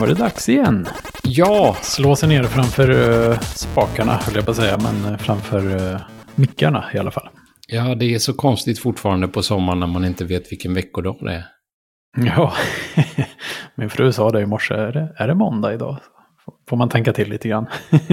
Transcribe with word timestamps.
var 0.00 0.06
det 0.06 0.14
dags 0.14 0.48
igen. 0.48 0.86
Ja, 1.22 1.76
Slå 1.82 2.16
sig 2.16 2.28
ner 2.28 2.42
framför 2.42 2.90
uh, 2.90 3.38
spakarna, 3.38 4.12
höll 4.12 4.34
jag 4.34 4.44
på 4.44 4.50
att 4.50 4.56
säga, 4.56 4.78
men 4.78 5.12
uh, 5.12 5.18
framför 5.18 5.92
uh, 5.92 6.00
mickarna 6.34 6.84
i 6.94 6.98
alla 6.98 7.10
fall. 7.10 7.28
ja, 7.68 7.94
det 7.94 8.14
är 8.14 8.18
så 8.18 8.32
konstigt 8.32 8.78
fortfarande 8.78 9.28
på 9.28 9.42
sommaren 9.42 9.80
när 9.80 9.86
man 9.86 10.04
inte 10.04 10.24
vet 10.24 10.52
vilken 10.52 10.74
veckodag 10.74 11.16
det 11.20 11.32
är. 11.32 11.44
Ja, 12.16 12.52
min 13.74 13.90
fru 13.90 14.12
sa 14.12 14.30
det 14.30 14.40
i 14.40 14.46
morse, 14.46 14.74
är 14.74 14.92
det, 14.92 15.14
är 15.16 15.28
det 15.28 15.34
måndag 15.34 15.74
idag? 15.74 15.98
Får 16.68 16.76
man 16.76 16.88
tänka 16.88 17.12
till 17.12 17.30
lite 17.30 17.48
grann. 17.48 17.66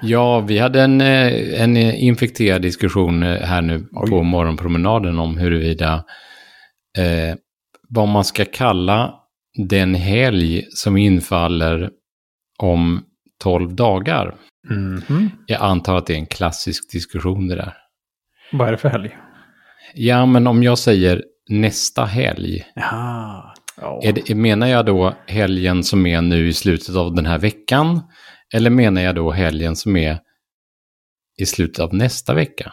Ja, 0.00 0.40
vi 0.40 0.58
hade 0.58 0.82
en, 0.82 1.00
eh, 1.00 1.62
en 1.62 1.76
infekterad 1.76 2.62
diskussion 2.62 3.22
eh, 3.22 3.40
här 3.40 3.62
nu 3.62 3.88
Oj. 3.92 4.10
på 4.10 4.22
morgonpromenaden 4.22 5.18
om 5.18 5.38
huruvida 5.38 6.04
eh, 6.98 7.36
vad 7.88 8.08
man 8.08 8.24
ska 8.24 8.44
kalla 8.44 9.14
den 9.58 9.94
helg 9.94 10.66
som 10.70 10.96
infaller 10.96 11.90
om 12.58 13.04
12 13.42 13.74
dagar. 13.74 14.34
Mhm. 14.68 15.30
Jag 15.46 15.62
antar 15.62 15.96
att 15.96 16.06
det 16.06 16.12
är 16.12 16.18
en 16.18 16.26
klassisk 16.26 16.92
diskussion 16.92 17.48
det 17.48 17.54
där. 17.56 17.74
Vad 18.52 18.68
är 18.68 18.72
det 18.72 18.78
för 18.78 18.88
helg? 18.88 19.16
Ja, 19.94 20.26
men 20.26 20.46
om 20.46 20.62
jag 20.62 20.78
säger 20.78 21.24
nästa 21.48 22.04
helg, 22.04 22.64
Ja, 22.74 23.54
ja. 23.80 24.00
är 24.04 24.12
det, 24.12 24.34
menar 24.34 24.66
jag 24.66 24.86
då 24.86 25.14
helgen 25.26 25.84
som 25.84 26.06
är 26.06 26.22
nu 26.22 26.48
i 26.48 26.52
slutet 26.52 26.96
av 26.96 27.14
den 27.14 27.26
här 27.26 27.38
veckan? 27.38 28.00
Eller 28.54 28.70
menar 28.70 29.02
jag 29.02 29.14
då 29.14 29.30
helgen 29.30 29.76
som 29.76 29.96
är 29.96 30.18
i 31.38 31.46
slutet 31.46 31.78
av 31.78 31.94
nästa 31.94 32.34
vecka? 32.34 32.72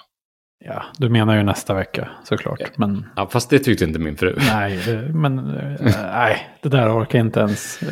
Ja, 0.66 0.84
du 0.98 1.10
menar 1.10 1.36
ju 1.38 1.44
nästa 1.44 1.74
vecka 1.74 2.10
såklart. 2.24 2.78
Men 2.78 3.06
Ja, 3.16 3.28
fast 3.32 3.50
det 3.50 3.60
tyckte 3.60 3.84
inte 3.86 4.00
min 4.00 4.18
fru. 4.18 4.36
nej, 4.54 4.80
det, 4.86 4.98
men 5.14 5.40
eh, 5.40 5.94
nej, 6.14 6.48
det 6.62 6.70
där 6.70 6.98
orkar 7.00 7.20
inte 7.20 7.40
ens. 7.40 7.80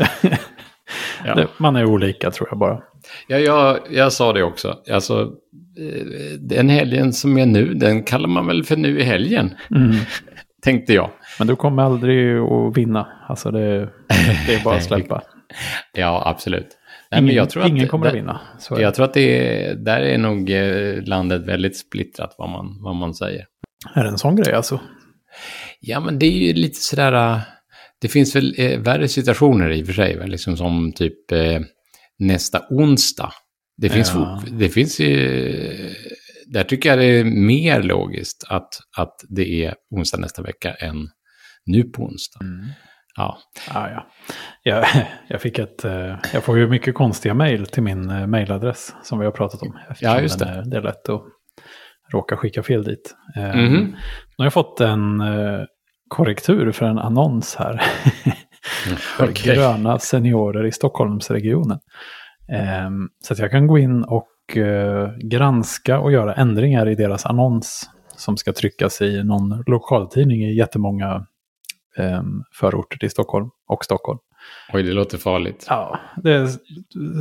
Ja. 1.26 1.36
det, 1.36 1.48
man 1.58 1.76
är 1.76 1.86
olika 1.86 2.32
tror 2.32 2.48
jag 2.52 2.60
bara. 2.60 2.80
Ja, 3.28 3.38
jag, 3.38 3.80
jag 3.90 4.14
sa 4.14 4.34
det 4.34 4.44
också. 4.44 4.78
Alltså, 4.92 5.22
eh, 5.80 6.06
den 6.40 6.70
helgen 6.70 7.14
som 7.14 7.38
är 7.38 7.46
nu, 7.46 7.74
den 7.74 8.04
kallar 8.04 8.28
man 8.30 8.48
väl 8.48 8.64
för 8.64 8.76
nu 8.78 9.00
i 9.00 9.04
helgen, 9.04 9.56
Mm. 9.76 9.92
tänkte 10.64 10.94
jag. 10.94 11.10
Men 11.40 11.48
du 11.48 11.56
kommer 11.56 11.84
aldrig 11.84 12.38
att 12.38 12.78
vinna. 12.78 13.08
Alltså 13.30 13.52
det, 13.52 13.90
det 14.48 14.56
är 14.56 14.64
bara 14.64 14.76
att 14.76 14.84
släppa. 14.84 15.22
Ja, 15.94 16.24
absolut. 16.26 16.68
Nej, 17.14 17.20
Ingen, 17.20 17.26
men 17.26 17.36
jag 17.36 17.50
tror 17.50 17.66
ingen 17.68 17.84
att, 17.84 17.90
kommer 17.92 18.06
att 18.06 18.12
där- 18.14 18.20
vinna. 18.20 18.42
Så. 18.60 18.82
Jag 18.82 18.96
tror 18.96 19.06
att 19.06 19.14
det 19.14 19.22
är, 19.66 19.76
där 19.76 20.02
är 20.02 20.18
nog 20.18 20.50
eh, 20.50 21.04
landet 21.04 21.42
väldigt 21.42 21.78
splittrat 21.78 22.36
vad 22.38 22.50
man, 22.50 22.82
vad 22.84 22.96
man 22.96 23.14
säger. 23.14 23.46
Är 23.96 24.04
det 24.04 24.10
en 24.10 24.18
sån 24.18 24.36
grej 24.36 24.54
alltså? 24.54 24.80
Ja, 25.80 26.00
men 26.00 26.20
det 26.20 26.26
är 26.26 26.32
ju 26.48 26.54
lite 26.54 26.80
sådär... 26.80 27.14
äh, 27.34 27.40
Det 28.02 28.08
finns 28.08 28.36
väl 28.36 28.56
eh, 28.58 28.80
värre 28.80 29.08
situationer 29.08 29.70
i 29.70 29.84
och 29.84 29.88
för 29.88 29.94
sig, 29.94 30.18
väl? 30.18 30.30
Liksom 30.30 30.58
som 30.58 30.94
typ 30.96 31.32
eh, 31.32 31.60
nästa 32.20 32.62
onsdag. 32.70 33.32
Det 33.78 33.90
finns, 33.90 34.12
Ja. 34.16 34.44
det 34.52 34.70
finns 34.70 35.00
ju... 35.00 35.94
Där 36.48 36.64
tycker 36.64 36.90
jag 36.90 37.00
det 37.00 37.06
är 37.06 37.24
mer 37.24 37.84
logiskt 37.84 38.44
att, 38.50 38.70
att 38.98 39.16
det 39.30 39.66
är 39.66 39.76
onsdag 39.92 40.18
nästa 40.18 40.42
vecka 40.42 40.74
än 40.74 41.08
nu 41.66 41.84
på 41.84 42.04
onsdag. 42.04 42.40
Ja, 43.18 43.38
Ah, 43.74 43.88
ja. 43.90 44.06
Jag, 44.64 44.86
jag 45.28 45.42
fick 45.42 45.60
ett... 45.60 45.86
eh, 45.86 46.16
Jag 46.34 46.44
får 46.44 46.58
ju 46.58 46.68
mycket 46.68 46.96
konstiga 46.96 47.34
mejl 47.34 47.66
till 47.68 47.84
min 47.84 48.10
eh, 48.10 48.28
mejladress 48.28 48.96
som 49.04 49.20
vi 49.20 49.26
har 49.26 49.32
pratat 49.32 49.62
om. 49.62 49.78
Ja, 50.00 50.20
just 50.20 50.40
den 50.40 50.48
det. 50.48 50.54
är- 50.60 50.66
Det 50.66 50.78
är 50.78 50.82
lätt 50.82 51.10
att 51.10 51.22
råka 52.14 52.38
skicka 52.38 52.64
fel 52.64 52.84
dit. 52.84 53.16
Eh, 53.38 53.56
Mhm. 53.56 53.74
Nu 54.38 54.38
har 54.38 54.46
jag 54.46 54.54
fått 54.54 54.82
en 54.82 55.22
korrektur 56.08 56.72
för 56.72 56.86
en 56.86 56.98
annons 57.00 57.56
här. 57.56 57.78
för 59.18 59.30
Okej. 59.30 59.56
gröna 59.56 60.00
seniorer 60.00 60.66
i 60.66 60.72
Stockholmsregionen. 60.72 61.80
Eh, 62.52 62.90
Så 63.24 63.34
att 63.34 63.40
jag 63.40 63.52
kan 63.52 63.68
gå 63.68 63.78
in 63.78 64.04
och 64.04 64.28
granska 65.24 66.00
och 66.00 66.12
göra 66.12 66.34
ändringar 66.34 66.88
i 66.90 66.96
deras 66.96 67.26
annons 67.26 67.90
som 68.18 68.38
ska 68.38 68.54
tryckas 68.54 69.02
i 69.02 69.24
någon 69.24 69.64
lokaltidning 69.68 70.42
i 70.44 70.56
jättemånga 70.56 71.26
förorter 72.60 72.98
till 72.98 73.10
Stockholm 73.10 73.50
och 73.68 73.86
Stockholm. 73.86 74.20
oj, 74.74 74.84
det 74.84 74.92
låter 74.92 75.18
farligt. 75.18 75.66
Ja, 75.70 76.00
det 76.24 76.32
är 76.32 76.50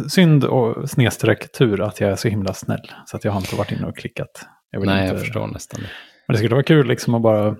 synd 0.08 0.44
och 0.44 0.90
snedstreck 0.90 1.52
tur 1.52 1.80
att 1.80 2.00
jag 2.00 2.10
är 2.10 2.16
så 2.16 2.28
himla 2.28 2.54
snäll. 2.54 2.92
Så 3.06 3.16
att 3.16 3.24
jag 3.24 3.32
har 3.32 3.40
inte 3.40 3.56
varit 3.56 3.72
inne 3.72 3.86
och 3.86 3.96
klickat. 3.96 4.46
Jag 4.70 4.86
Nej, 4.86 5.02
inte, 5.02 5.14
jag 5.14 5.20
förstår 5.20 5.46
nästan 5.46 5.80
det. 5.80 5.86
Men 6.26 6.34
det 6.34 6.38
skulle 6.38 6.54
vara 6.54 6.64
kul 6.64 6.86
liksom 6.86 7.14
att 7.14 7.22
bara... 7.22 7.56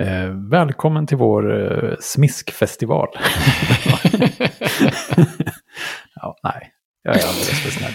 Eh, 0.00 0.28
välkommen 0.50 1.06
till 1.06 1.16
vår 1.16 1.74
eh, 1.84 1.94
smiskfestival. 2.00 3.08
ja, 6.14 6.36
nej, 6.42 6.72
jag 7.02 7.16
är 7.16 7.26
alldeles 7.26 7.62
för 7.62 7.70
snäll. 7.70 7.92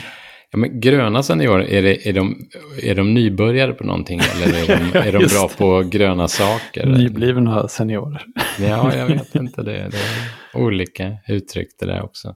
Ja, 0.52 0.58
men 0.60 0.80
gröna 0.80 1.24
seniorer, 1.24 1.64
är, 1.70 1.82
det, 1.82 2.08
är, 2.08 2.14
de, 2.14 2.36
är 2.84 2.96
de 2.96 3.14
nybörjare 3.14 3.74
på 3.74 3.84
någonting 3.84 4.20
eller 4.20 4.58
är 4.64 4.68
de, 4.80 4.98
är 5.00 5.12
de 5.12 5.18
bra 5.34 5.50
på 5.58 5.90
gröna 5.90 6.28
saker? 6.28 6.86
Nyblivna 6.86 7.68
seniorer. 7.68 8.26
Ja, 8.60 8.96
jag 8.96 9.08
vet 9.08 9.36
inte 9.36 9.62
det. 9.64 9.72
Det 9.72 9.98
är 9.98 10.62
olika 10.66 11.18
uttryck 11.28 11.68
det 11.80 11.86
där 11.86 12.04
också. 12.04 12.36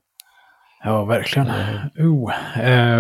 Ja, 0.84 1.06
verkligen. 1.06 1.48
Oh, 1.98 2.34
eh, 2.60 3.00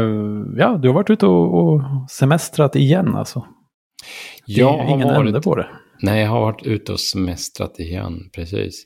ja, 0.58 0.78
du 0.82 0.88
har 0.88 0.94
varit 0.94 1.10
ute 1.10 1.26
och, 1.26 1.64
och 1.74 1.82
semestrat 2.12 2.76
igen 2.76 3.16
alltså. 3.16 3.46
Det 4.48 4.54
är 4.54 4.60
Jag 4.60 4.78
har 4.78 4.84
ingen 4.96 5.10
ände 5.10 5.32
varit, 5.32 5.44
på 5.44 5.56
det. 5.56 5.68
nej, 6.02 6.22
jag 6.22 6.30
har 6.30 6.42
varit 6.42 6.66
ute 6.66 6.92
och 6.92 7.00
semestrat 7.00 7.80
igen, 7.80 8.20
precis. 8.36 8.84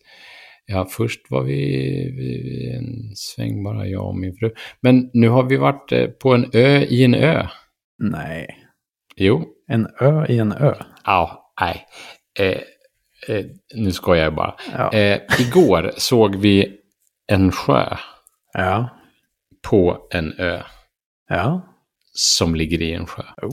Ja, 0.69 0.85
först 0.89 1.31
var 1.31 1.44
vi, 1.44 1.55
vi 2.17 2.72
en 2.78 3.16
sväng 3.16 3.63
bara 3.63 3.88
jag 3.88 4.07
och 4.07 4.17
min 4.17 4.35
fru. 4.35 4.51
Men 4.81 5.09
nu 5.13 5.29
har 5.29 5.44
vi 5.44 5.57
varit 5.57 5.91
eh, 5.91 6.07
på 6.07 6.33
en 6.33 6.50
ö 6.53 6.79
i 6.79 7.03
en 7.03 7.13
ö. 7.16 7.47
Nej, 8.00 8.47
Jo, 9.16 9.45
en 9.67 9.88
ö 10.00 10.25
i 10.29 10.39
en 10.39 10.51
ö. 10.51 10.73
ja, 11.05 11.53
nej. 11.61 11.85
Eh, 12.39 12.57
eh, 13.35 13.45
nu 13.75 13.91
skojar 13.91 14.23
jag 14.23 14.35
bara. 14.35 14.55
Ja. 14.78 14.91
Eh, 14.94 15.19
igår 15.39 15.91
såg 15.97 16.35
vi 16.35 16.78
en 17.28 17.51
sjö 17.51 17.85
ja. 18.53 18.89
på 19.69 20.07
en 20.13 20.34
ö 20.39 20.61
Ja, 21.29 21.61
som 22.13 22.55
ligger 22.55 22.81
i 22.81 22.94
en 22.94 23.05
sjö. 23.05 23.23
Oh. 23.41 23.51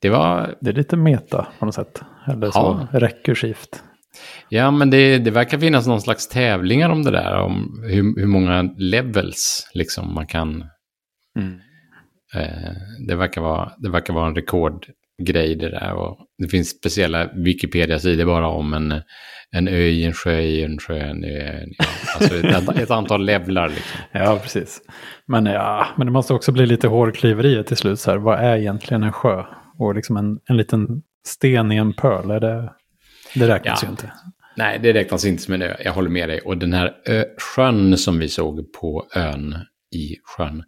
Det 0.00 0.10
var, 0.10 0.54
det 0.60 0.70
är 0.70 0.74
lite 0.74 0.96
meta 0.96 1.46
på 1.58 1.66
något 1.66 1.74
sätt. 1.74 2.02
Eller 2.28 2.50
så 2.50 2.86
Ja. 2.92 2.98
rekursivt. 3.00 3.82
Ja 4.48 4.70
men 4.70 4.90
det, 4.90 5.18
det 5.18 5.30
verkar 5.30 5.58
finnas 5.58 5.86
någon 5.86 6.00
slags 6.00 6.28
tävlingar 6.28 6.90
om 6.90 7.02
det 7.02 7.10
där, 7.10 7.38
om 7.38 7.82
hur, 7.84 8.20
hur 8.20 8.26
många 8.26 8.62
levels 8.76 9.70
liksom 9.74 10.14
man 10.14 10.26
kan, 10.26 10.60
eh, 12.34 12.72
det, 13.08 13.16
verkar 13.16 13.40
vara, 13.40 13.72
det 13.78 13.90
verkar 13.90 14.14
vara 14.14 14.26
en 14.26 14.34
rekordgrej 14.34 15.54
det 15.54 15.70
där. 15.70 15.92
Och 15.92 16.18
det 16.38 16.48
finns 16.48 16.70
speciella 16.70 17.30
Wikipedia-sidor 17.34 18.24
bara 18.24 18.48
om 18.48 18.74
en, 18.74 19.02
en 19.50 19.68
ö 19.68 19.80
i 19.80 20.04
en 20.04 20.12
sjö 20.12 20.40
i 20.40 20.62
en 20.62 20.78
sjö. 20.78 20.98
En 20.98 21.24
ö, 21.24 21.60
en, 21.62 21.68
ja, 21.78 21.84
alltså 22.14 22.34
ett, 22.34 22.78
ett 22.78 22.90
antal 22.90 23.24
levlar 23.24 23.68
liksom. 23.68 24.00
Ja, 24.12 24.38
precis. 24.42 24.80
Men, 25.26 25.46
ja, 25.46 25.86
men 25.96 26.06
det 26.06 26.12
måste 26.12 26.34
också 26.34 26.52
bli 26.52 26.66
lite 26.66 26.88
hårklyverier 26.88 27.62
till 27.62 27.76
slut. 27.76 28.00
Så 28.00 28.10
här. 28.10 28.18
Vad 28.18 28.38
är 28.38 28.56
egentligen 28.56 29.02
en 29.02 29.12
sjö? 29.12 29.44
Och 29.78 29.94
liksom 29.94 30.16
en, 30.16 30.38
en 30.48 30.56
liten 30.56 31.02
sten 31.26 31.72
i 31.72 31.76
en 31.76 31.92
pöl, 31.92 32.30
är 32.30 32.40
det, 32.40 32.72
det 33.38 33.48
räknas 33.48 33.82
Ja. 33.82 33.86
ju 33.88 33.90
inte. 33.90 34.12
Nej, 34.56 34.78
det 34.82 34.92
räknas 34.92 35.24
inte 35.24 35.42
som 35.42 35.54
en 35.54 35.62
ö. 35.62 35.76
Jag 35.84 35.92
håller 35.92 36.10
med 36.10 36.28
dig. 36.28 36.40
Och 36.40 36.58
den 36.58 36.72
här 36.72 36.92
ö, 37.06 37.24
sjön 37.56 37.96
som 37.98 38.18
vi 38.18 38.28
såg 38.28 38.72
på 38.72 39.06
ön 39.14 39.54
i 39.96 40.16
sjön. 40.36 40.62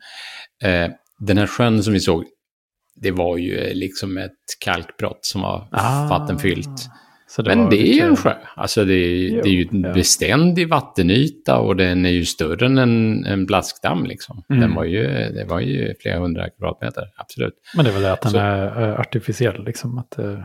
Eh, 0.64 0.90
den 1.18 1.38
här 1.38 1.46
sjön 1.46 1.82
som 1.82 1.92
vi 1.92 2.00
såg, 2.00 2.24
det 2.96 3.10
var 3.10 3.36
ju 3.36 3.58
eh, 3.58 3.74
liksom 3.74 4.18
ett 4.18 4.32
kalkbrott 4.64 5.18
som 5.24 5.40
var 5.40 5.68
Ah. 5.72 6.08
vattenfyllt. 6.08 6.80
Så 7.30 7.42
Men 7.42 7.58
var 7.64 7.70
det 7.70 7.88
är 7.88 7.94
ju 7.94 8.00
en 8.00 8.16
sjö. 8.16 8.34
Alltså 8.56 8.84
det 8.84 8.94
är, 8.94 9.28
Jo, 9.28 9.40
det 9.42 9.48
är 9.48 9.52
ju 9.52 9.68
en 9.72 9.80
ja. 9.80 9.92
beständig 9.92 10.68
vattenyta 10.68 11.58
och 11.58 11.76
den 11.76 12.06
är 12.06 12.10
ju 12.10 12.24
större 12.24 12.66
än 12.66 12.78
en, 12.78 13.24
en 13.26 13.46
blaskdamm 13.46 14.06
liksom. 14.06 14.42
Mm. 14.50 14.60
Den 14.60 14.74
var 14.74 14.84
ju, 14.84 15.02
det 15.08 15.44
var 15.48 15.60
ju 15.60 15.94
flera 16.02 16.18
hundra 16.18 16.48
kvadratmeter, 16.50 17.04
absolut. 17.16 17.54
Men 17.76 17.84
det 17.84 17.90
är 17.90 17.94
väl 17.94 18.02
det 18.02 18.12
att 18.12 18.22
den 18.22 18.30
Så- 18.32 18.38
är 18.38 18.82
eh, 18.92 19.00
artificiell, 19.00 19.64
liksom. 19.64 19.98
Att, 19.98 20.18
eh, 20.18 20.38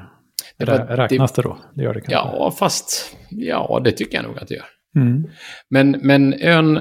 Det 0.57 0.65
rä- 0.65 0.95
räknas 0.95 1.31
det 1.31 1.41
då? 1.41 1.57
Det 1.75 1.83
gör 1.83 1.93
det 1.93 2.01
kanske. 2.01 2.13
Ja, 2.13 2.51
fast 2.59 3.15
ja, 3.29 3.81
det 3.83 3.91
tycker 3.91 4.15
jag 4.17 4.23
nog 4.25 4.37
att 4.39 4.47
det 4.47 4.55
gör. 4.55 4.65
Mm. 4.95 5.27
Men, 5.69 5.91
men 6.01 6.33
ön 6.33 6.77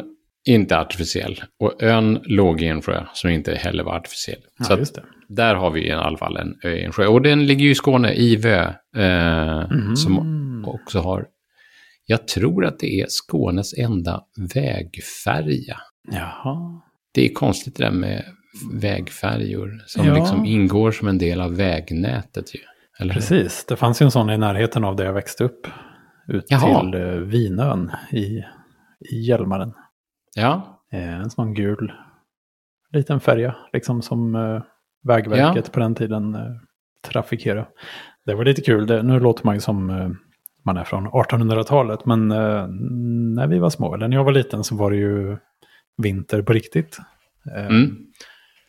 är 0.48 0.54
inte 0.54 0.78
artificiell 0.78 1.42
och 1.60 1.82
ön 1.82 2.20
låg 2.24 2.62
i 2.62 2.66
en 2.66 2.82
sjö 2.82 3.04
som 3.14 3.30
inte 3.30 3.54
heller 3.54 3.84
var 3.84 3.96
artificiell. 3.96 4.40
Ja, 4.58 4.64
så 4.64 4.72
att 4.72 4.94
det. 4.94 5.02
där 5.28 5.54
har 5.54 5.70
vi 5.70 5.86
i 5.88 5.92
alla 5.92 6.18
fall 6.18 6.36
en 6.36 6.54
ö 6.64 6.70
i 6.74 6.84
en 6.84 6.92
sjö. 6.92 7.06
Och 7.06 7.22
den 7.22 7.46
ligger 7.46 7.64
ju 7.64 7.70
i 7.70 7.74
Skåne, 7.74 8.12
i 8.14 8.36
Vö, 8.36 8.72
eh, 8.96 9.70
Mhm. 9.70 9.96
som 9.96 10.64
också 10.66 10.98
har, 10.98 11.26
jag 12.06 12.28
tror 12.28 12.64
att 12.66 12.78
det 12.78 13.00
är 13.00 13.06
Skånes 13.08 13.78
enda 13.78 14.20
vägfärja. 14.54 15.76
Jaha. 16.12 16.80
Det 17.14 17.24
är 17.28 17.32
konstigt 17.32 17.76
det 17.76 17.84
där 17.84 17.90
med 17.90 18.24
vägfärjor 18.72 19.82
som 19.86 20.06
Ja. 20.06 20.14
liksom 20.14 20.44
ingår 20.46 20.90
som 20.92 21.08
en 21.08 21.18
del 21.18 21.40
av 21.40 21.56
vägnätet 21.56 22.54
ju. 22.54 22.60
Eller? 23.02 23.14
Precis, 23.14 23.64
det 23.68 23.76
fanns 23.76 24.02
ju 24.02 24.04
en 24.04 24.10
sån 24.10 24.30
i 24.30 24.38
närheten 24.38 24.84
av 24.84 24.96
där 24.96 25.04
jag 25.04 25.12
växte 25.12 25.44
upp. 25.44 25.66
Ut 26.28 26.44
Jaha. 26.48 26.80
till 26.80 26.94
eh, 26.94 27.08
Vinön 27.08 27.92
i, 28.10 28.44
i 29.10 29.20
Hjälmaren. 29.20 29.72
Ja, 30.34 30.82
Eh, 30.92 31.20
en 31.20 31.30
sån 31.30 31.54
gul 31.54 31.92
liten 32.92 33.20
färja, 33.20 33.56
liksom 33.72 34.02
som 34.02 34.34
eh, 34.34 34.62
Vägverket 35.04 35.72
på 35.72 35.80
den 35.80 35.94
tiden 35.94 36.36
trafikerade. 37.08 37.66
Det 38.26 38.34
var 38.34 38.44
lite 38.44 38.62
kul, 38.62 38.86
det, 38.86 39.02
nu 39.02 39.20
låter 39.20 39.46
man 39.46 39.54
ju 39.54 39.60
som 39.60 39.86
man 40.64 40.76
är 40.76 40.84
från 40.84 41.08
1800-talet, 41.08 42.06
men 42.06 42.28
när 43.34 43.46
vi 43.46 43.58
var 43.58 43.70
små, 43.70 43.94
eller 43.94 44.08
när 44.08 44.16
jag 44.16 44.24
var 44.24 44.32
liten 44.32 44.64
så 44.64 44.76
var 44.76 44.90
det 44.90 44.96
ju 44.96 45.36
vinter 45.96 46.42
på 46.42 46.52
riktigt. 46.52 46.98
Mm. 47.56 47.96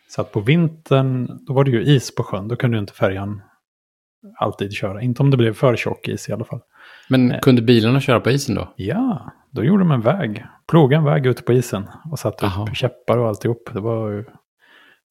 Så 0.09 0.21
att 0.21 0.31
på 0.31 0.39
vintern, 0.39 1.45
då 1.47 1.53
var 1.53 1.63
det 1.63 1.71
ju 1.71 1.83
is 1.83 2.15
på 2.15 2.23
sjön, 2.23 2.47
då 2.47 2.55
kunde 2.55 2.77
ju 2.77 2.81
inte 2.81 2.93
färjan 2.93 3.41
alltid 4.39 4.73
köra. 4.73 5.01
Inte 5.01 5.23
om 5.23 5.31
det 5.31 5.37
blev 5.37 5.53
för 5.53 5.75
tjock 5.75 6.07
is 6.07 6.29
i 6.29 6.33
alla 6.33 6.45
fall. 6.45 6.59
men 7.09 7.33
kunde 7.41 7.61
bilarna 7.61 7.99
köra 7.99 8.19
på 8.19 8.31
isen 8.31 8.55
då? 8.55 8.73
Ja, 8.75 9.31
då 9.51 9.63
gjorde 9.63 9.83
de 9.83 9.91
en 9.91 10.01
väg. 10.01 10.45
Plogade 10.67 10.95
en 10.99 11.03
väg 11.05 11.25
ute 11.25 11.43
på 11.43 11.53
isen 11.53 11.83
och 12.11 12.19
satte 12.19 12.45
Aha. 12.45 12.63
upp 12.63 12.75
käppar 12.75 13.17
och 13.17 13.27
alltihop. 13.27 13.69
Det 13.73 13.79
var 13.79 14.09
ju 14.11 14.25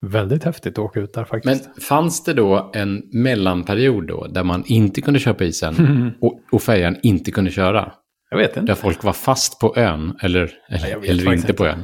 väldigt 0.06 0.44
häftigt 0.44 0.72
att 0.72 0.84
åka 0.84 1.00
ut 1.00 1.12
där 1.14 1.26
Men 1.32 1.40
faktiskt. 1.56 1.82
fanns 1.84 2.24
det 2.24 2.32
då 2.34 2.70
en 2.74 3.02
mellanperiod 3.12 4.06
då 4.06 4.26
där 4.26 4.44
man 4.44 4.64
inte 4.66 5.00
kunde 5.00 5.20
köra 5.20 5.34
på 5.34 5.44
isen 5.44 6.12
och, 6.20 6.40
och 6.52 6.62
färjan 6.62 6.96
inte 7.02 7.30
kunde 7.30 7.50
köra? 7.50 7.92
jag 8.30 8.38
vet 8.38 8.56
inte. 8.56 8.72
Där 8.72 8.74
folk 8.74 9.04
var 9.04 9.12
fast 9.12 9.60
på 9.60 9.74
ön 9.76 10.16
eller, 10.22 10.50
eller, 10.68 11.10
eller 11.10 11.32
inte 11.32 11.52
på 11.52 11.66
ön? 11.66 11.82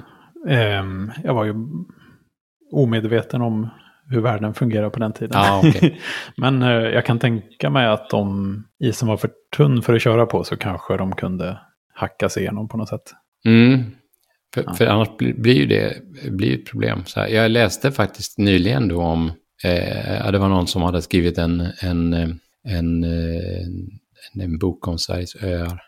Ehm, 0.48 1.12
jag 1.24 1.34
var 1.34 1.44
ju 1.44 1.54
omedveten 2.72 3.42
om 3.42 3.68
hur 4.10 4.20
världen 4.20 4.54
fungerar 4.54 4.90
på 4.90 4.98
den 4.98 5.12
tiden. 5.12 5.30
Ja, 5.34 5.62
okej. 5.64 6.00
Men 6.36 6.62
eh, 6.62 6.68
jag 6.68 7.06
kan 7.06 7.18
tänka 7.18 7.70
mig 7.70 7.86
att 7.86 8.12
om 8.12 8.64
isen 8.84 9.08
var 9.08 9.16
för 9.16 9.30
tunn 9.56 9.82
för 9.82 9.94
att 9.94 10.02
köra 10.02 10.26
på 10.26 10.44
så 10.44 10.56
kanske 10.56 10.96
de 10.96 11.12
kunde 11.14 11.58
hacka 11.94 12.28
sig 12.28 12.42
igenom 12.42 12.68
på 12.68 12.76
något 12.76 12.88
sätt. 12.88 13.12
Mm. 13.46 13.84
För, 14.54 14.64
Ja. 14.66 14.74
för 14.74 14.86
annars 14.86 15.16
blir, 15.16 15.34
blir 15.34 15.54
ju 15.54 15.66
det 15.66 15.94
blir 16.30 16.54
ett 16.54 16.66
problem. 16.66 17.02
Så 17.06 17.20
här, 17.20 17.28
jag 17.28 17.50
läste 17.50 17.92
faktiskt 17.92 18.38
nyligen 18.38 18.88
då 18.88 19.02
om, 19.02 19.32
eh, 19.64 20.30
det 20.32 20.38
var 20.38 20.48
någon 20.48 20.66
som 20.66 20.82
hade 20.82 21.02
skrivit 21.02 21.38
en, 21.38 21.66
en, 21.82 22.12
eh, 22.12 22.28
en, 22.68 23.04
eh, 23.04 23.66
en, 24.34 24.40
en 24.40 24.58
bok 24.58 24.88
om 24.88 24.98
Sveriges 24.98 25.42
öar. 25.42 25.80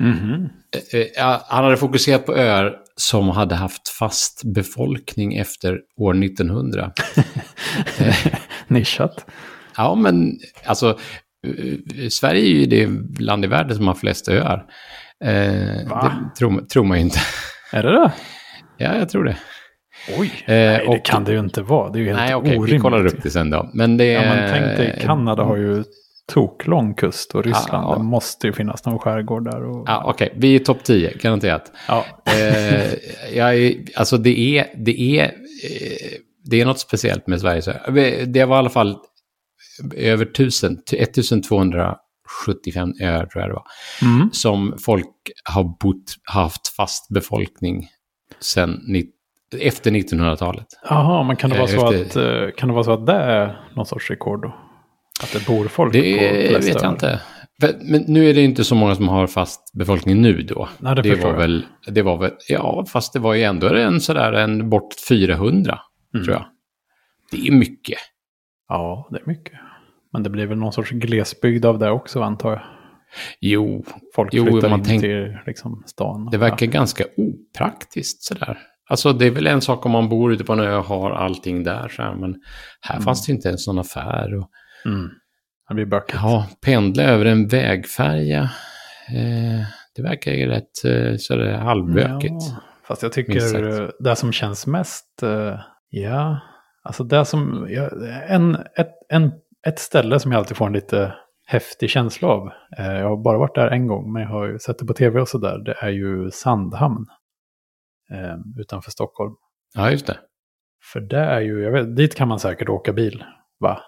Mhm. 0.00 0.48
Eh, 0.92 1.00
eh, 1.00 1.06
ja, 1.16 1.42
han 1.48 1.64
hade 1.64 1.76
fokuserat 1.76 2.26
på 2.26 2.36
öar 2.36 2.76
som 2.96 3.28
hade 3.28 3.54
haft 3.54 3.88
fast 3.88 4.42
befolkning 4.44 5.36
efter 5.36 5.78
år 5.96 6.24
1900. 6.24 6.92
Nischat. 8.68 9.26
Ja, 9.76 9.94
men 9.94 10.38
alltså, 10.64 10.98
eh, 11.46 12.08
Sverige 12.08 12.42
är 12.42 12.54
ju 12.60 12.66
det 12.66 12.88
land 13.22 13.44
i 13.44 13.48
världen 13.48 13.76
som 13.76 13.86
har 13.86 13.94
flest 13.94 14.28
öar. 14.28 14.64
Eh, 15.24 15.88
Va? 15.88 16.12
det 16.32 16.38
tror, 16.38 16.60
tror 16.72 16.84
man 16.84 16.96
ju 16.98 17.04
inte. 17.04 17.18
Är 17.72 17.82
det 17.82 17.92
det? 17.92 18.12
ja, 18.78 18.96
jag 18.96 19.08
tror 19.08 19.24
det. 19.24 19.36
Oj, 20.18 20.26
Eh, 20.46 20.54
nej, 20.54 20.78
det 20.78 20.84
och- 20.86 21.04
kan 21.04 21.24
det 21.24 21.32
ju 21.32 21.38
inte 21.38 21.62
vara. 21.62 21.90
Det 21.92 21.98
är 21.98 22.00
ju 22.00 22.06
helt 22.06 22.18
Nej, 22.18 22.34
okej, 22.34 22.50
orimligt. 22.50 22.74
vi 22.74 22.78
kollar 22.78 23.06
upp 23.06 23.22
det 23.22 23.30
sen 23.30 23.50
då. 23.50 23.70
Men 23.74 23.96
det 23.96 24.04
Ja, 24.06 24.20
men 24.20 24.50
tänk 24.52 24.76
dig, 24.76 24.98
Kanada 25.02 25.42
har 25.42 25.56
ju 25.56 25.84
toklång 26.32 26.94
kust 26.94 27.34
och 27.34 27.44
Ryssland, 27.44 27.86
Ja. 27.88 27.96
det 27.96 28.02
måste 28.04 28.46
ju 28.46 28.52
finnas 28.52 28.84
någon 28.86 28.98
skärgård 28.98 29.44
där. 29.50 29.64
Och, 29.64 29.84
Ja, 29.88 30.02
okej, 30.06 30.32
vi 30.36 30.54
är 30.54 30.58
topp 30.58 30.84
10, 30.84 31.12
garanterat. 31.22 31.72
ja. 31.88 32.04
eh, 32.26 32.92
jag 33.36 33.56
är, 33.56 33.74
alltså 33.96 34.16
det 34.18 34.38
är, 34.58 34.66
det 34.84 35.00
är, 35.18 35.24
eh, 35.24 35.30
det 36.44 36.60
är 36.60 36.66
något 36.66 36.78
speciellt 36.80 37.26
med 37.26 37.40
Sverige. 37.40 37.62
Så 37.62 37.72
Det 38.26 38.44
var 38.44 38.56
i 38.56 38.58
alla 38.58 38.70
fall 38.70 38.96
över 39.96 40.24
1000, 40.26 40.82
till 40.86 40.98
1275 41.02 42.92
öar 43.02 43.26
tror 43.26 43.42
jag 43.42 43.50
det 43.50 43.54
var, 43.54 43.66
Mm. 44.02 44.30
som 44.32 44.74
folk 44.84 45.08
har 45.44 45.64
bott, 45.64 46.14
haft 46.22 46.68
fast 46.68 47.08
befolkning 47.08 47.88
ni- 48.86 49.10
efter 49.60 49.90
1900-talet. 49.90 50.66
Jaha, 50.88 51.22
men 51.22 51.36
kan 51.36 51.50
det, 51.50 51.58
vara 51.58 51.70
Eh, 51.70 51.78
så 51.78 51.92
efter- 51.92 52.42
att, 52.42 52.48
eh, 52.48 52.54
kan 52.56 52.68
det 52.68 52.72
vara 52.74 52.84
så 52.84 52.92
att 52.92 53.06
det 53.06 53.12
är 53.12 53.68
någon 53.76 53.86
sorts 53.86 54.10
rekord 54.10 54.42
då? 54.42 54.54
Att 55.22 55.32
det 55.32 55.46
bor 55.46 55.68
folk 55.68 55.92
på 55.92 55.98
Det 55.98 56.58
vet 56.58 56.82
jag 56.82 56.92
inte. 56.92 57.20
Men 57.80 58.04
nu 58.08 58.30
är 58.30 58.34
det 58.34 58.40
inte 58.42 58.64
så 58.64 58.74
många 58.74 58.94
som 58.94 59.08
har 59.08 59.26
fast 59.26 59.72
befolkning 59.78 60.22
nu 60.22 60.42
då. 60.42 60.68
Nej, 60.78 60.94
det 60.96 61.02
det 61.02 61.14
var 61.14 61.30
jag. 61.30 61.36
väl, 61.38 61.66
det 61.86 62.02
var 62.02 62.18
väl, 62.18 62.30
ja, 62.48 62.84
fast 62.88 63.12
det 63.12 63.18
var 63.18 63.34
ju 63.34 63.42
ändå 63.42 63.74
en 63.74 64.00
sådär 64.00 64.32
en 64.32 64.70
bort 64.70 64.88
400, 65.08 65.78
Mm. 66.14 66.24
tror 66.24 66.36
jag. 66.36 66.44
Det 67.30 67.48
är 67.48 67.52
mycket. 67.52 67.98
Ja, 68.68 69.08
det 69.10 69.16
är 69.16 69.26
mycket. 69.26 69.52
Men 70.12 70.22
det 70.22 70.30
blir 70.30 70.46
väl 70.46 70.58
någon 70.58 70.72
sorts 70.72 70.90
glesbygd 70.90 71.64
av 71.64 71.78
det 71.78 71.90
också 71.90 72.22
antar 72.22 72.50
jag. 72.50 72.62
Jo, 73.40 73.84
Folk 74.14 74.30
Jo, 74.34 74.46
flyttar 74.46 74.68
man 74.70 74.78
in 74.78 74.84
tänk- 74.84 75.00
till 75.02 75.38
liksom, 75.46 75.82
stan. 75.86 76.28
det 76.30 76.38
verkar 76.38 76.66
ganska 76.66 77.04
opraktiskt 77.16 78.22
sådär. 78.22 78.58
Alltså 78.90 79.12
det 79.12 79.26
är 79.26 79.30
väl 79.30 79.46
en 79.46 79.60
sak 79.60 79.86
om 79.86 79.92
man 79.92 80.08
bor 80.08 80.32
ute 80.32 80.44
på 80.44 80.52
en 80.52 80.60
ö 80.60 80.76
och 80.76 80.84
har 80.84 81.10
allting 81.10 81.64
där, 81.64 81.88
så 81.88 82.02
här, 82.02 82.14
men 82.14 82.34
här 82.80 82.94
Mm. 82.94 83.04
fanns 83.04 83.26
det 83.26 83.32
inte 83.32 83.48
ens 83.48 83.66
någon 83.66 83.78
affär. 83.78 84.34
Och, 84.34 84.40
Ja. 84.40 84.48
Mm. 84.86 85.10
Det 85.68 85.74
blir 85.74 85.86
bökigt. 85.86 86.18
ja, 86.22 86.48
pendla 86.64 87.02
över 87.02 87.24
en 87.24 87.48
vägfärja, 87.48 88.42
eh, 89.08 89.66
det 89.96 90.02
verkar 90.02 90.32
ju 90.32 90.46
rätt 90.46 90.84
eh, 90.84 91.16
sådär 91.18 91.52
halvbökigt. 91.52 92.32
Ja, 92.32 92.60
fast 92.86 93.02
jag 93.02 93.12
tycker 93.12 94.02
det 94.02 94.16
som 94.16 94.32
känns 94.32 94.66
mest, 94.66 95.22
eh, 95.22 95.60
ja, 95.88 96.40
alltså 96.82 97.04
det 97.04 97.24
som, 97.24 97.66
ja, 97.70 97.90
en, 98.28 98.54
ett, 98.54 98.92
en, 99.08 99.32
ett 99.66 99.78
ställe 99.78 100.20
som 100.20 100.32
jag 100.32 100.38
alltid 100.38 100.56
får 100.56 100.66
en 100.66 100.72
lite 100.72 101.14
häftig 101.46 101.90
känsla 101.90 102.28
av, 102.28 102.50
eh, 102.78 102.92
jag 102.92 103.08
har 103.08 103.16
bara 103.16 103.38
varit 103.38 103.54
där 103.54 103.68
en 103.68 103.86
gång, 103.86 104.12
men 104.12 104.22
jag 104.22 104.28
har 104.28 104.46
ju 104.46 104.58
sett 104.58 104.78
det 104.78 104.86
på 104.86 104.94
tv 104.94 105.20
och 105.20 105.28
sådär, 105.28 105.58
det 105.58 105.74
är 105.80 105.90
ju 105.90 106.30
Sandhamn 106.30 107.06
eh, 108.10 108.60
utanför 108.60 108.90
Stockholm. 108.90 109.34
Ja, 109.74 109.90
just 109.90 110.06
det. 110.06 110.18
För 110.92 111.00
det 111.00 111.20
är 111.20 111.40
ju, 111.40 111.62
jag 111.62 111.72
vet, 111.72 111.96
dit 111.96 112.14
kan 112.14 112.28
man 112.28 112.38
säkert 112.40 112.68
åka 112.68 112.92
bil, 112.92 113.24
va? 113.60 113.80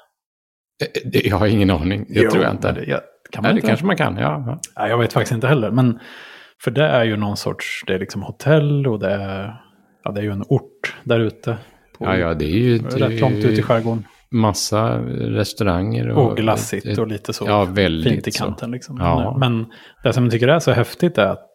Eh, 0.82 1.11
det- 1.12 1.26
Jag 1.26 1.37
har 1.37 1.46
ingen 1.46 1.70
aning, 1.70 2.06
det 2.08 2.20
Jo, 2.20 2.31
tror 2.31 2.44
jag 2.44 2.52
inte. 2.52 2.73
Det, 2.73 2.84
ja, 2.84 3.00
kan 3.32 3.43
man 3.43 3.49
Nej, 3.49 3.52
det 3.52 3.56
inte? 3.58 3.69
kanske 3.69 3.87
man 3.87 3.96
kan, 3.96 4.17
ja. 4.17 4.58
ja. 4.75 4.88
Jag 4.88 4.99
vet 4.99 5.12
faktiskt 5.12 5.32
inte 5.34 5.46
heller. 5.46 5.70
Men 5.70 5.99
för 6.64 6.70
det 6.70 6.84
är 6.87 7.05
ju 7.05 7.17
någon 7.17 7.37
sorts, 7.37 7.84
det 7.87 7.94
är 7.94 7.99
liksom 7.99 8.23
hotell 8.23 8.87
och 8.87 8.99
det 8.99 9.11
är, 9.12 9.61
ja, 10.05 10.12
det 10.12 10.20
är 10.20 10.25
ju 10.25 10.32
en 10.32 10.44
ort 10.49 10.94
där 11.05 11.20
ute. 11.20 11.56
Ja, 11.99 12.17
ja, 12.17 12.34
det 12.34 12.44
är 12.44 12.49
ju 12.58 12.78
det 12.78 12.96
Rätt 12.96 13.20
långt 13.20 13.34
ut 13.37 13.44
i 13.44 13.55
ju 13.56 13.62
skärgården. 13.62 14.05
massa 14.31 14.99
restauranger. 15.08 16.08
Och, 16.08 16.31
Och 16.31 16.37
glassigt 16.37 16.99
och 16.99 17.06
lite 17.06 17.32
så 17.32 17.44
Ja, 17.49 17.64
väldigt 17.64 18.12
fint 18.12 18.28
i 18.28 18.31
så. 18.32 18.44
kanten. 18.44 18.70
Liksom. 18.70 18.96
Ja. 19.00 19.37
Men, 19.40 19.67
det 20.02 20.12
som 20.12 20.25
jag 20.25 20.32
tycker 20.32 20.49
är 20.49 20.58
så 20.58 20.73
häftigt 20.73 21.19
är 21.19 21.26
att, 21.26 21.49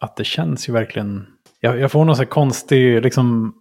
att 0.00 0.16
det 0.16 0.24
känns 0.24 0.68
ju 0.68 0.72
verkligen... 0.72 1.26
Jag, 1.60 1.78
jag 1.80 1.92
får 1.92 2.04
någon 2.04 2.16
så 2.16 2.22
här 2.22 2.28
konstig, 2.30 3.02
liksom 3.02 3.52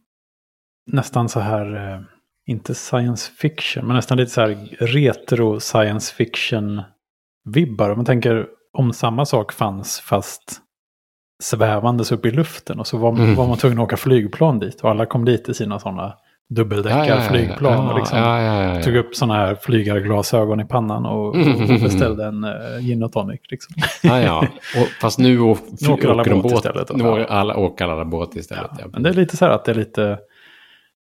nästan 0.91 1.29
så 1.29 1.39
här, 1.39 1.75
eh, 1.93 1.99
inte 2.47 2.75
science 2.75 3.31
fiction, 3.37 3.87
men 3.87 3.95
nästan 3.95 4.17
lite 4.17 4.31
så 4.31 4.41
här 4.41 4.57
retro 4.79 5.59
science 5.59 6.13
fiction-vibbar. 6.15 7.89
Om 7.89 7.97
man 7.97 8.05
tänker 8.05 8.45
om 8.73 8.93
samma 8.93 9.25
sak 9.25 9.53
fanns 9.53 9.99
fast 9.99 10.61
svävandes 11.43 12.11
upp 12.11 12.25
i 12.25 12.31
luften 12.31 12.79
och 12.79 12.87
så 12.87 12.97
var, 12.97 13.09
Mm. 13.11 13.35
var 13.35 13.47
man 13.47 13.57
tvungen 13.57 13.79
att 13.79 13.83
åka 13.83 13.97
flygplan 13.97 14.59
dit 14.59 14.81
och 14.81 14.89
alla 14.89 15.05
kom 15.05 15.25
dit 15.25 15.49
i 15.49 15.53
sina 15.53 15.79
sådana 15.79 16.13
dubbeldäckarflygplan. 16.49 17.87
och 17.89 17.99
liksom, 17.99 18.19
ja, 18.19 18.41
ja. 18.41 18.83
Tog 18.83 18.95
upp 18.95 19.15
sådana 19.15 19.33
här 19.33 19.55
flygarglasögon 19.55 20.59
i 20.59 20.65
pannan 20.65 21.05
och, 21.05 21.27
och 21.27 21.35
beställde 21.81 22.25
en 22.25 22.43
uh, 22.43 22.79
gin 22.79 23.03
och 23.03 23.11
tonic. 23.11 23.41
Liksom. 23.49 23.75
ja, 24.03 24.21
ja. 24.21 24.47
Och, 24.81 24.87
fast 25.01 25.19
nu, 25.19 25.39
å, 25.39 25.57
Nu 25.81 25.93
åker 25.93 26.09
alla 26.09 26.23
båt 26.23 26.43
båt 26.43 26.53
istället. 26.53 26.95
Nu 26.95 27.25
alla, 27.25 27.57
åker 27.57 27.85
alla 27.87 28.05
båt 28.05 28.35
istället. 28.35 28.71
Ja. 28.79 28.85
men 28.93 29.03
det 29.03 29.09
är 29.09 29.13
lite 29.13 29.37
så 29.37 29.45
här 29.45 29.51
att 29.51 29.65
det 29.65 29.71
är 29.71 29.75
lite... 29.75 30.17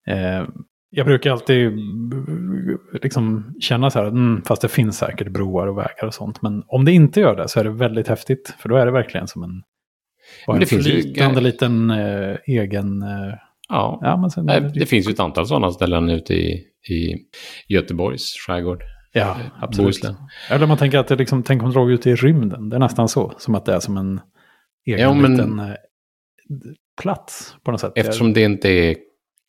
Eh, 0.08 0.44
jag 0.90 1.06
brukar 1.06 1.32
alltid 1.32 1.68
mm, 1.68 2.78
liksom 3.02 3.54
känna 3.60 3.90
så 3.90 4.00
här, 4.00 4.06
mm, 4.08 4.42
fast 4.46 4.62
det 4.62 4.68
finns 4.68 4.98
säkert 4.98 5.28
broar 5.28 5.68
och 5.68 5.78
vägar 5.78 6.06
och 6.06 6.14
sånt. 6.14 6.42
Men 6.42 6.64
om 6.68 6.86
det 6.86 6.92
inte 6.92 7.20
gör 7.20 7.36
det 7.36 7.48
så 7.48 7.60
är 7.60 7.64
det 7.64 7.70
väldigt 7.70 8.08
häftigt. 8.08 8.56
För 8.60 8.70
då 8.70 8.76
är 8.76 8.86
det 8.86 8.92
verkligen 8.92 9.28
som 9.28 9.44
en, 9.44 9.62
det 10.60 10.72
en 10.72 10.82
flytande 10.84 11.42
liten 11.42 11.92
eh, 11.92 12.36
egen... 12.48 13.02
Eh, 13.02 13.34
Ja. 13.72 14.00
ja, 14.02 14.18
men 14.18 14.30
sen, 14.30 14.46
Nej, 14.46 14.72
Det 14.76 14.86
finns 14.86 15.08
ju 15.08 15.12
ett 15.12 15.20
antal 15.20 15.46
sådana 15.48 15.72
ställen 15.72 16.10
ute 16.10 16.34
i, 16.34 16.52
i 16.90 17.16
Göteborgs 17.68 18.34
skärgård. 18.48 18.84
Ja, 19.14 19.38
absolut. 19.60 19.86
Bohuslän. 19.86 20.16
Eller 20.50 20.68
man 20.68 20.78
tänker 20.78 20.98
att 20.98 21.08
det 21.08 21.16
liksom, 21.16 21.44
tänk 21.44 21.64
om 21.64 21.70
det 21.70 21.76
låg 21.76 21.92
ute 21.92 22.10
i 22.10 22.16
rymden. 22.16 22.70
Det 22.70 22.76
är 22.76 22.80
nästan 22.80 23.08
så. 23.10 23.34
Som 23.38 23.56
att 23.56 23.66
det 23.66 23.74
är 23.74 23.80
som 23.80 23.98
en 23.98 24.22
egen 24.88 25.00
Ja, 25.00 25.14
men- 25.14 25.32
liten 25.32 25.60
eh, 25.60 25.66
plats 27.02 27.56
på 27.64 27.72
något 27.72 27.80
sätt. 27.82 27.92
Eftersom 27.96 28.34
det 28.34 28.42
inte 28.42 28.70
är... 28.70 28.96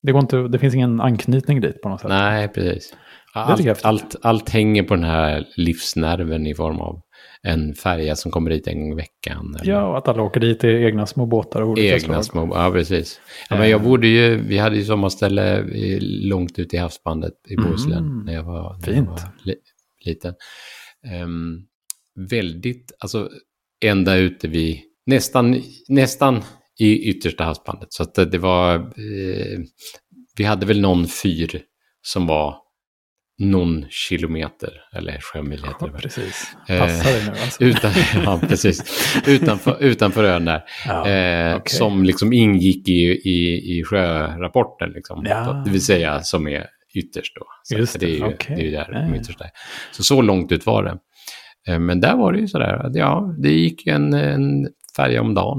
det, 0.02 0.12
går 0.12 0.20
inte, 0.20 0.36
det 0.36 0.58
finns 0.58 0.74
ingen 0.74 1.00
anknytning 1.00 1.60
dit 1.60 1.82
på 1.82 1.88
något 1.88 2.00
sätt. 2.00 2.08
Nej, 2.08 2.48
precis. 2.48 2.94
Allt, 3.34 3.84
allt, 3.84 4.16
allt 4.22 4.48
hänger 4.48 4.82
på 4.82 4.94
den 4.94 5.04
här 5.04 5.46
livsnerven 5.56 6.46
i 6.46 6.54
form 6.54 6.80
av 6.80 7.00
en 7.42 7.74
färja 7.74 8.16
som 8.16 8.30
kommer 8.30 8.50
dit 8.50 8.66
en 8.66 8.80
gång 8.80 8.92
i 8.92 8.94
veckan. 8.94 9.56
eller 9.60 9.72
Ja, 9.72 9.86
och 9.86 9.98
att 9.98 10.08
alla 10.08 10.22
åker 10.22 10.40
dit 10.40 10.64
i 10.64 10.68
egna 10.68 11.06
små 11.06 11.26
båtar 11.26 11.62
av 11.62 11.68
olika 11.68 11.94
Egna 11.96 12.22
slag. 12.22 12.24
små, 12.24 12.56
ja 12.56 12.70
precis. 12.72 13.20
Ja, 13.50 13.56
men 13.58 13.70
jag 13.70 13.82
bodde 13.82 14.06
ju, 14.06 14.36
vi 14.36 14.58
hade 14.58 14.76
ju 14.76 14.84
sommarställe 14.84 15.64
långt 16.00 16.58
ute 16.58 16.76
i 16.76 16.78
havsbandet 16.78 17.32
i 17.48 17.56
Bohuslän 17.56 17.98
Mm. 17.98 18.24
när 18.24 18.32
jag 18.34 18.42
var, 18.42 18.76
när 18.86 18.94
jag 18.94 19.02
var 19.02 19.20
li, 19.44 19.54
liten. 20.04 20.34
Ehm, 21.06 21.58
väldigt, 22.30 22.92
alltså 22.98 23.28
ända 23.84 24.16
ute 24.16 24.48
vid, 24.48 24.78
nästan, 25.06 25.62
nästan 25.88 26.42
i 26.78 27.08
yttersta 27.10 27.44
havsbandet. 27.44 27.92
Så 27.92 28.02
att 28.02 28.14
det 28.14 28.38
var, 28.38 28.74
eh, 28.74 29.58
vi 30.36 30.44
hade 30.44 30.66
väl 30.66 30.80
någon 30.80 31.06
fyr 31.08 31.62
som 32.02 32.26
var 32.26 32.56
någon 33.38 33.86
kilometer, 33.90 34.72
eller 34.92 35.18
sjömil 35.20 35.58
heter 35.64 35.86
det 35.86 35.92
väl. 35.92 36.00
precis. 36.00 36.56
Eh, 36.68 36.78
Passar 36.78 37.12
dig 37.12 37.22
nu 37.24 37.30
alltså. 37.30 37.64
Utan, 37.64 37.92
ja, 38.24 38.40
precis. 38.48 38.84
Utanför, 39.26 39.76
utanför 39.82 40.24
ön 40.24 40.44
där. 40.44 40.62
Ja, 40.86 41.08
eh, 41.08 41.56
okej. 41.56 41.76
Som 41.76 42.04
liksom 42.04 42.32
ingick 42.32 42.88
i, 42.88 43.02
i, 43.10 43.78
i 43.78 43.84
sjörapporten. 43.84 44.90
Liksom. 44.90 45.24
Ja. 45.24 45.62
Det 45.64 45.70
vill 45.70 45.84
säga 45.84 46.22
som 46.22 46.48
är 46.48 46.66
ytterst 46.94 47.36
då. 47.36 47.46
Så 47.62 47.74
Just 47.74 47.94
att 47.94 48.00
det, 48.00 48.06
är 48.06 48.10
ju, 48.10 48.18
det, 48.18 48.26
okej. 48.26 48.56
det 48.56 48.62
är 48.62 48.64
ju 48.64 48.70
där 48.70 48.92
de 48.92 49.14
yttersta 49.14 49.44
är. 49.44 49.50
Så 49.92 50.02
så 50.02 50.22
långt 50.22 50.52
ut 50.52 50.66
var 50.66 50.84
det. 50.84 50.98
Eh, 51.72 51.78
men 51.78 52.00
där 52.00 52.16
var 52.16 52.32
det 52.32 52.38
ju 52.38 52.48
sådär, 52.48 52.86
att 52.86 52.94
ja, 52.94 53.34
det 53.38 53.52
gick 53.52 53.86
en, 53.86 54.14
en 54.14 54.68
färja 54.96 55.20
om 55.20 55.34
dagen 55.34 55.58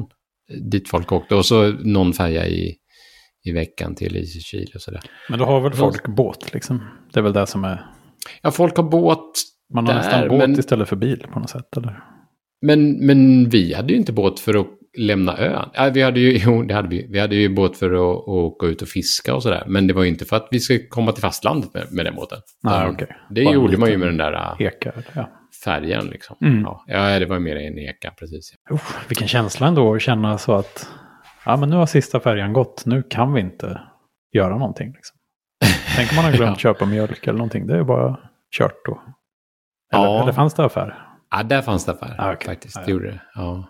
dit 0.72 0.90
folk 0.90 1.12
åkte. 1.12 1.36
Och 1.36 1.46
så 1.46 1.68
någon 1.72 2.14
färja 2.14 2.48
i, 2.48 2.76
i 3.44 3.52
veckan 3.52 3.96
till 3.96 4.14
Lysekil 4.14 4.72
och 4.76 4.82
sådär. 4.82 5.02
Men 5.30 5.40
då 5.40 5.46
har 5.46 5.62
väl 5.62 5.74
folk 5.74 6.08
båt 6.08 6.54
liksom? 6.54 6.82
Det 7.14 7.20
är 7.20 7.24
väl 7.24 7.34
det 7.34 7.48
som 7.48 7.64
är... 7.64 7.86
Ja, 8.42 8.52
folk 8.52 8.78
har 8.78 8.84
båt 8.84 9.32
Man 9.74 9.88
har 9.88 9.94
Där, 9.94 10.02
nästan 10.02 10.28
båt 10.28 10.40
men- 10.40 10.60
istället 10.60 10.90
för 10.90 10.96
bil 10.96 11.26
på 11.34 11.40
något 11.40 11.50
sätt, 11.50 11.78
eller? 11.78 12.04
Men, 12.62 13.06
men 13.06 13.50
vi 13.50 13.74
hade 13.74 13.94
ju 13.94 14.00
inte 14.00 14.14
båt 14.14 14.40
för 14.40 14.60
att 14.60 14.68
lämna 14.98 15.38
ön. 15.38 15.70
Ja, 15.74 15.90
vi 15.94 16.02
hade 16.02 16.20
ju, 16.20 16.38
jo, 16.46 16.64
det 16.64 16.74
hade 16.74 16.88
vi. 16.88 17.08
Vi 17.10 17.20
hade 17.20 17.36
ju 17.36 17.50
båt 17.50 17.78
för 17.78 17.92
att, 17.94 18.18
att 18.18 18.28
åka 18.28 18.66
ut 18.66 18.82
och 18.82 18.88
fiska 18.88 19.36
och 19.36 19.44
sådär. 19.44 19.64
Men 19.68 19.88
det 19.88 19.94
var 19.94 20.04
ju 20.04 20.10
inte 20.10 20.26
för 20.26 20.36
att 20.36 20.48
vi 20.52 20.60
ska 20.60 20.78
komma 20.90 21.12
till 21.12 21.22
fastlandet 21.22 21.74
med, 21.74 21.84
med 21.92 22.06
den 22.06 22.16
båten. 22.16 22.40
Nej, 22.64 22.90
okej. 22.90 23.08
Det 23.30 23.44
Bara 23.44 23.54
gjorde 23.54 23.78
man 23.78 23.90
ju 23.90 23.98
med 23.98 24.08
den 24.08 24.18
där 24.18 24.34
äh, 24.34 24.68
Ekar, 24.68 24.94
ja. 25.16 25.30
Färjan 25.64 26.06
liksom. 26.08 26.38
Mm. 26.42 26.66
Ja, 26.88 27.20
det 27.20 27.26
var 27.26 27.40
mer 27.40 27.56
en 27.56 27.80
eka, 27.80 28.12
precis. 28.20 28.54
Oh, 28.70 28.82
vilken 29.08 29.28
känsla 29.28 29.68
ändå 29.68 29.96
att 29.96 30.02
känna 30.02 30.38
så 30.38 30.54
att 30.56 30.88
ja, 31.46 31.58
men 31.58 31.70
nu 31.70 31.76
har 31.76 31.86
sista 31.86 32.20
färjan 32.20 32.54
gått, 32.54 32.86
nu 32.86 33.04
kan 33.04 33.34
vi 33.34 33.42
inte 33.42 33.82
göra 34.34 34.58
någonting. 34.58 34.92
Liksom. 34.94 35.18
Tänk 35.96 36.10
om 36.12 36.16
man 36.16 36.26
har 36.26 36.32
glömt 36.32 36.50
Ja. 36.64 36.74
köpa 36.74 36.86
mjölk 36.86 37.28
eller 37.28 37.38
någonting, 37.38 37.68
det 37.68 37.78
är 37.78 37.84
bara 37.84 38.20
kört 38.58 38.86
då. 38.86 39.02
Eller, 39.94 40.04
Ja. 40.06 40.22
eller 40.24 40.32
fanns 40.32 40.54
det 40.54 40.66
affär? 40.66 41.08
Ja, 41.32 41.44
där 41.44 41.62
fanns 41.62 41.86
det 41.86 41.92
affär 41.92 42.16
Ah, 42.18 42.34
okej. 42.34 42.46
faktiskt. 42.48 42.76
Det 42.76 42.82
ja. 42.86 42.90
gjorde 42.90 43.08
det. 43.12 43.22
Ja. 43.36 43.68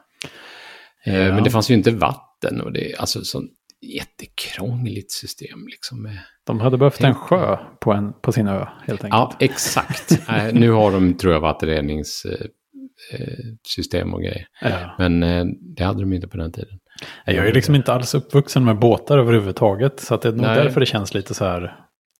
Ja. 1.05 1.11
Eh, 1.11 1.33
Men 1.35 1.43
det 1.43 1.49
fanns 1.51 1.71
ju 1.71 1.75
inte 1.75 1.91
vatten 1.91 2.61
och 2.61 2.71
det 2.73 2.91
är 2.91 2.99
alltså 3.01 3.21
sånt 3.23 3.51
jättekrångligt 3.81 5.11
system 5.11 5.67
liksom. 5.67 6.03
Med... 6.03 6.17
De 6.51 6.59
hade 6.59 6.77
behövt 6.77 7.03
en 7.03 7.15
sjö 7.15 7.57
på, 7.79 7.93
en, 7.93 8.13
på 8.13 8.31
sin 8.31 8.47
ö 8.47 8.65
helt 8.87 9.03
enkelt. 9.03 9.11
Ja, 9.11 9.33
exakt. 9.39 10.11
Eh, 10.29 10.53
nu 10.53 10.71
har 10.71 10.91
de, 10.91 11.13
tror 11.13 11.33
jag, 11.33 11.39
vattenreningssystem 11.39 14.13
och 14.13 14.21
grejer. 14.21 14.45
Ja. 14.61 14.95
Men 14.97 15.23
eh, 15.23 15.45
det 15.77 15.83
hade 15.83 15.99
de 15.99 16.13
inte 16.13 16.27
på 16.27 16.37
den 16.37 16.51
tiden. 16.51 16.79
Jag 17.25 17.47
är 17.47 17.53
liksom 17.53 17.75
inte 17.75 17.93
alls 17.93 18.15
uppvuxen 18.15 18.65
med 18.65 18.79
båtar 18.79 19.17
överhuvudtaget. 19.17 19.99
Så 19.99 20.15
att 20.15 20.21
det 20.21 20.29
är 20.29 20.33
nog 20.33 20.45
därför 20.45 20.79
det 20.79 20.85
känns 20.85 21.13
lite 21.13 21.33
så 21.33 21.45
här 21.45 21.75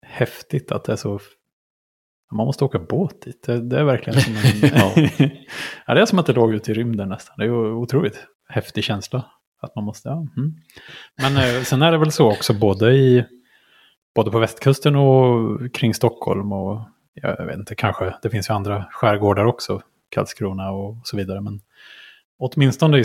häftigt 0.06 0.72
att 0.72 0.84
det 0.84 0.92
är 0.92 0.96
så... 0.96 1.20
Man 2.36 2.46
måste 2.46 2.66
åka 2.66 2.80
båt 2.80 3.22
dit. 3.22 3.44
Det, 3.46 3.70
det 3.70 3.80
är 3.80 3.84
verkligen 3.84 4.22
som 4.22 4.34
en... 4.34 4.42
Ja. 4.76 4.92
ja. 5.88 5.94
det 5.94 6.02
är 6.02 6.06
som 6.06 6.20
att 6.20 6.26
det 6.26 6.34
låg 6.34 6.54
ute 6.54 6.72
i 6.72 6.74
rymden 6.74 7.10
nästan. 7.10 7.36
Det 7.38 7.44
är 7.44 7.48
ju 7.48 7.74
otroligt 7.74 8.28
häftig 8.50 8.84
känsla. 8.84 9.26
Att 9.62 9.76
man 9.76 9.86
måste... 9.86 10.10
Ja. 10.10 10.28
Mm. 10.38 10.54
Men 11.22 11.38
eh, 11.38 11.62
sen 11.64 11.82
är 11.82 11.92
det 11.92 11.98
väl 11.98 12.12
så 12.12 12.32
också 12.32 12.54
både 12.54 12.94
i... 12.94 13.26
Både 14.16 14.32
på 14.32 14.40
västkusten 14.40 14.96
och 14.96 15.60
kring 15.74 15.94
Stockholm 15.94 16.54
och 16.54 16.82
jag 17.14 17.46
vet 17.46 17.58
inte, 17.58 17.76
kanske 17.76 18.14
det 18.22 18.30
finns 18.30 18.50
ju 18.50 18.54
andra 18.54 18.86
skärgårdar 18.92 19.46
också. 19.46 19.82
Karlskrona 20.10 20.72
och 20.72 20.96
så 21.04 21.18
vidare. 21.18 21.42
Men 21.42 21.62
åtminstone 22.40 23.00
i, 23.00 23.04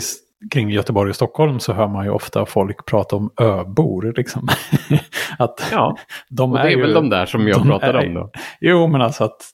kring 0.51 0.69
Göteborg 0.69 1.09
och 1.09 1.15
Stockholm 1.15 1.59
så 1.59 1.73
hör 1.73 1.87
man 1.87 2.05
ju 2.05 2.11
ofta 2.11 2.45
folk 2.45 2.85
prata 2.85 3.15
om 3.15 3.31
öbor. 3.41 4.13
Liksom. 4.17 4.47
att 5.39 5.69
Ja, 5.71 5.97
de 6.29 6.51
och 6.51 6.57
det 6.57 6.63
är 6.63 6.69
ju, 6.69 6.81
väl 6.81 6.93
de 6.93 7.09
där 7.09 7.25
som 7.25 7.47
jag 7.47 7.57
de 7.57 7.67
pratade 7.67 8.07
om 8.07 8.13
då. 8.13 8.31
Jo, 8.59 8.87
men 8.87 9.01
alltså 9.01 9.23
att 9.23 9.51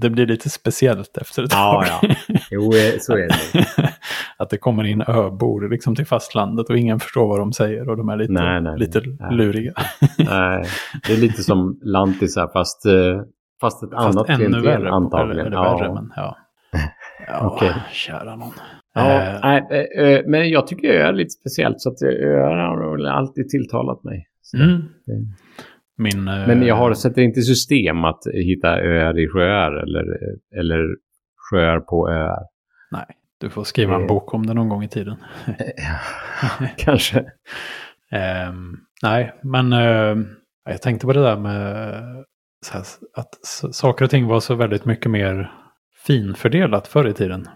det 0.00 0.10
blir 0.10 0.26
lite 0.26 0.50
speciellt 0.50 1.16
efter 1.16 1.42
ett 1.42 1.52
Ja, 1.52 1.84
tag. 2.00 2.16
Jo, 2.50 2.62
eh, 2.62 2.98
så 3.00 3.12
är 3.12 3.28
det. 3.28 3.68
att 4.38 4.50
det 4.50 4.58
kommer 4.58 4.84
in 4.84 5.02
öbor 5.06 5.70
liksom 5.70 5.94
till 5.96 6.06
fastlandet 6.06 6.70
och 6.70 6.76
ingen 6.78 7.00
förstår 7.00 7.26
vad 7.28 7.38
de 7.38 7.52
säger 7.52 7.88
och 7.88 7.96
de 7.96 8.08
är 8.08 8.16
lite, 8.16 8.32
Nej, 8.32 8.60
nej, 8.60 8.78
lite 8.78 9.00
nej. 9.20 9.34
luriga. 9.34 9.72
Nej, 10.18 10.64
det 11.06 11.12
är 11.12 11.16
lite 11.16 11.42
som 11.42 11.80
lantisar 11.82 12.50
fast, 12.52 12.86
eh, 12.86 12.92
fast 13.60 13.82
ett 13.82 13.90
Fast 13.90 14.16
annat 14.16 14.28
ännu 14.28 14.60
klientel 14.60 14.86
antagligen. 14.86 15.46
Eller, 15.46 15.46
eller 15.46 15.56
ja. 15.56 15.78
värre, 15.78 15.94
men 15.94 16.12
ja. 16.16 16.36
Ja, 17.28 17.50
Okej. 17.54 17.74
kära 17.92 18.36
någon. 18.36 18.52
Ja, 18.94 19.22
Eh, 19.22 19.40
nej, 19.42 19.88
eh, 19.98 20.20
men 20.26 20.50
jag 20.50 20.66
tycker 20.66 20.88
öar 20.88 21.08
är 21.08 21.12
lite 21.12 21.30
speciellt 21.30 21.80
så 21.80 21.90
att 21.90 22.02
öar 22.02 22.56
har 22.56 23.06
alltid 23.06 23.48
tilltalat 23.48 24.04
mig. 24.04 24.26
Så. 24.42 24.56
mm. 24.56 24.82
Min, 25.98 26.28
eh, 26.28 26.46
Men 26.46 26.62
jag 26.62 26.74
har, 26.74 26.94
sätter 26.94 27.22
inte 27.22 27.42
system 27.42 28.04
att 28.04 28.22
hitta 28.32 28.68
öar 28.68 29.18
i 29.18 29.28
sjöar 29.28 29.72
eller, 29.72 30.04
eller 30.60 30.96
sjöar 31.50 31.80
på 31.80 32.08
öar. 32.10 32.38
Nej, 32.90 33.06
du 33.40 33.50
får 33.50 33.64
skriva 33.64 33.94
en 33.94 34.00
Eh. 34.02 34.06
bok 34.06 34.34
om 34.34 34.46
det 34.46 34.54
någon 34.54 34.68
gång 34.68 34.82
i 34.82 34.88
tiden. 34.88 35.16
Kanske. 36.76 37.24
Ehm, 38.12 38.76
nej, 39.02 39.34
men 39.42 39.72
eh, 39.72 40.16
jag 40.64 40.82
tänkte 40.82 41.06
på 41.06 41.12
det 41.12 41.22
där 41.22 41.36
med 41.36 41.94
här, 42.72 42.82
att 43.14 43.34
saker 43.74 44.04
och 44.04 44.10
ting 44.10 44.26
var 44.26 44.40
så 44.40 44.54
väldigt 44.54 44.84
mycket 44.84 45.10
mer 45.10 45.52
finfördelat 46.06 46.88
förr 46.88 47.08
i 47.08 47.12
tiden. 47.12 47.46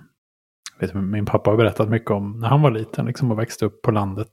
Vet, 0.81 0.95
min 0.95 1.27
pappa 1.27 1.51
har 1.51 1.57
berättat 1.57 1.89
mycket 1.89 2.11
om 2.11 2.39
när 2.41 2.49
han 2.49 2.63
var 2.63 2.71
liten 2.71 3.07
liksom, 3.07 3.31
och 3.31 3.39
växte 3.39 3.67
upp 3.67 3.83
på 3.83 3.91
landet. 3.91 4.31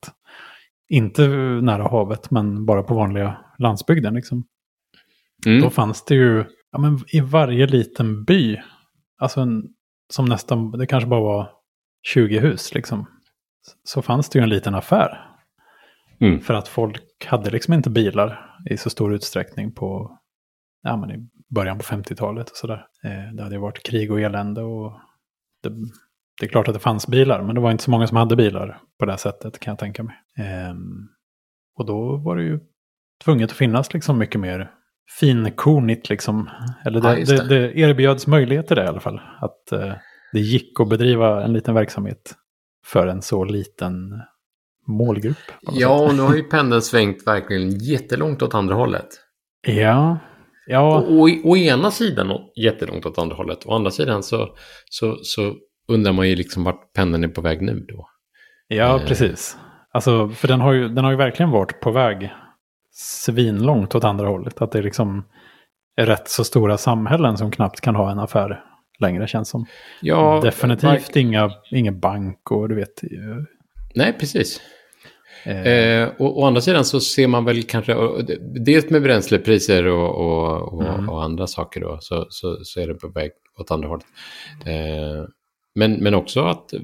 Inte 0.89 1.27
nära 1.61 1.83
havet, 1.83 2.31
men 2.31 2.65
bara 2.65 2.83
på 2.83 2.93
vanliga 2.95 3.37
landsbygden. 3.57 4.13
Liksom. 4.13 4.43
Mm. 5.45 5.61
Då 5.61 5.69
fanns 5.69 6.05
det 6.05 6.15
ju 6.15 6.45
ja, 6.71 6.79
men 6.79 6.99
i 7.07 7.19
varje 7.19 7.67
liten 7.67 8.23
by, 8.23 8.61
alltså 9.17 9.41
en, 9.41 9.63
som 10.13 10.25
nästan, 10.25 10.71
det 10.71 10.87
kanske 10.87 11.09
bara 11.09 11.21
var 11.21 11.51
20 12.13 12.39
hus 12.39 12.73
liksom, 12.73 13.05
så 13.83 14.01
fanns 14.01 14.29
det 14.29 14.39
ju 14.39 14.43
en 14.43 14.49
liten 14.49 14.75
affär. 14.75 15.23
Mm. 16.19 16.39
För 16.39 16.53
att 16.53 16.67
folk 16.67 17.25
hade 17.25 17.49
liksom 17.49 17.73
inte 17.73 17.89
bilar 17.89 18.55
i 18.69 18.77
så 18.77 18.89
stor 18.89 19.13
utsträckning 19.13 19.71
på, 19.71 20.19
ja 20.83 20.97
men 20.97 21.11
i 21.11 21.29
början 21.49 21.77
på 21.77 21.83
50-talet 21.83 22.49
och 22.49 22.57
sådär. 22.57 22.85
Eh, 23.03 23.33
det 23.35 23.43
hade 23.43 23.55
ju 23.55 23.61
varit 23.61 23.83
krig 23.83 24.11
och 24.11 24.21
elände 24.21 24.61
och 24.61 24.93
det, 25.63 25.69
det 26.39 26.45
är 26.45 26.49
klart 26.49 26.67
att 26.67 26.73
det 26.73 26.79
fanns 26.79 27.07
bilar, 27.07 27.43
men 27.43 27.55
det 27.55 27.61
var 27.61 27.71
inte 27.71 27.83
så 27.83 27.91
många 27.91 28.07
som 28.07 28.17
hade 28.17 28.35
bilar 28.35 28.81
på 28.99 29.05
det 29.05 29.17
sättet 29.17 29.59
kan 29.59 29.71
jag 29.71 29.79
tänka 29.79 30.03
mig. 30.03 30.15
Ehm, 30.37 31.07
och 31.75 31.85
då 31.85 32.17
var 32.17 32.35
det 32.35 32.43
ju 32.43 32.59
tvunget 33.23 33.51
att 33.51 33.57
finnas 33.57 33.93
liksom 33.93 34.17
mycket 34.17 34.41
mer 34.41 34.71
finkornigt 35.19 36.09
liksom. 36.09 36.49
Eller 36.85 37.01
det, 37.01 37.07
Ja, 37.07 37.17
just 37.17 37.37
det. 37.37 37.59
Det, 37.59 37.79
erbjöds 37.79 38.27
möjligheter 38.27 38.75
det 38.75 38.83
i 38.83 38.87
alla 38.87 38.99
fall. 38.99 39.21
Att 39.41 39.71
eh, 39.71 39.93
det 40.33 40.39
gick 40.39 40.79
att 40.79 40.89
bedriva 40.89 41.43
en 41.43 41.53
liten 41.53 41.73
verksamhet 41.73 42.35
för 42.85 43.07
en 43.07 43.21
så 43.21 43.43
liten 43.43 44.21
målgrupp. 44.87 45.37
Ja, 45.61 45.99
och 46.05 46.15
nu 46.15 46.21
har 46.21 46.35
ju 46.35 46.43
pendeln 46.51 46.81
svängt 46.81 47.27
verkligen 47.27 47.69
jättelångt 47.69 48.41
åt 48.41 48.53
andra 48.53 48.75
hållet. 48.75 49.07
Ja, 49.67 50.19
ja, 50.67 50.97
Och, 50.97 51.19
och 51.19 51.29
å 51.43 51.57
ena 51.57 51.91
sidan 51.91 52.31
jättelångt 52.55 53.05
åt 53.05 53.17
andra 53.17 53.35
hållet. 53.35 53.65
Å 53.65 53.75
andra 53.75 53.91
sidan 53.91 54.23
så, 54.23 54.49
så, 54.85 55.17
så 55.21 55.55
undrar 55.87 56.13
man 56.13 56.29
ju 56.29 56.35
liksom 56.35 56.63
vart 56.63 56.93
pendeln 56.93 57.23
är 57.23 57.27
på 57.27 57.41
väg 57.41 57.61
nu 57.61 57.85
då. 57.89 58.07
ja 58.67 58.99
Eh. 58.99 59.07
precis. 59.07 59.57
Alltså, 59.91 60.29
för 60.29 60.47
den 60.47 60.61
har, 60.61 60.73
ju, 60.73 60.89
den 60.89 61.03
har 61.03 61.11
ju 61.11 61.17
verkligen 61.17 61.51
varit 61.51 61.79
på 61.79 61.91
väg 61.91 62.33
svinlångt 62.99 63.95
åt 63.95 64.03
andra 64.03 64.27
hållet. 64.27 64.61
Att 64.61 64.71
det 64.71 64.81
liksom 64.81 65.23
är 65.97 66.05
rätt 66.05 66.29
så 66.29 66.43
stora 66.43 66.77
samhällen 66.77 67.37
som 67.37 67.51
knappt 67.51 67.81
kan 67.81 67.95
ha 67.95 68.11
en 68.11 68.19
affär 68.19 68.63
längre 68.99 69.27
känns 69.27 69.49
som. 69.49 69.65
Ja, 70.01 70.39
Definitivt 70.43 71.15
inga, 71.15 71.51
ingen 71.71 71.99
bank 71.99 72.51
och 72.51 72.69
du 72.69 72.75
vet. 72.75 73.03
eh, 73.03 73.09
Nej, 73.95 74.13
precis. 74.19 74.61
Eh, 75.45 75.67
Eh, 75.67 76.09
och 76.19 76.39
å 76.39 76.45
andra 76.45 76.61
sidan 76.61 76.85
så 76.85 76.99
ser 76.99 77.27
man 77.27 77.45
väl 77.45 77.63
kanske, 77.63 77.95
dels 78.65 78.89
med 78.89 79.01
bränslepriser 79.01 79.87
och, 79.87 80.15
och, 80.15 80.73
och, 80.73 80.83
Mm. 80.83 81.09
och 81.09 81.23
andra 81.23 81.47
saker 81.47 81.81
då, 81.81 81.97
så, 82.01 82.25
så, 82.29 82.57
så 82.63 82.79
är 82.79 82.87
det 82.87 82.93
på 82.93 83.07
väg 83.07 83.31
åt 83.59 83.71
andra 83.71 83.87
hållet. 83.87 84.05
Eh, 84.65 85.25
men, 85.75 85.93
men 85.93 86.13
också 86.13 86.41
att 86.41 86.73
eh, 86.73 86.79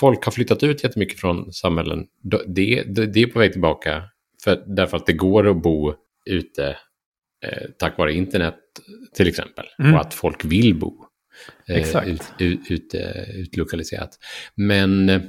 folk 0.00 0.24
har 0.24 0.32
flyttat 0.32 0.62
ut 0.62 0.84
jättemycket 0.84 1.20
från 1.20 1.52
samhällen. 1.52 2.06
Det, 2.22 2.82
det, 2.86 3.06
det 3.06 3.22
är 3.22 3.26
på 3.26 3.38
väg 3.38 3.52
tillbaka, 3.52 4.02
för, 4.44 4.64
därför 4.66 4.96
att 4.96 5.06
det 5.06 5.12
går 5.12 5.48
att 5.50 5.62
bo 5.62 5.94
ute 6.26 6.76
eh, 7.46 7.70
tack 7.78 7.98
vare 7.98 8.12
internet 8.12 8.56
till 9.14 9.28
exempel. 9.28 9.64
Mm. 9.78 9.94
Och 9.94 10.00
att 10.00 10.14
folk 10.14 10.44
vill 10.44 10.74
bo 10.78 11.04
eh, 11.68 11.76
Exakt. 11.76 12.08
ut, 12.08 12.22
ut, 12.38 12.70
ut, 12.70 12.94
eh, 12.94 13.40
utlokaliserat. 13.40 14.18
Men 14.54 15.08
eh, 15.08 15.22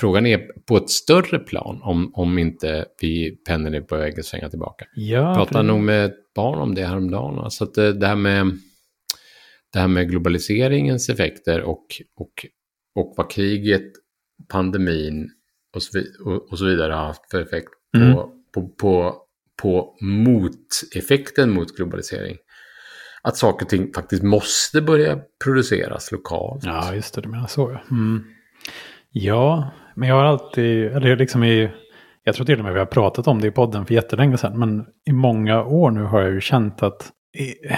frågan 0.00 0.26
är 0.26 0.38
på 0.66 0.76
ett 0.76 0.90
större 0.90 1.38
plan 1.38 1.80
om, 1.82 2.14
om 2.14 2.38
inte 2.38 2.84
vi 3.00 3.30
pendeln 3.30 3.74
är 3.74 3.80
på 3.80 3.96
väg 3.96 4.18
att 4.18 4.24
svänga 4.24 4.48
tillbaka. 4.50 4.84
ja, 4.94 5.18
Jag 5.18 5.34
pratade 5.36 5.64
nog 5.68 5.80
med 5.80 6.04
ett 6.04 6.34
barn 6.34 6.58
om 6.58 6.74
det 6.74 6.84
häromdagen. 6.84 7.50
Så 7.50 7.64
att 7.64 7.74
det, 7.74 7.92
det, 7.92 8.06
här 8.06 8.16
med, 8.16 8.58
det 9.72 9.78
här 9.78 9.88
med 9.88 10.10
globaliseringens 10.10 11.08
effekter 11.08 11.62
och, 11.62 11.86
och, 12.16 12.46
och 12.94 13.14
vad 13.16 13.30
kriget, 13.30 13.92
pandemin 14.48 15.30
och 15.74 15.82
så, 15.82 16.02
och, 16.24 16.50
och 16.50 16.58
så 16.58 16.64
vidare 16.64 16.92
har 16.92 17.06
haft 17.06 17.30
för 17.30 17.42
effekt 17.42 17.68
på, 17.92 17.98
Mm. 17.98 18.39
På, 18.54 18.68
på, 18.68 19.16
på 19.62 19.96
moteffekten 20.00 21.50
mot 21.50 21.76
globalisering. 21.76 22.36
Att 23.22 23.36
saker 23.36 23.66
och 23.66 23.70
ting 23.70 23.92
faktiskt 23.94 24.22
måste 24.22 24.82
börja 24.82 25.18
produceras 25.44 26.12
lokalt. 26.12 26.64
Ja, 26.64 26.94
just 26.94 27.14
det, 27.14 27.20
du 27.20 27.28
menar 27.28 27.46
så. 27.46 27.70
ja. 27.70 27.80
Mm. 27.90 28.24
Ja, 29.12 29.70
men 29.94 30.08
jag 30.08 30.16
har 30.16 30.24
alltid, 30.24 30.84
eller 30.86 31.16
liksom 31.16 31.44
i, 31.44 31.70
jag 32.24 32.34
tror 32.34 32.46
till 32.46 32.58
och 32.58 32.64
med 32.64 32.72
vi 32.72 32.78
har 32.78 32.86
pratat 32.86 33.26
om 33.26 33.40
det 33.40 33.46
i 33.48 33.50
podden 33.50 33.86
för 33.86 33.94
jättelänge 33.94 34.38
sedan, 34.38 34.58
men 34.58 34.86
i 35.06 35.12
många 35.12 35.64
år 35.64 35.90
nu 35.90 36.02
har 36.02 36.20
jag 36.20 36.32
ju 36.32 36.40
känt 36.40 36.82
att 36.82 37.10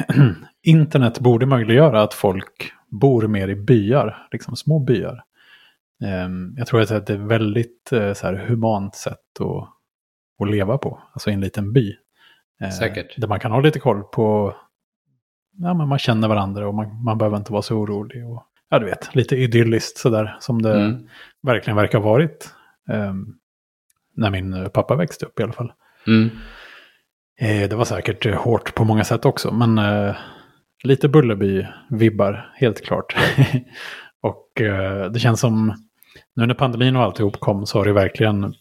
internet 0.62 1.20
borde 1.20 1.46
möjliggöra 1.46 2.02
att 2.02 2.14
folk 2.14 2.72
bor 3.00 3.26
mer 3.26 3.48
i 3.48 3.56
byar, 3.56 4.26
liksom 4.32 4.56
små 4.56 4.78
byar. 4.78 5.22
Ehm, 6.04 6.54
jag 6.56 6.66
tror 6.66 6.80
att 6.80 6.88
det 6.88 6.94
är 6.94 7.00
ett 7.00 7.10
väldigt 7.10 7.92
eh, 7.92 8.12
så 8.12 8.26
här, 8.26 8.34
humant 8.34 8.94
sätt 8.94 9.40
att, 9.40 9.68
att 10.40 10.50
leva 10.50 10.78
på, 10.78 11.02
alltså 11.12 11.30
i 11.30 11.32
en 11.32 11.40
liten 11.40 11.72
by. 11.72 11.96
Eh, 12.62 12.70
Säkert. 12.70 13.14
Där 13.20 13.28
man 13.28 13.40
kan 13.40 13.52
ha 13.52 13.60
lite 13.60 13.78
koll 13.78 14.02
på, 14.02 14.54
ja 15.58 15.74
men 15.74 15.88
man 15.88 15.98
känner 15.98 16.28
varandra 16.28 16.68
och 16.68 16.74
man, 16.74 17.04
man 17.04 17.18
behöver 17.18 17.36
inte 17.36 17.52
vara 17.52 17.62
så 17.62 17.76
orolig. 17.76 18.26
Och, 18.26 18.46
ja 18.70 18.78
du 18.78 18.86
vet, 18.86 19.14
lite 19.14 19.36
idylliskt 19.36 19.98
sådär 19.98 20.36
som 20.40 20.62
det 20.62 20.80
Mm. 20.84 21.08
verkligen 21.42 21.76
verkar 21.76 21.98
ha 21.98 22.10
varit. 22.10 22.50
ehm, 22.90 23.26
när 24.16 24.30
min 24.30 24.70
pappa 24.74 24.96
växte 24.96 25.26
upp 25.26 25.40
i 25.40 25.42
alla 25.42 25.52
fall. 25.52 25.72
Mm. 26.06 26.30
Eh, 27.40 27.68
det 27.68 27.76
var 27.76 27.84
säkert 27.84 28.26
eh, 28.26 28.34
hårt 28.34 28.74
på 28.74 28.84
många 28.84 29.04
sätt 29.04 29.24
också, 29.24 29.54
men 29.54 29.78
eh, 29.78 30.16
lite 30.84 31.08
Bullerby-vibbar, 31.08 32.50
helt 32.54 32.84
klart. 32.84 33.16
och 34.22 34.60
eh, 34.60 35.10
det 35.10 35.18
känns 35.18 35.40
som, 35.40 35.74
nu 36.36 36.46
när 36.46 36.54
pandemin 36.54 36.96
och 36.96 37.02
alltihop 37.02 37.40
kom 37.40 37.66
så 37.66 37.78
har 37.78 37.84
det 37.84 37.92
verkligen, 37.92 38.54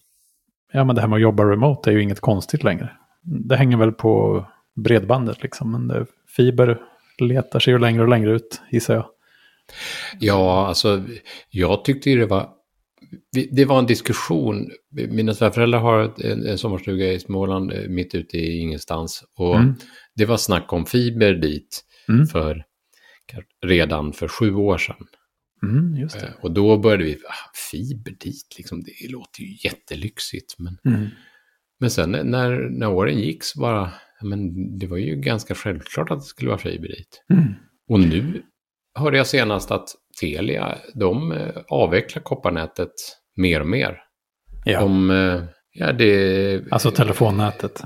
ja 0.74 0.84
men 0.84 0.96
det 0.96 1.02
här 1.02 1.08
med 1.08 1.16
att 1.18 1.22
jobba 1.22 1.44
remote 1.44 1.90
är 1.90 1.94
ju 1.94 2.02
inget 2.02 2.20
konstigt 2.20 2.64
längre. 2.64 2.90
Det 3.24 3.56
hänger 3.56 3.78
väl 3.78 3.92
på 3.92 4.46
bredbandet 4.76 5.44
liksom, 5.44 5.72
men 5.72 5.88
det, 5.88 6.06
fiber 6.36 6.80
letar 7.20 7.60
sig 7.60 7.74
ju 7.74 7.80
längre 7.80 8.02
och 8.02 8.10
längre 8.10 8.32
ut, 8.32 8.62
gissar 8.72 8.94
jag. 8.94 9.06
Ja, 10.20 10.68
alltså 10.68 11.04
jag 11.50 11.86
tyckte 11.86 12.10
ju 12.10 12.20
det 12.20 12.26
var... 12.26 12.50
Det 13.52 13.66
var 13.66 13.80
en 13.80 13.86
diskussion. 13.86 14.70
Mina 15.10 15.34
svärföräldrar 15.34 15.80
har 15.80 16.14
en, 16.24 16.46
en 16.48 16.58
sommarstuga 16.58 17.12
i 17.12 17.20
Småland 17.20 17.72
eh, 17.72 17.90
mitt 17.90 18.16
ute 18.16 18.38
i 18.38 18.60
ingenstans. 18.60 19.24
Och 19.38 19.56
Mm. 19.56 19.74
det 20.16 20.26
var 20.26 20.38
snack 20.38 20.74
om 20.74 20.86
fiber 20.86 21.34
dit 21.34 21.82
Mm. 22.10 22.26
för, 22.28 22.64
redan 23.66 24.14
för 24.14 24.28
sju 24.28 24.56
år 24.56 24.78
sedan. 24.78 25.08
Mm. 25.64 26.04
Eh, 26.04 26.10
Och 26.42 26.52
då 26.52 26.78
började 26.78 27.04
vi, 27.04 27.14
ah, 27.14 27.52
fiber 27.72 28.12
dit, 28.20 28.56
liksom, 28.58 28.84
det 28.84 29.12
låter 29.12 29.42
ju 29.42 29.58
jättelyxigt. 29.64 30.56
Men, 30.60 30.78
Mm. 30.96 31.08
men 31.80 31.90
sen 31.92 32.12
när, 32.12 32.70
när 32.70 32.88
åren 32.90 33.20
gick 33.20 33.44
så 33.44 33.60
bara, 33.60 33.92
men 34.22 34.78
det 34.80 34.88
var 34.88 34.98
ju 34.98 35.16
ganska 35.16 35.56
självklart 35.56 36.12
att 36.12 36.20
det 36.20 36.26
skulle 36.26 36.50
vara 36.50 36.60
fiber 36.60 36.88
dit. 36.88 37.24
Mm. 37.34 37.54
Och 37.90 38.00
nu 38.00 38.44
hörde 39.00 39.18
jag 39.18 39.28
senast 39.28 39.72
att 39.72 39.90
Telia, 40.20 40.78
de 40.96 41.32
eh, 41.32 41.50
avvecklar 41.70 42.24
kopparnätet 42.24 42.92
mer 43.36 43.60
och 43.62 43.68
mer. 43.68 43.98
Ja, 44.66 44.80
De, 44.82 45.10
eh, 45.12 45.44
ja, 45.74 45.92
det... 45.92 46.62
alltså 46.72 46.92
telefonnätet. 46.92 47.82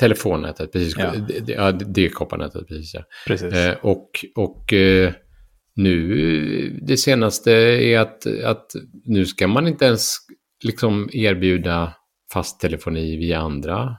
Telefonnätet, 0.00 0.72
precis. 0.72 0.94
Ja. 0.98 1.12
Det, 1.28 1.40
det, 1.40 1.84
det 1.94 2.04
är 2.04 2.08
kopparnätet, 2.08 2.68
precis. 2.68 2.94
Ja. 2.94 3.02
Precis. 3.26 3.54
Eh, 3.54 3.76
och 3.82 4.10
och 4.34 4.72
eh, 4.72 5.12
nu, 5.76 6.80
det 6.82 6.96
senaste 6.96 7.52
är 7.52 7.98
att, 7.98 8.26
att 8.44 8.66
nu 9.04 9.26
ska 9.26 9.48
man 9.48 9.68
inte 9.68 9.84
ens 9.84 10.16
liksom 10.64 11.08
erbjuda 11.12 11.92
fast 12.32 12.60
telefoni 12.60 13.16
via 13.16 13.38
andra 13.38 13.96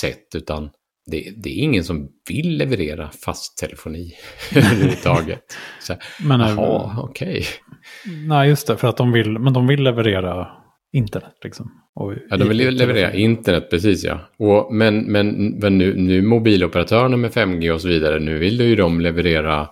sätt, 0.00 0.34
utan 0.34 0.70
det, 1.06 1.32
det 1.36 1.48
är 1.48 1.62
ingen 1.62 1.84
som 1.84 2.08
vill 2.28 2.56
leverera 2.56 3.10
fast 3.24 3.58
telefoni 3.58 4.12
överhuvudtaget. 4.56 5.42
Så, 5.80 5.94
men, 6.24 6.40
eh, 6.40 6.48
Jaha, 6.48 7.02
okej. 7.02 7.44
Nej, 8.26 8.48
just 8.48 8.66
det, 8.66 8.76
för 8.76 8.88
att 8.88 8.96
de 8.96 9.12
vill, 9.12 9.38
men 9.38 9.52
de 9.52 9.66
vill 9.66 9.82
leverera 9.82 10.48
internet 10.92 11.34
liksom. 11.44 11.70
Och 11.94 12.14
Ja, 12.30 12.36
de 12.36 12.48
vill 12.48 12.76
leverera 12.76 13.12
internet, 13.12 13.70
precis 13.70 14.04
ja. 14.04 14.20
Och, 14.38 14.74
men 14.74 15.12
men, 15.12 15.58
men 15.58 15.78
nu, 15.78 15.94
nu 15.94 16.22
mobiloperatörerna 16.22 17.16
med 17.16 17.30
5G 17.30 17.70
och 17.70 17.80
så 17.80 17.88
vidare, 17.88 18.18
nu 18.18 18.38
vill 18.38 18.60
ju 18.60 18.76
de 18.76 19.00
leverera 19.00 19.68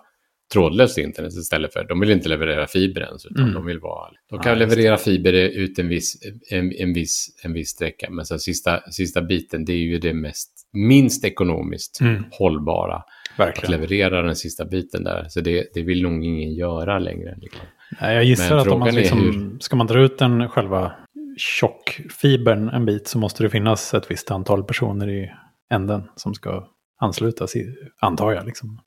trådlöst 0.52 0.98
internet 0.98 1.32
istället 1.32 1.72
för, 1.72 1.84
de 1.84 2.00
vill 2.00 2.10
inte 2.10 2.28
leverera 2.28 2.66
fiber 2.66 3.00
ens, 3.00 3.26
utan 3.26 3.42
Mm. 3.42 3.54
de 3.54 3.66
vill 3.66 3.78
vara, 3.78 4.10
de 4.10 4.16
Ja, 4.36 4.42
kan 4.42 4.58
just 4.58 4.70
leverera 4.76 4.96
fiber 4.96 5.32
ut 5.32 5.78
en 5.78 5.88
viss, 5.88 6.16
en, 6.50 6.72
en, 6.78 6.92
viss, 6.92 7.26
en 7.44 7.52
viss 7.52 7.68
sträcka, 7.68 8.10
men 8.10 8.26
sen 8.26 8.38
sista, 8.38 8.80
sista 8.90 9.22
biten, 9.22 9.64
det 9.64 9.72
är 9.72 9.76
ju 9.76 9.98
det 9.98 10.14
mest, 10.14 10.50
minst 10.72 11.24
ekonomiskt 11.24 12.00
Mm, 12.00 12.24
hållbara, 12.30 12.96
att 12.96 13.04
verkligen. 13.38 13.70
leverera 13.80 14.22
den 14.22 14.36
sista 14.36 14.64
biten 14.64 15.04
där, 15.04 15.26
så 15.28 15.40
det, 15.40 15.66
det 15.74 15.82
vill 15.82 16.02
nog 16.02 16.24
ingen 16.24 16.54
göra 16.54 16.98
längre. 16.98 17.34
Liksom. 17.40 17.60
Nej, 18.00 18.14
jag 18.14 18.24
gissar 18.24 18.50
Men 18.50 18.58
att 18.58 18.68
om 18.68 18.80
man 18.80 18.94
liksom, 18.94 19.58
ska 19.60 19.76
man 19.76 19.86
dra 19.86 20.00
ut 20.02 20.18
den 20.18 20.48
själva 20.48 20.92
tjockfibern 21.36 22.68
en 22.68 22.86
bit 22.86 23.08
så 23.08 23.18
måste 23.18 23.42
det 23.42 23.50
finnas 23.50 23.94
ett 23.94 24.10
visst 24.10 24.30
antal 24.30 24.64
personer 24.64 25.08
i 25.10 25.30
änden 25.70 26.02
som 26.16 26.34
ska 26.34 26.68
anslutas, 27.00 27.56
i, 27.56 27.74
antar 28.00 28.32
jag. 28.32 28.46
Liksom. 28.46 28.80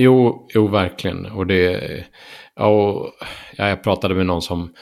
Jo, 0.00 0.46
jo, 0.54 0.68
verkligen. 0.68 1.26
Och 1.26 1.46
det, 1.46 2.04
ja, 2.54 2.66
och, 2.66 3.12
ja, 3.56 3.68
jag 3.68 3.82
pratade 3.82 4.14
med 4.14 4.26
någon 4.26 4.42
som, 4.42 4.74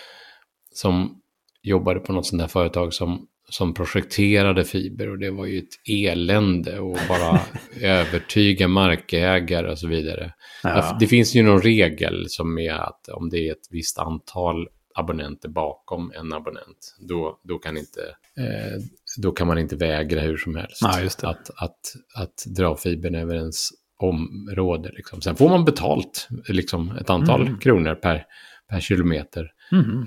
som 0.72 1.20
jobbade 1.62 2.00
på 2.00 2.12
något 2.12 2.26
sånt 2.26 2.42
där 2.42 2.48
företag 2.48 2.94
som, 2.94 3.26
som 3.48 3.74
projekterade 3.74 4.64
fiber 4.64 5.08
och 5.08 5.18
det 5.18 5.30
var 5.30 5.46
ju 5.46 5.58
ett 5.58 5.88
elände 5.88 6.80
och 6.80 6.98
bara 7.08 7.40
övertyga 7.80 8.68
markägare 8.68 9.70
och 9.70 9.78
så 9.78 9.88
vidare. 9.88 10.32
Ja, 10.62 10.96
Det 11.00 11.06
finns 11.06 11.34
ju 11.34 11.42
någon 11.42 11.62
regel 11.62 12.24
som 12.28 12.58
är 12.58 12.72
att 12.72 13.08
om 13.08 13.30
det 13.30 13.48
är 13.48 13.52
ett 13.52 13.68
visst 13.70 13.98
antal 13.98 14.68
abonnenter 14.94 15.48
bakom 15.48 16.12
en 16.14 16.32
abonnent, 16.32 16.96
då, 16.98 17.40
då, 17.42 17.58
kan, 17.58 17.76
inte, 17.76 18.00
eh, 18.38 18.82
då 19.22 19.32
kan 19.32 19.46
man 19.46 19.58
inte 19.58 19.76
vägra 19.76 20.20
hur 20.20 20.36
som 20.36 20.56
helst 20.56 20.82
det. 21.20 21.28
Att, 21.28 21.50
att, 21.56 21.80
att 22.14 22.44
dra 22.56 22.76
fibern 22.76 23.14
över 23.14 23.34
ens 23.34 23.70
område. 23.98 24.90
Liksom. 24.96 25.20
Sen 25.22 25.36
får 25.36 25.48
man 25.48 25.64
betalt, 25.64 26.28
liksom 26.48 26.90
ett 27.00 27.10
antal 27.10 27.42
Mm. 27.42 27.58
kronor 27.58 27.94
per, 27.94 28.24
per 28.70 28.80
kilometer 28.80 29.50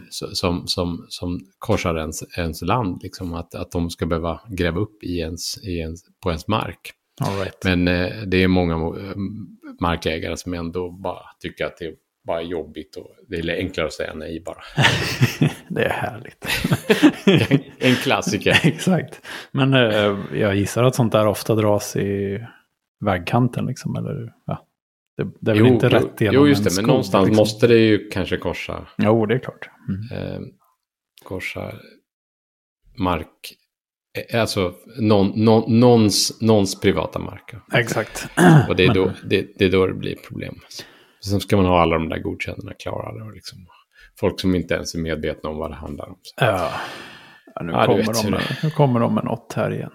så- 0.09 0.35
som, 0.35 0.67
som, 0.67 1.05
som 1.09 1.39
korsar 1.57 1.95
ens, 1.97 2.37
ens 2.37 2.61
land. 2.61 2.99
Liksom, 3.03 3.33
att, 3.33 3.55
att 3.55 3.71
de 3.71 3.89
ska 3.89 4.05
behöva 4.05 4.39
gräva 4.49 4.79
upp 4.79 5.03
i 5.03 5.19
ens, 5.19 5.63
i 5.63 5.77
ens, 5.77 6.01
på 6.23 6.29
ens 6.29 6.47
mark. 6.47 6.91
Right. 7.39 7.57
Men 7.63 7.87
eh, 7.87 8.11
det 8.27 8.43
är 8.43 8.47
många 8.47 8.73
eh, 8.75 9.15
markägare 9.81 10.37
som 10.37 10.53
ändå 10.53 10.91
bara 10.91 11.21
tycker 11.39 11.65
att 11.65 11.77
det 11.77 11.93
bara 12.27 12.41
är 12.41 12.45
jobbigt 12.45 12.95
och 12.95 13.15
det 13.27 13.35
är 13.35 13.57
enklare 13.57 13.87
att 13.87 13.93
säga 13.93 14.13
nej 14.13 14.43
bara. 14.45 14.57
det 15.69 15.83
är 15.85 15.89
härligt. 15.89 16.45
en, 17.51 17.59
en 17.89 17.95
klassiker. 17.95 18.59
Exakt. 18.63 19.21
Men 19.51 19.73
eh, 19.73 20.17
jag 20.33 20.55
gissar 20.55 20.83
att 20.83 20.95
sånt 20.95 21.11
där 21.11 21.27
ofta 21.27 21.55
dras 21.55 21.95
i 21.95 22.39
vägkanten 22.99 23.65
liksom. 23.65 23.95
Eller, 23.95 24.33
ja. 24.45 24.67
det, 25.17 25.27
det 25.39 25.51
är 25.51 25.55
väl 25.55 25.67
inte 25.67 25.89
rätt 25.89 26.03
jo, 26.03 26.15
igenom 26.19 26.35
jo, 26.41 26.47
just 26.47 26.63
det, 26.63 26.67
men 26.69 26.73
skog, 26.73 26.87
någonstans 26.87 27.27
liksom. 27.27 27.41
måste 27.41 27.67
det 27.67 27.77
ju 27.77 28.09
kanske 28.09 28.37
korsa, 28.37 28.87
Jo, 28.97 29.25
det 29.25 29.33
är 29.35 29.39
klart. 29.39 29.69
Mm. 29.89 30.33
eh, 30.33 30.41
korsa 31.23 31.71
mark, 32.97 33.53
eh, 34.31 34.41
alltså 34.41 34.73
någon, 34.99 35.43
någon, 35.45 35.79
någons, 35.79 36.41
någons 36.41 36.79
privata 36.79 37.19
mark. 37.19 37.53
Exakt. 37.73 38.27
Och 38.69 38.75
det 38.75 38.83
är, 38.83 38.87
Men- 38.87 38.95
då, 38.95 39.11
det, 39.29 39.47
det 39.57 39.65
är 39.65 39.71
då 39.71 39.87
det 39.87 39.93
blir 39.93 40.15
problem. 40.15 40.55
Sen 41.25 41.39
ska 41.39 41.57
man 41.57 41.65
ha 41.65 41.81
alla 41.81 41.97
de 41.97 42.09
där 42.09 42.19
godkännandena 42.19 42.73
klara. 42.73 43.25
Och 43.25 43.33
liksom, 43.33 43.57
folk 44.19 44.39
som 44.39 44.55
inte 44.55 44.73
ens 44.73 44.95
är 44.95 44.99
medvetna 44.99 45.49
om 45.49 45.57
vad 45.57 45.71
det 45.71 45.75
handlar 45.75 46.09
om. 46.09 46.17
Så. 46.21 46.33
Ja. 46.37 46.71
Ja, 47.55 47.63
nu, 47.63 47.71
Ja, 47.71 47.85
kommer 47.85 48.23
de 48.23 48.31
med, 48.31 48.41
nu 48.63 48.69
kommer 48.69 48.99
de 48.99 49.15
med 49.15 49.23
något 49.23 49.53
här 49.53 49.71
igen. 49.73 49.91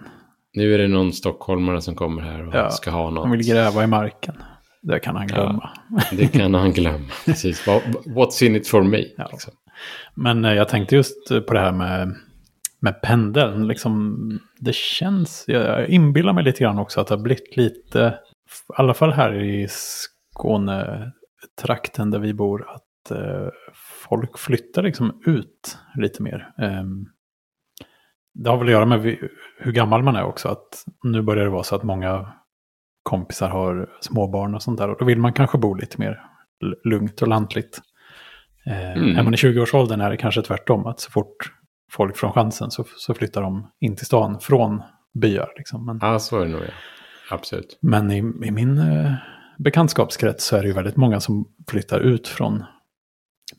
Nu 0.55 0.73
är 0.73 0.77
det 0.77 0.87
någon 0.87 1.13
stockholmare 1.13 1.81
som 1.81 1.95
kommer 1.95 2.21
här 2.21 2.47
och 2.47 2.55
Ja, 2.55 2.69
ska 2.69 2.91
ha 2.91 3.09
något. 3.09 3.23
De 3.23 3.31
vill 3.31 3.47
gräva 3.47 3.83
i 3.83 3.87
marken. 3.87 4.35
Det 4.81 4.99
kan 4.99 5.15
han 5.15 5.27
glömma. 5.27 5.69
Det 6.11 6.27
kan 6.27 6.53
han 6.53 6.71
glömma. 6.71 7.05
Precis. 7.25 7.67
What- 7.67 7.81
What's 8.05 8.43
in 8.43 8.55
it 8.55 8.67
for 8.67 8.83
me? 8.83 9.03
Ja. 9.17 9.27
Liksom. 9.31 9.53
Men 10.15 10.45
eh, 10.45 10.53
jag 10.53 10.69
tänkte 10.69 10.95
just 10.95 11.29
på 11.47 11.53
det 11.53 11.59
här 11.59 11.71
med, 11.71 12.15
med 12.79 13.01
pendeln. 13.01 13.67
Liksom, 13.67 14.17
det 14.59 14.75
känns, 14.75 15.43
jag 15.47 15.89
inbillar 15.89 16.33
mig 16.33 16.43
lite 16.43 16.59
grann 16.63 16.79
också 16.79 17.01
att 17.01 17.07
det 17.07 17.15
har 17.15 17.21
blivit 17.23 17.57
lite, 17.57 18.19
i 18.69 18.73
alla 18.75 18.93
fall 18.93 19.11
här 19.11 19.43
i 19.43 19.67
Skåne-trakten 19.69 22.11
där 22.11 22.19
vi 22.19 22.33
bor, 22.33 22.65
att 22.69 23.11
eh, 23.11 23.47
folk 24.09 24.37
flyttar 24.37 24.83
liksom 24.83 25.21
ut 25.25 25.77
lite 25.95 26.23
mer. 26.23 26.47
Det 28.35 28.49
har 28.49 28.57
väl 28.57 28.67
att 28.67 28.71
göra 28.71 28.85
med 28.85 29.17
hur 29.59 29.71
gammal 29.71 30.03
man 30.03 30.15
är 30.15 30.23
också. 30.23 30.49
Att 30.49 30.83
nu 31.03 31.21
börjar 31.21 31.43
det 31.43 31.49
vara 31.49 31.63
så 31.63 31.75
att 31.75 31.83
många 31.83 32.33
kompisar 33.03 33.49
har 33.49 33.89
småbarn 34.01 34.55
och 34.55 34.63
sånt 34.63 34.77
där. 34.77 34.89
Och 34.89 34.97
då 34.99 35.05
vill 35.05 35.19
man 35.19 35.33
kanske 35.33 35.57
bo 35.57 35.73
lite 35.73 35.97
mer 35.97 36.21
lugnt 36.83 37.21
och 37.21 37.27
lantligt. 37.27 37.81
Eh, 38.67 38.91
Mm. 38.91 39.17
Är 39.17 39.23
man 39.23 39.33
i 39.33 39.37
20-årsåldern 39.37 40.01
är 40.01 40.09
det 40.09 40.17
kanske 40.17 40.41
tvärtom. 40.41 40.85
Att 40.85 40.99
så 40.99 41.11
fort 41.11 41.51
folk 41.91 42.17
från 42.17 42.31
chansen 42.31 42.71
så, 42.71 42.83
så 42.97 43.13
flyttar 43.13 43.41
de 43.41 43.71
in 43.79 43.95
till 43.95 44.05
stan 44.05 44.39
från 44.39 44.81
byar. 45.21 45.53
Liksom. 45.57 45.85
Men, 45.85 45.99
Ja, 46.01 46.19
så 46.19 46.39
är 46.39 46.45
det 46.45 46.51
nog. 46.51 46.61
Ja. 46.61 47.35
Absolut. 47.35 47.77
men 47.81 48.11
i, 48.11 48.17
i 48.17 48.51
min 48.51 48.77
eh, 48.77 49.13
bekantskapskrets 49.57 50.45
så 50.45 50.55
är 50.57 50.61
det 50.61 50.67
ju 50.67 50.73
väldigt 50.73 50.95
många 50.95 51.19
som 51.19 51.45
flyttar 51.69 51.99
ut 51.99 52.27
från 52.27 52.63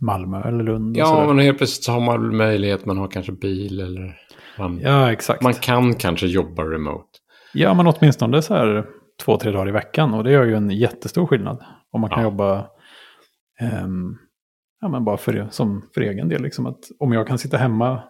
Malmö 0.00 0.42
eller 0.48 0.64
Lund. 0.64 0.96
Ja, 0.96 1.06
sådär. 1.06 1.26
men 1.26 1.38
helt 1.38 1.58
plötsligt 1.58 1.94
har 1.94 2.00
man 2.00 2.36
möjlighet. 2.36 2.86
Man 2.86 2.98
har 2.98 3.08
kanske 3.08 3.32
bil 3.32 3.80
eller... 3.80 4.16
Man, 4.58 4.80
ja, 4.82 5.12
exakt. 5.12 5.42
man 5.42 5.54
kan 5.54 5.94
kanske 5.94 6.26
jobba 6.26 6.62
remote. 6.64 7.08
Ja, 7.54 7.74
men 7.74 7.86
åtminstone 7.86 8.42
så 8.42 8.54
här 8.54 8.86
två, 9.24 9.36
tre 9.38 9.50
dagar 9.50 9.68
i 9.68 9.72
veckan. 9.72 10.14
Och 10.14 10.24
det 10.24 10.32
gör 10.32 10.44
ju 10.44 10.54
en 10.54 10.70
jättestor 10.70 11.26
skillnad. 11.26 11.64
Om 11.92 12.00
man 12.00 12.10
kan 12.10 12.18
Ja. 12.18 12.24
jobba 12.24 12.66
ehm, 13.60 14.16
ja, 14.80 14.88
men 14.88 15.04
bara 15.04 15.16
för, 15.16 15.46
som 15.50 15.82
för 15.94 16.00
egen 16.00 16.28
del. 16.28 16.42
Liksom 16.42 16.66
att 16.66 16.78
om 16.98 17.12
jag 17.12 17.26
kan 17.26 17.38
sitta 17.38 17.56
hemma 17.56 18.02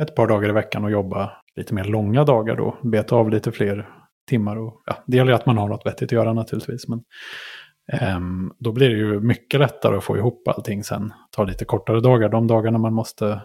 ett 0.00 0.14
par 0.14 0.26
dagar 0.26 0.48
i 0.48 0.52
veckan 0.52 0.84
och 0.84 0.90
jobba 0.90 1.30
lite 1.56 1.74
mer 1.74 1.84
långa 1.84 2.24
dagar 2.24 2.56
då. 2.56 2.76
Beta 2.82 3.16
av 3.16 3.30
lite 3.30 3.52
fler 3.52 3.88
timmar. 4.28 4.56
Och, 4.56 4.82
ja, 4.86 4.96
det 5.06 5.16
gäller 5.16 5.30
ju 5.32 5.36
att 5.36 5.46
man 5.46 5.58
har 5.58 5.68
något 5.68 5.86
vettigt 5.86 6.08
att 6.08 6.12
göra 6.12 6.32
naturligtvis. 6.32 6.88
Men 6.88 7.02
då 8.58 8.72
blir 8.72 8.88
det 8.88 8.96
ju 8.96 9.20
mycket 9.20 9.60
lättare 9.60 9.96
att 9.96 10.04
få 10.04 10.16
ihop 10.16 10.48
allting 10.48 10.84
sen. 10.84 11.12
Ta 11.30 11.44
lite 11.44 11.64
kortare 11.64 12.00
dagar. 12.00 12.28
De 12.28 12.46
dagarna 12.46 12.78
man 12.78 12.94
måste 12.94 13.40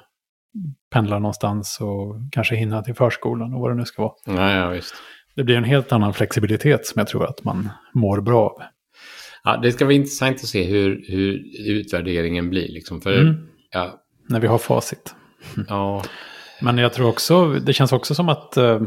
pendla 0.93 1.19
någonstans 1.19 1.77
och 1.81 2.15
kanske 2.31 2.55
hinna 2.55 2.81
till 2.81 2.93
förskolan 2.95 3.53
och 3.53 3.59
vad 3.59 3.71
det 3.71 3.75
nu 3.75 3.85
ska 3.85 4.01
vara. 4.01 4.13
Ja, 4.25 4.51
ja, 4.51 4.69
visst. 4.69 4.93
Det 5.35 5.43
blir 5.43 5.57
en 5.57 5.63
helt 5.63 5.91
annan 5.91 6.13
flexibilitet 6.13 6.85
som 6.85 6.99
jag 6.99 7.07
tror 7.07 7.25
att 7.25 7.43
man 7.43 7.69
mår 7.93 8.21
bra 8.21 8.45
av. 8.49 8.61
Ja, 9.43 9.57
det 9.57 9.71
ska 9.71 9.85
bli 9.85 9.95
intressant 9.95 10.35
att 10.35 10.39
se 10.47 10.63
hur, 10.63 11.03
hur 11.07 11.43
utvärderingen 11.79 12.49
blir. 12.49 12.67
Liksom. 12.67 13.01
För, 13.01 13.21
Mm. 13.21 13.35
ja, 13.71 13.99
När 14.29 14.39
vi 14.39 14.47
har 14.47 14.57
facit. 14.57 15.15
ja, 15.67 16.03
Men 16.61 16.77
jag 16.77 16.93
tror 16.93 17.09
också, 17.09 17.45
det 17.53 17.73
känns 17.73 17.91
också 17.93 18.15
som 18.15 18.29
att 18.29 18.57
eh, 18.57 18.81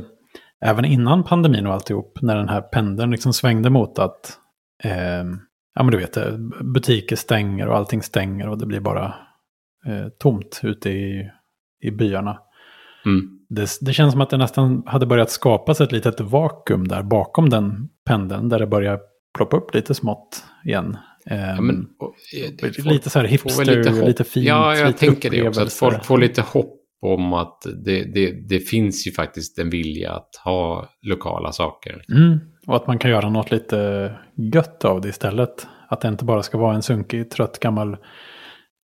även 0.65 0.85
innan 0.85 1.25
pandemin 1.25 1.67
och 1.67 1.75
alltihop, 1.75 2.19
när 2.23 2.37
den 2.37 2.49
här 2.49 2.61
pendeln 2.61 3.11
liksom 3.11 3.33
svängde 3.33 3.71
mot 3.71 3.99
att, 3.99 4.39
eh, 4.85 5.25
ja 5.79 5.85
men 5.85 5.93
du 5.93 5.99
vet, 5.99 6.17
eh, 6.17 6.37
butiker 6.75 7.17
stänger 7.17 7.69
och 7.69 7.77
allting 7.77 8.03
stänger 8.03 8.49
och 8.49 8.59
det 8.59 8.67
blir 8.67 8.81
bara 8.81 9.15
eh, 9.87 10.09
tomt 10.19 10.61
ute 10.63 10.91
i, 10.91 11.31
i 11.83 11.91
byarna. 11.91 12.39
mm. 13.07 13.35
Det, 13.51 13.69
det 13.81 13.93
känns 13.93 14.13
som 14.13 14.21
att 14.21 14.31
det 14.31 14.37
nästan 14.37 14.83
hade 14.87 15.07
börjat 15.07 15.31
skapas 15.31 15.81
ett 15.81 15.93
litet 15.93 16.21
vakuum 16.21 16.89
där 16.89 17.03
bakom 17.03 17.51
den 17.51 17.89
pendeln, 18.07 18.49
där 18.49 18.59
det 18.59 18.67
börjar 18.67 18.99
ploppa 19.37 19.57
upp 19.57 19.75
lite 19.75 19.95
smått 19.95 20.45
igen. 20.65 20.97
Eh, 21.31 21.39
ja 21.39 21.61
men, 21.61 21.87
och, 21.99 22.15
eh, 22.37 22.73
folk 22.75 22.85
lite 22.85 23.11
så 23.11 23.19
här 23.19 23.37
får 23.39 23.65
väl 23.65 23.77
hipster, 23.77 24.07
lite, 24.07 24.25
fint. 24.25 24.47
Ja, 24.47 24.77
jag 24.77 24.87
lite 24.87 24.99
tänker 24.99 25.31
det 25.31 25.49
också. 25.49 25.63
Att 25.63 25.73
folk 25.73 26.05
får 26.05 26.19
lite 26.19 26.43
hopp 26.43 26.75
om 27.01 27.33
att 27.33 27.67
det, 27.85 28.05
det, 28.15 28.49
det 28.49 28.61
finns 28.61 29.07
ju 29.07 29.13
faktiskt 29.13 29.59
en 29.59 29.71
vilja 29.71 30.13
att 30.13 30.37
ha 30.45 30.89
lokala 31.03 31.53
saker. 31.53 32.05
Mm, 32.13 32.39
och 32.69 32.77
att 32.77 32.87
man 32.87 32.99
kan 32.99 33.11
göra 33.11 33.29
något 33.29 33.51
lite 33.51 34.13
gött 34.35 34.85
av 34.85 35.01
det 35.01 35.09
istället. 35.09 35.67
Att 35.89 36.01
det 36.01 36.09
inte 36.09 36.25
bara 36.25 36.43
ska 36.43 36.59
vara 36.59 36.75
en 36.75 36.83
sunkig, 36.83 37.31
trött 37.31 37.59
gammal 37.59 37.97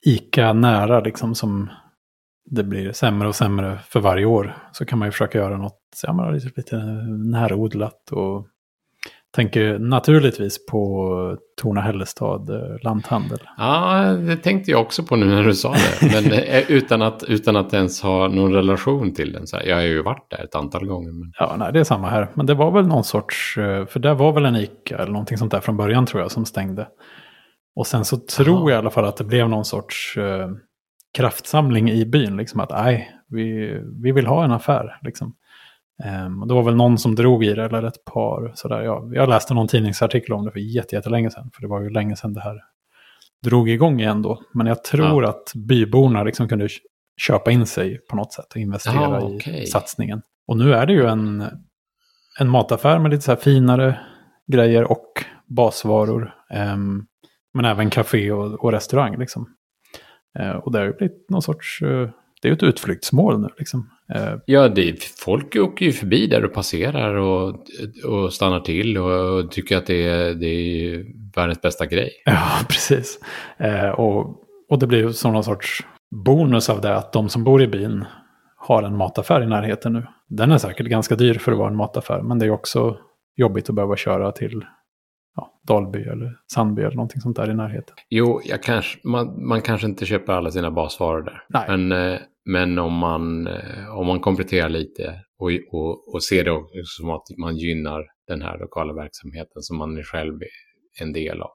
ICA 0.06 0.54
nära 0.54 1.00
liksom 1.00 1.36
som 1.36 1.70
det 2.46 2.64
blir 2.64 2.92
sämre 2.92 3.28
och 3.28 3.36
sämre 3.36 3.80
för 3.90 4.00
varje 4.00 4.26
år. 4.26 4.58
Så 4.72 4.86
kan 4.86 5.00
man 5.00 5.08
ju 5.08 5.12
försöka 5.12 5.38
göra 5.38 5.58
något 5.58 5.80
ja, 6.04 6.32
lite 6.32 6.76
närodlat 7.32 8.12
och 8.12 8.48
tänker 9.36 9.80
naturligtvis 9.80 10.66
på 10.66 11.38
Torna 11.62 11.82
Hällestad 11.82 12.50
eh, 12.50 12.84
lanthandel. 12.84 13.40
Ja, 13.58 14.04
det 14.04 14.38
tänkte 14.38 14.72
jag 14.72 14.82
också 14.82 15.04
på 15.04 15.16
nu 15.16 15.26
när 15.26 15.44
du 15.44 15.56
sa 15.56 15.74
det. 15.74 16.14
Men 16.14 16.32
eh, 16.40 16.72
utan 16.72 17.02
att, 17.02 17.24
utan 17.24 17.56
att 17.56 17.74
ens 17.74 18.02
ha 18.02 18.28
någon 18.28 18.54
relation 18.54 19.14
till 19.14 19.34
den. 19.34 19.48
Så 19.48 19.58
här, 19.58 19.66
jag 19.66 19.76
har 19.76 19.84
ju 19.84 20.02
varit 20.02 20.30
där 20.30 20.44
ett 20.44 20.56
antal 20.56 20.86
gånger. 20.86 21.12
Men... 21.12 21.32
Ja, 21.40 21.56
nej, 21.58 21.74
det 21.74 21.80
är 21.80 21.84
samma 21.84 22.10
här. 22.10 22.28
Men 22.34 22.46
det 22.46 22.54
var 22.54 22.72
väl 22.72 22.88
någon 22.88 23.04
sorts, 23.04 23.58
eh, 23.58 23.86
för 23.86 24.00
det 24.00 24.14
var 24.14 24.34
väl 24.34 24.46
en 24.46 24.56
ICA 24.56 24.98
eller 24.98 25.12
någonting 25.12 25.38
sånt 25.38 25.52
där 25.52 25.60
från 25.60 25.78
början 25.78 26.06
tror 26.06 26.22
jag 26.22 26.32
som 26.32 26.46
stängde. 26.46 26.88
Och 27.76 27.88
sen 27.88 28.06
så 28.06 28.18
tror 28.18 28.58
Aha. 28.58 28.70
jag 28.70 28.78
i 28.78 28.80
alla 28.80 28.90
fall 28.90 29.06
att 29.06 29.18
det 29.18 29.24
blev 29.24 29.50
någon 29.50 29.66
sorts 29.66 30.18
eh, 30.18 30.50
kraftsamling 31.18 31.92
i 31.92 32.06
byn. 32.06 32.38
Liksom 32.38 32.60
att 32.60 32.70
nej, 32.70 33.12
vi, 33.30 33.78
vi 34.04 34.12
vill 34.12 34.28
ha 34.28 34.44
en 34.44 34.52
affär. 34.52 35.00
Liksom. 35.02 35.36
Ehm, 36.04 36.42
och 36.42 36.48
det 36.48 36.54
var 36.54 36.64
väl 36.64 36.76
någon 36.76 36.98
som 36.98 37.16
drog 37.16 37.46
i 37.46 37.54
det, 37.54 37.66
eller 37.66 37.84
ett 37.84 38.06
par. 38.06 38.52
Sådär. 38.56 38.82
Ja, 38.82 39.10
jag 39.14 39.30
läste 39.30 39.54
någon 39.54 39.68
tidningsartikel 39.68 40.34
om 40.34 40.46
det 40.46 40.52
för 40.52 40.60
jätte- 40.60 40.96
jättelänge 40.96 41.32
sedan. 41.32 41.50
För 41.54 41.62
det 41.62 41.68
var 41.68 41.82
ju 41.82 41.90
länge 41.90 42.16
sedan 42.16 42.34
det 42.34 42.42
här 42.42 42.60
drog 43.44 43.70
igång 43.70 44.00
igen 44.00 44.22
då. 44.22 44.42
Men 44.54 44.68
jag 44.68 44.84
tror 44.84 45.26
att 45.26 45.52
byborna 45.56 46.24
liksom 46.24 46.48
kunde 46.48 46.68
köpa 47.18 47.52
in 47.52 47.66
sig 47.66 48.00
på 48.10 48.16
något 48.16 48.34
sätt 48.34 48.46
och 48.50 48.58
investera 48.58 48.96
Jaha, 48.96 49.22
i 49.30 49.38
okej. 49.38 49.66
satsningen. 49.66 50.22
Och 50.48 50.58
nu 50.58 50.74
är 50.74 50.86
det 50.86 50.94
ju 50.94 51.06
en, 51.06 51.44
en 52.40 52.50
mataffär 52.50 53.00
med 53.00 53.12
lite 53.12 53.24
så 53.24 53.32
här 53.32 53.40
finare 53.40 54.00
grejer 54.52 54.92
och 54.92 55.08
basvaror. 55.48 56.34
Ehm, 56.50 57.06
men 57.54 57.66
även 57.66 57.90
café 57.90 58.32
och, 58.32 58.64
och 58.64 58.72
restaurang 58.72 59.18
liksom. 59.18 59.48
Eh, 60.40 60.52
och 60.52 60.72
det 60.72 60.78
har 60.80 60.86
ju 60.86 60.94
blivit 60.94 61.30
någon 61.30 61.42
sorts, 61.42 61.82
eh, 61.82 62.10
det 62.42 62.48
är 62.48 62.50
ju 62.50 62.54
ett 62.54 62.64
utflyktsmål 62.64 63.42
nu 63.42 63.48
liksom. 63.58 63.90
Eh, 64.16 64.34
Ja, 64.46 64.68
det, 64.68 65.04
folk 65.04 65.56
åker 65.56 65.86
ju 65.86 65.92
förbi 65.92 66.28
där 66.28 66.46
och 66.46 66.54
passerar 66.54 67.16
och, 67.16 67.60
och 68.06 68.34
stannar 68.34 68.60
till 68.60 68.98
och, 68.98 69.40
och 69.40 69.52
tycker 69.52 69.78
att 69.78 69.86
det 69.86 70.08
är, 70.08 70.34
det 70.34 70.48
är 70.48 71.06
världens 71.36 71.62
bästa 71.62 71.86
grej. 71.86 72.12
ja, 72.26 72.50
precis. 72.70 73.20
Eh, 73.58 73.90
och, 73.90 74.36
och 74.70 74.80
det 74.80 74.88
blir 74.88 75.00
ju 75.00 75.14
som 75.14 75.34
någon 75.34 75.44
sorts 75.44 75.84
bonus 76.26 76.70
av 76.70 76.82
det 76.82 76.96
att 76.96 77.14
de 77.14 77.30
som 77.30 77.44
bor 77.44 77.62
i 77.62 77.68
byn 77.68 78.06
har 78.56 78.84
en 78.84 78.98
mataffär 78.98 79.44
i 79.44 79.48
närheten 79.48 79.94
nu. 79.94 80.08
Den 80.30 80.52
är 80.52 80.58
säkert 80.58 80.88
ganska 80.88 81.16
dyr 81.16 81.34
för 81.34 81.52
att 81.52 81.58
vara 81.58 81.70
en 81.70 81.76
mataffär, 81.76 82.22
men 82.22 82.40
det 82.40 82.46
är 82.46 82.50
också 82.50 82.98
jobbigt 83.36 83.70
att 83.70 83.76
behöva 83.76 83.96
köra 83.96 84.32
till 84.32 84.66
ja, 85.36 85.60
Dalby 85.68 86.00
eller 86.04 86.38
Sandby 86.54 86.82
eller 86.82 86.96
någonting 86.96 87.22
sånt 87.22 87.36
där 87.36 87.50
i 87.50 87.54
närheten. 87.54 87.96
Jo, 88.10 88.42
jag 88.46 88.64
kanske, 88.64 89.00
man, 89.08 89.48
man 89.48 89.62
kanske 89.62 89.88
inte 89.88 90.06
köper 90.06 90.34
alla 90.34 90.52
sina 90.52 90.72
basvaror 90.72 91.22
där. 91.24 91.44
Nej. 91.50 91.66
Men, 91.78 91.92
eh, 92.14 92.20
men 92.46 92.80
om, 92.80 92.94
man, 92.94 93.48
eh, 93.48 93.98
om 93.98 94.08
man 94.08 94.20
kompletterar 94.20 94.70
lite 94.70 95.20
och, 95.40 95.50
och, 95.72 96.14
och 96.14 96.24
ser 96.24 96.44
det 96.44 96.62
som 96.86 97.10
att 97.10 97.24
man 97.38 97.58
gynnar 97.58 98.04
den 98.28 98.42
här 98.42 98.60
lokala 98.60 98.94
verksamheten 98.94 99.62
som 99.62 99.78
man 99.78 99.98
är 99.98 100.04
själv 100.04 100.34
är 100.42 101.04
en 101.04 101.14
del 101.14 101.42
av. 101.42 101.52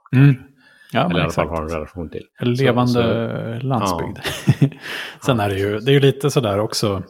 Ja, 0.93 1.11
Eller 1.11 1.19
i 1.21 1.23
alla 1.23 1.31
fall 1.33 1.49
har 1.49 1.63
en 1.63 1.69
relation 1.69 2.11
till. 2.11 2.25
En 2.41 2.53
levande 2.55 2.93
Så- 3.61 3.67
landsbygd. 3.67 4.19
Sen 5.27 5.41
är 5.41 5.49
det 5.49 5.59
ju, 5.59 5.79
det 5.79 5.91
är 5.91 5.95
ju 5.95 6.01
lite 6.01 6.31
sådär 6.31 6.59
också. 6.59 7.03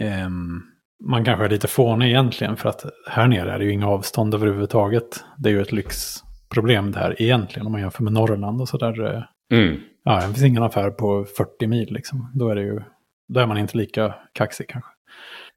ehm, 0.00 0.60
man 1.04 1.24
kanske 1.24 1.44
är 1.44 1.48
lite 1.48 1.68
fånig 1.68 2.08
egentligen 2.08 2.56
för 2.56 2.68
att 2.68 2.84
här 3.06 3.26
nere 3.28 3.52
är 3.52 3.58
det 3.58 3.64
ju 3.64 3.72
inga 3.72 3.88
avstånd 3.88 4.34
överhuvudtaget. 4.34 5.24
Det 5.38 5.48
är 5.48 5.52
ju 5.52 5.62
ett 5.62 5.72
lyxproblem 5.72 6.92
det 6.92 6.98
här 6.98 7.22
egentligen 7.22 7.66
om 7.66 7.72
man 7.72 7.80
jämför 7.80 8.02
med 8.02 8.12
Norrland 8.12 8.60
och 8.60 8.68
sådär. 8.68 9.26
Mm. 9.52 9.80
Ja, 10.04 10.16
det 10.16 10.22
finns 10.22 10.42
ingen 10.42 10.62
affär 10.62 10.90
på 10.90 11.24
40 11.36 11.66
mil 11.66 11.92
liksom. 11.92 12.32
Då 12.34 12.48
är 12.48 12.54
det 12.54 12.62
ju, 12.62 12.80
då 13.28 13.40
är 13.40 13.46
man 13.46 13.58
inte 13.58 13.76
lika 13.76 14.14
kaxig 14.32 14.68
kanske. 14.68 14.90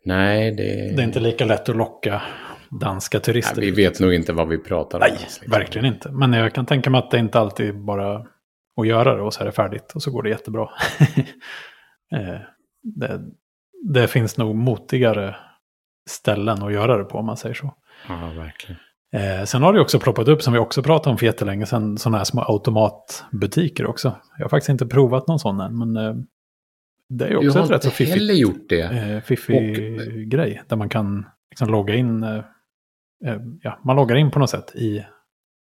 Nej, 0.06 0.52
det, 0.52 0.64
Det 0.96 1.02
är 1.02 1.04
inte 1.04 1.20
lika 1.20 1.46
lätt 1.46 1.70
att 1.70 1.76
locka 1.76 2.22
danska 2.82 3.18
Nej, 3.18 3.24
turister. 3.24 3.62
vi 3.62 3.72
vet 3.72 4.00
nog 4.00 4.14
inte 4.14 4.34
vad 4.34 4.48
vi 4.48 4.58
pratar 4.58 4.98
om. 4.98 5.06
Nej, 5.10 5.18
liksom. 5.22 5.52
verkligen 5.52 5.86
inte. 5.86 6.12
Men 6.12 6.34
jag 6.34 6.54
kan 6.54 6.66
tänka 6.66 6.90
mig 6.90 7.00
att 7.00 7.12
det 7.12 7.20
inte 7.20 7.40
alltid 7.40 7.86
bara 7.86 8.16
att 8.82 8.88
göra 8.88 9.16
det 9.16 9.22
och 9.22 9.34
så 9.34 9.42
är 9.42 9.46
det 9.46 9.52
färdigt 9.52 9.92
och 9.96 10.04
så 10.04 10.12
går 10.12 10.24
det 10.24 10.30
jättebra. 10.30 10.70
Eh, 12.14 12.40
det, 12.84 13.22
det 13.84 14.08
finns 14.08 14.38
nog 14.38 14.56
motigare 14.56 15.36
ställen 16.10 16.64
att 16.64 16.74
göra 16.74 16.98
det 16.98 17.04
på 17.04 17.18
om 17.18 17.26
man 17.26 17.38
säger 17.38 17.56
så. 17.56 17.74
Ja, 18.08 18.32
verkligen. 18.38 18.82
Eh, 19.14 19.44
sen 19.46 19.62
har 19.64 19.74
det 19.74 19.82
också 19.82 20.00
ploppat 20.00 20.28
upp, 20.28 20.42
som 20.42 20.54
vi 20.54 20.60
också 20.60 20.84
pratade 20.84 21.12
om 21.12 21.18
för 21.18 21.26
jättelänge 21.26 21.66
sedan, 21.66 21.98
sådana 21.98 22.18
här 22.18 22.26
små 22.26 22.42
automatbutiker 22.42 23.86
också. 23.86 24.16
Jag 24.38 24.46
har 24.46 24.50
faktiskt 24.50 24.70
inte 24.70 24.86
provat 24.86 25.28
någon 25.28 25.40
sån 25.40 25.60
än, 25.60 25.78
men 25.78 25.98
eh, 25.98 26.14
det 27.10 27.28
är 27.28 27.38
också 27.48 27.60
ett 27.60 27.72
rätt 27.72 27.84
så 27.84 27.90
fiffigt 27.90 28.34
gjort 28.40 28.70
det. 28.70 28.82
eh, 28.82 29.22
fiffig 29.22 30.30
grej. 30.32 30.62
Där 30.68 30.76
man 30.78 30.90
kan 30.90 31.26
liksom 31.50 31.70
logga 31.70 31.96
in, 31.96 32.24
eh, 32.24 32.36
eh, 33.26 33.38
ja, 33.62 33.80
man 33.86 33.96
loggar 33.96 34.16
in 34.16 34.32
på 34.32 34.40
något 34.40 34.50
sätt 34.50 34.76
i 34.76 35.06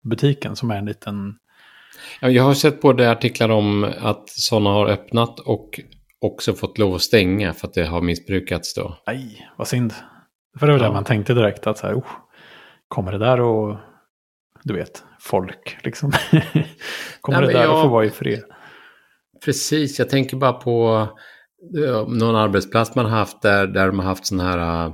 butiken 0.02 0.56
som 0.56 0.70
är 0.70 0.76
en 0.76 0.86
liten, 0.86 1.34
Ja, 2.20 2.30
Jag 2.30 2.42
har 2.42 2.54
sett 2.54 2.80
både 2.80 3.10
artiklar 3.10 3.48
om 3.48 3.92
att 4.00 4.28
sådana 4.28 4.70
har 4.70 4.86
öppnat 4.86 5.40
och 5.40 5.80
också 6.20 6.54
fått 6.54 6.78
lov 6.78 6.94
att 6.94 7.02
stänga 7.02 7.52
för 7.52 7.66
att 7.68 7.74
det 7.74 7.84
har 7.86 8.00
missbrukats 8.02 8.74
då. 8.74 8.98
nej, 9.06 9.48
vad 9.58 9.68
synd. 9.68 9.94
För 10.58 10.66
det 10.66 10.72
var 10.72 10.80
Ja. 10.80 10.86
det 10.86 10.92
man 10.92 11.04
tänkte 11.04 11.34
direkt 11.34 11.66
att 11.66 11.78
så 11.78 11.86
här, 11.86 11.94
oh, 11.94 12.06
kommer 12.88 13.12
det 13.12 13.18
där 13.18 13.40
och, 13.40 13.76
du 14.64 14.74
vet, 14.74 15.04
folk 15.20 15.76
liksom. 15.84 16.12
kommer 17.20 17.38
Nej, 17.40 17.46
det 17.46 17.52
där 17.52 17.60
att 17.60 17.64
jag- 17.70 17.82
få 17.82 17.88
vara 17.88 18.04
i 18.04 18.10
fred? 18.10 18.42
Precis, 19.44 19.98
jag 19.98 20.08
tänker 20.08 20.36
bara 20.36 20.52
på 20.52 21.08
eh, 21.84 22.08
någon 22.08 22.36
arbetsplats 22.36 22.94
man 22.94 23.04
har 23.04 23.18
haft 23.18 23.42
där, 23.42 23.66
där 23.66 23.86
de 23.86 23.98
har 23.98 24.06
haft 24.06 24.26
sådana 24.26 24.50
här 24.50 24.86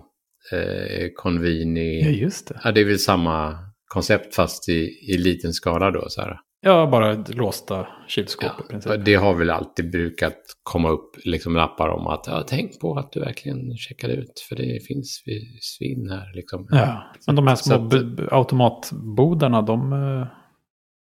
eh, 0.52 1.02
Ja, 1.02 1.08
conveni. 1.16 2.18
just 2.20 2.48
det. 2.48 2.60
Ja, 2.64 2.72
det 2.72 2.80
är 2.80 2.84
väl 2.84 2.98
samma 2.98 3.58
koncept 3.88 4.34
fast 4.34 4.68
i, 4.68 4.88
i 5.12 5.18
liten 5.18 5.52
skala 5.52 5.90
då. 5.90 6.04
Så 6.08 6.20
här. 6.20 6.36
Ja, 6.60 6.86
bara 6.86 7.24
låsta 7.28 7.86
kylskåp 8.08 8.60
i 8.64 8.68
princip. 8.68 9.04
Det 9.04 9.14
har 9.14 9.34
väl 9.34 9.50
alltid 9.50 9.90
brukat 9.90 10.38
komma 10.62 10.88
upp 10.88 11.16
liksom 11.24 11.56
lappar 11.56 11.88
om 11.88 12.06
att 12.06 12.26
ja, 12.26 12.44
tänk 12.48 12.80
på 12.80 12.98
att 12.98 13.12
du 13.12 13.20
verkligen 13.20 13.76
checkar 13.76 14.08
ut 14.08 14.40
för 14.48 14.56
det 14.56 14.86
finns 14.86 15.22
svinn 15.60 16.10
här. 16.10 16.32
Liksom. 16.34 16.68
Ja, 16.70 17.12
men 17.26 17.36
de 17.36 17.46
här 17.46 17.54
små 17.54 17.74
att, 17.74 18.32
automatbodarna, 18.32 19.62
de, 19.62 19.90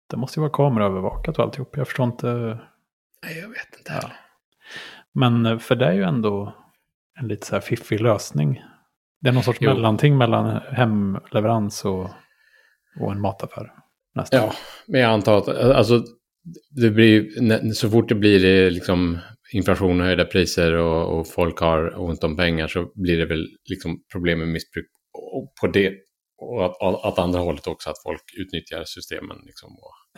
det 0.09 0.17
måste 0.17 0.39
ju 0.39 0.41
vara 0.41 0.51
kameraövervakat 0.51 1.37
och 1.37 1.43
alltihop. 1.43 1.77
Jag 1.77 1.87
förstår 1.87 2.05
inte. 2.05 2.27
Nej, 3.23 3.39
jag 3.41 3.49
vet 3.49 3.77
inte 3.77 3.91
heller. 3.91 4.09
Ja. 4.09 4.15
Men 5.13 5.45
eh, 5.45 5.57
för 5.57 5.75
det 5.75 5.85
är 5.85 5.93
ju 5.93 6.03
ändå 6.03 6.55
en 7.19 7.27
lite 7.27 7.47
så 7.47 7.55
här 7.55 7.61
fiffig 7.61 8.01
lösning. 8.01 8.61
Det 9.21 9.29
är 9.29 9.33
någon 9.33 9.43
sorts 9.43 9.59
jo. 9.61 9.69
mellanting 9.69 10.17
mellan 10.17 10.61
hemleverans 10.71 11.85
och, 11.85 12.09
och 12.99 13.11
en 13.11 13.21
mataffär. 13.21 13.71
Nästan. 14.15 14.39
Ja, 14.39 14.53
men 14.87 15.01
jag 15.01 15.11
antar 15.11 15.37
att 15.37 15.47
alltså, 15.47 16.03
det 16.69 16.89
blir, 16.89 17.73
så 17.73 17.89
fort 17.89 18.09
det 18.09 18.15
blir 18.15 18.71
liksom 18.71 19.19
inflation 19.53 19.99
och 19.99 20.05
höjda 20.05 20.25
priser 20.25 20.73
och, 20.73 21.19
och, 21.19 21.27
folk 21.27 21.59
har 21.59 21.99
ont 21.99 22.23
om 22.23 22.37
pengar 22.37 22.67
så 22.67 22.91
blir 22.95 23.17
det 23.17 23.25
väl 23.25 23.47
liksom 23.69 23.99
problem 24.11 24.39
med 24.39 24.47
missbruk 24.47 24.85
på 25.61 25.67
det. 25.67 25.93
Och 26.37 26.65
att, 26.65 27.05
att 27.05 27.19
andra 27.19 27.39
hållet 27.39 27.67
också, 27.67 27.89
att 27.89 28.03
folk 28.03 28.21
utnyttjar 28.37 28.83
systemen. 28.85 29.37
Liksom. 29.45 29.69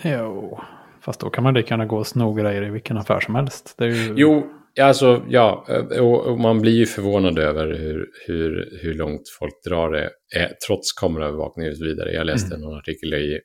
Jo, 0.04 0.60
fast 1.02 1.20
då 1.20 1.30
kan 1.30 1.44
man 1.44 1.54
lika 1.54 1.74
gärna 1.74 1.86
gå 1.86 1.98
och 1.98 2.08
sno 2.08 2.34
grejer 2.34 2.64
i 2.64 2.70
vilken 2.70 2.98
affär 2.98 3.20
som 3.20 3.36
helst. 3.36 3.76
Ju... 3.80 4.14
Jo, 4.18 4.48
alltså 4.82 5.26
ja, 5.30 5.66
och, 6.00 6.26
och, 6.28 6.40
man 6.40 6.62
blir 6.62 6.76
ju 6.76 6.86
förvånad 6.86 7.40
över 7.40 7.68
hur, 7.68 8.06
hur, 8.28 8.80
hur 8.82 8.94
långt 8.94 9.30
folk 9.40 9.54
drar 9.70 9.92
det, 9.92 10.10
eh, 10.36 10.50
trots 10.68 10.94
kameraövervakning 10.94 11.70
och 11.70 11.78
så 11.78 11.86
vidare. 11.86 12.12
Jag 12.12 12.26
läste 12.26 12.56
mm. 12.56 12.62
någon 12.62 12.78
artikel 12.78 13.14
i, 13.14 13.40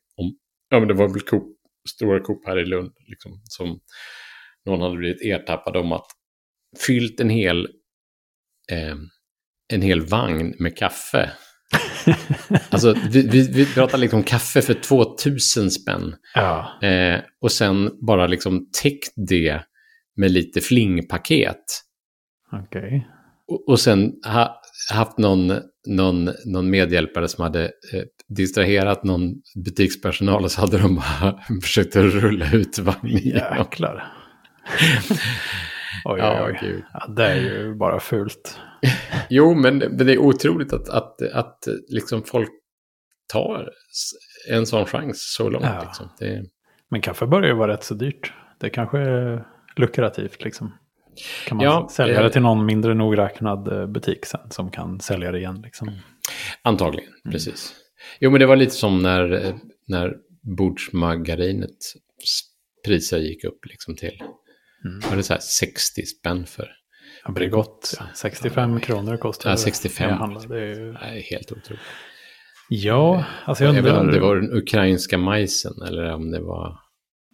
ja 0.73 0.79
men 0.79 0.89
det 0.89 0.95
var 0.95 1.09
väl 1.09 1.21
Coop, 1.21 1.57
stora 1.89 2.21
Coop 2.21 2.47
här 2.47 2.59
i 2.59 2.65
Lund, 2.65 2.93
liksom, 3.07 3.41
som 3.45 3.81
någon 4.67 4.81
hade 4.81 4.97
blivit 4.97 5.23
ertappad 5.23 5.77
om 5.77 5.93
att 5.93 6.07
fyllt 6.87 7.21
en 7.21 7.31
hel, 7.31 7.69
eh, 8.71 8.97
en 9.73 9.83
hel 9.83 10.01
vagn 10.01 10.55
med 10.59 10.77
kaffe. 10.77 11.31
alltså 12.71 12.97
vi, 13.11 13.29
vi, 13.29 13.49
vi 13.53 13.75
pratar 13.75 13.99
liksom 13.99 14.23
kaffe 14.23 14.63
för 14.63 14.75
2000 14.75 15.71
spänn. 15.71 16.15
Ja. 16.35 16.81
Eh, 16.83 17.21
och 17.41 17.53
sen 17.53 18.07
bara 18.07 18.27
liksom 18.27 18.69
täckt 18.83 19.13
det 19.29 19.63
med 20.17 20.31
lite 20.31 20.61
flingpaket. 20.61 21.65
Okej. 22.53 22.87
Okay. 22.87 23.01
Och, 23.49 23.69
och 23.69 23.81
sen 23.81 24.13
ha, 24.25 24.61
haft 24.93 25.19
någon, 25.19 25.53
någon, 25.87 26.31
någon 26.47 26.71
medhjälpare 26.71 27.29
som 27.29 27.43
hade 27.43 27.65
eh, 27.65 28.03
distraherat 28.35 29.05
någon 29.05 29.35
butikspersonal 29.65 30.45
och 30.45 30.51
så 30.51 30.61
hade 30.61 30.79
de 30.79 30.95
bara 30.95 31.39
försökt 31.63 31.97
rulla 31.97 32.53
ut 32.53 32.79
vagnen. 32.79 33.19
Jäklar. 33.19 34.05
oj, 36.05 36.19
ja, 36.19 36.47
oj, 36.47 36.59
oj. 36.63 36.85
Ja, 36.93 37.07
det 37.07 37.25
är 37.25 37.37
ju 37.37 37.75
bara 37.75 38.01
fult. 38.01 38.59
jo, 39.31 39.55
men, 39.55 39.79
men 39.79 40.07
det 40.07 40.13
är 40.13 40.19
otroligt 40.19 40.73
att, 40.73 40.89
att, 40.89 41.23
att 41.23 41.59
liksom 41.89 42.23
folk 42.23 42.51
tar 43.33 43.71
en 44.51 44.67
sån 44.67 44.87
chans 44.87 45.35
så 45.37 45.51
långt. 45.51 45.65
Ja. 45.65 45.83
Liksom. 45.85 46.09
Det... 46.19 46.45
Men 46.91 47.01
kaffe 47.01 47.27
börjar 47.27 47.49
ju 47.49 47.55
vara 47.55 47.73
rätt 47.73 47.85
så 47.85 47.95
dyrt. 47.95 48.33
Det 48.61 48.71
kanske 48.71 48.99
är 48.99 49.45
lukrativt 49.77 50.45
liksom. 50.45 50.73
Kan 51.47 51.57
man 51.57 51.67
ja, 51.67 51.89
sälja 51.91 52.23
det 52.23 52.31
till 52.31 52.43
någon 52.43 52.67
mindre 52.67 52.95
nogräknad 52.95 53.69
eh, 53.69 53.87
butik 53.87 54.27
sen 54.27 54.51
som 54.51 54.71
kan 54.71 55.01
sälja 55.01 55.33
det 55.33 55.39
igen? 55.39 55.63
Liksom. 55.65 55.91
Antagligen, 56.63 57.13
mm. 57.25 57.33
precis. 57.33 57.75
Jo, 58.21 58.31
men 58.31 58.41
det 58.41 58.47
var 58.47 58.57
lite 58.57 58.73
som 58.75 59.03
när, 59.03 59.55
när 59.87 60.15
bordsmargarinets 60.57 61.97
priser 62.85 63.19
gick 63.19 63.45
upp 63.45 63.67
liksom 63.67 63.97
till 63.97 64.23
mm. 64.85 65.01
var 65.11 65.17
det 65.17 65.23
så 65.23 65.37
60 65.41 66.07
spänn 66.07 66.47
för. 66.47 66.69
Ja, 67.25 67.33
Bregott, 67.33 67.95
ja. 67.99 68.05
65 68.15 68.73
ja, 68.73 68.79
kronor 68.79 69.17
kostar 69.17 69.51
ja, 69.51 69.57
65. 69.57 70.19
det. 70.19 70.49
Det 70.49 70.63
är 70.63 70.67
ju... 70.67 70.93
Nej, 70.93 71.27
helt 71.31 71.53
otroligt. 71.53 71.83
Ja, 72.69 73.25
alltså 73.45 73.65
jag 73.65 73.77
undrar... 73.77 73.91
Jag 73.91 73.95
vet 73.95 74.03
inte 74.03 74.17
om 74.17 74.21
det 74.21 74.27
var 74.27 74.37
den 74.37 74.53
ukrainska 74.53 75.19
majsen 75.19 75.73
eller 75.87 76.15
om 76.15 76.31
det 76.31 76.41
var... 76.41 76.79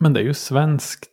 Men 0.00 0.12
det 0.12 0.20
är 0.20 0.24
ju 0.24 0.34
svenskt 0.34 1.10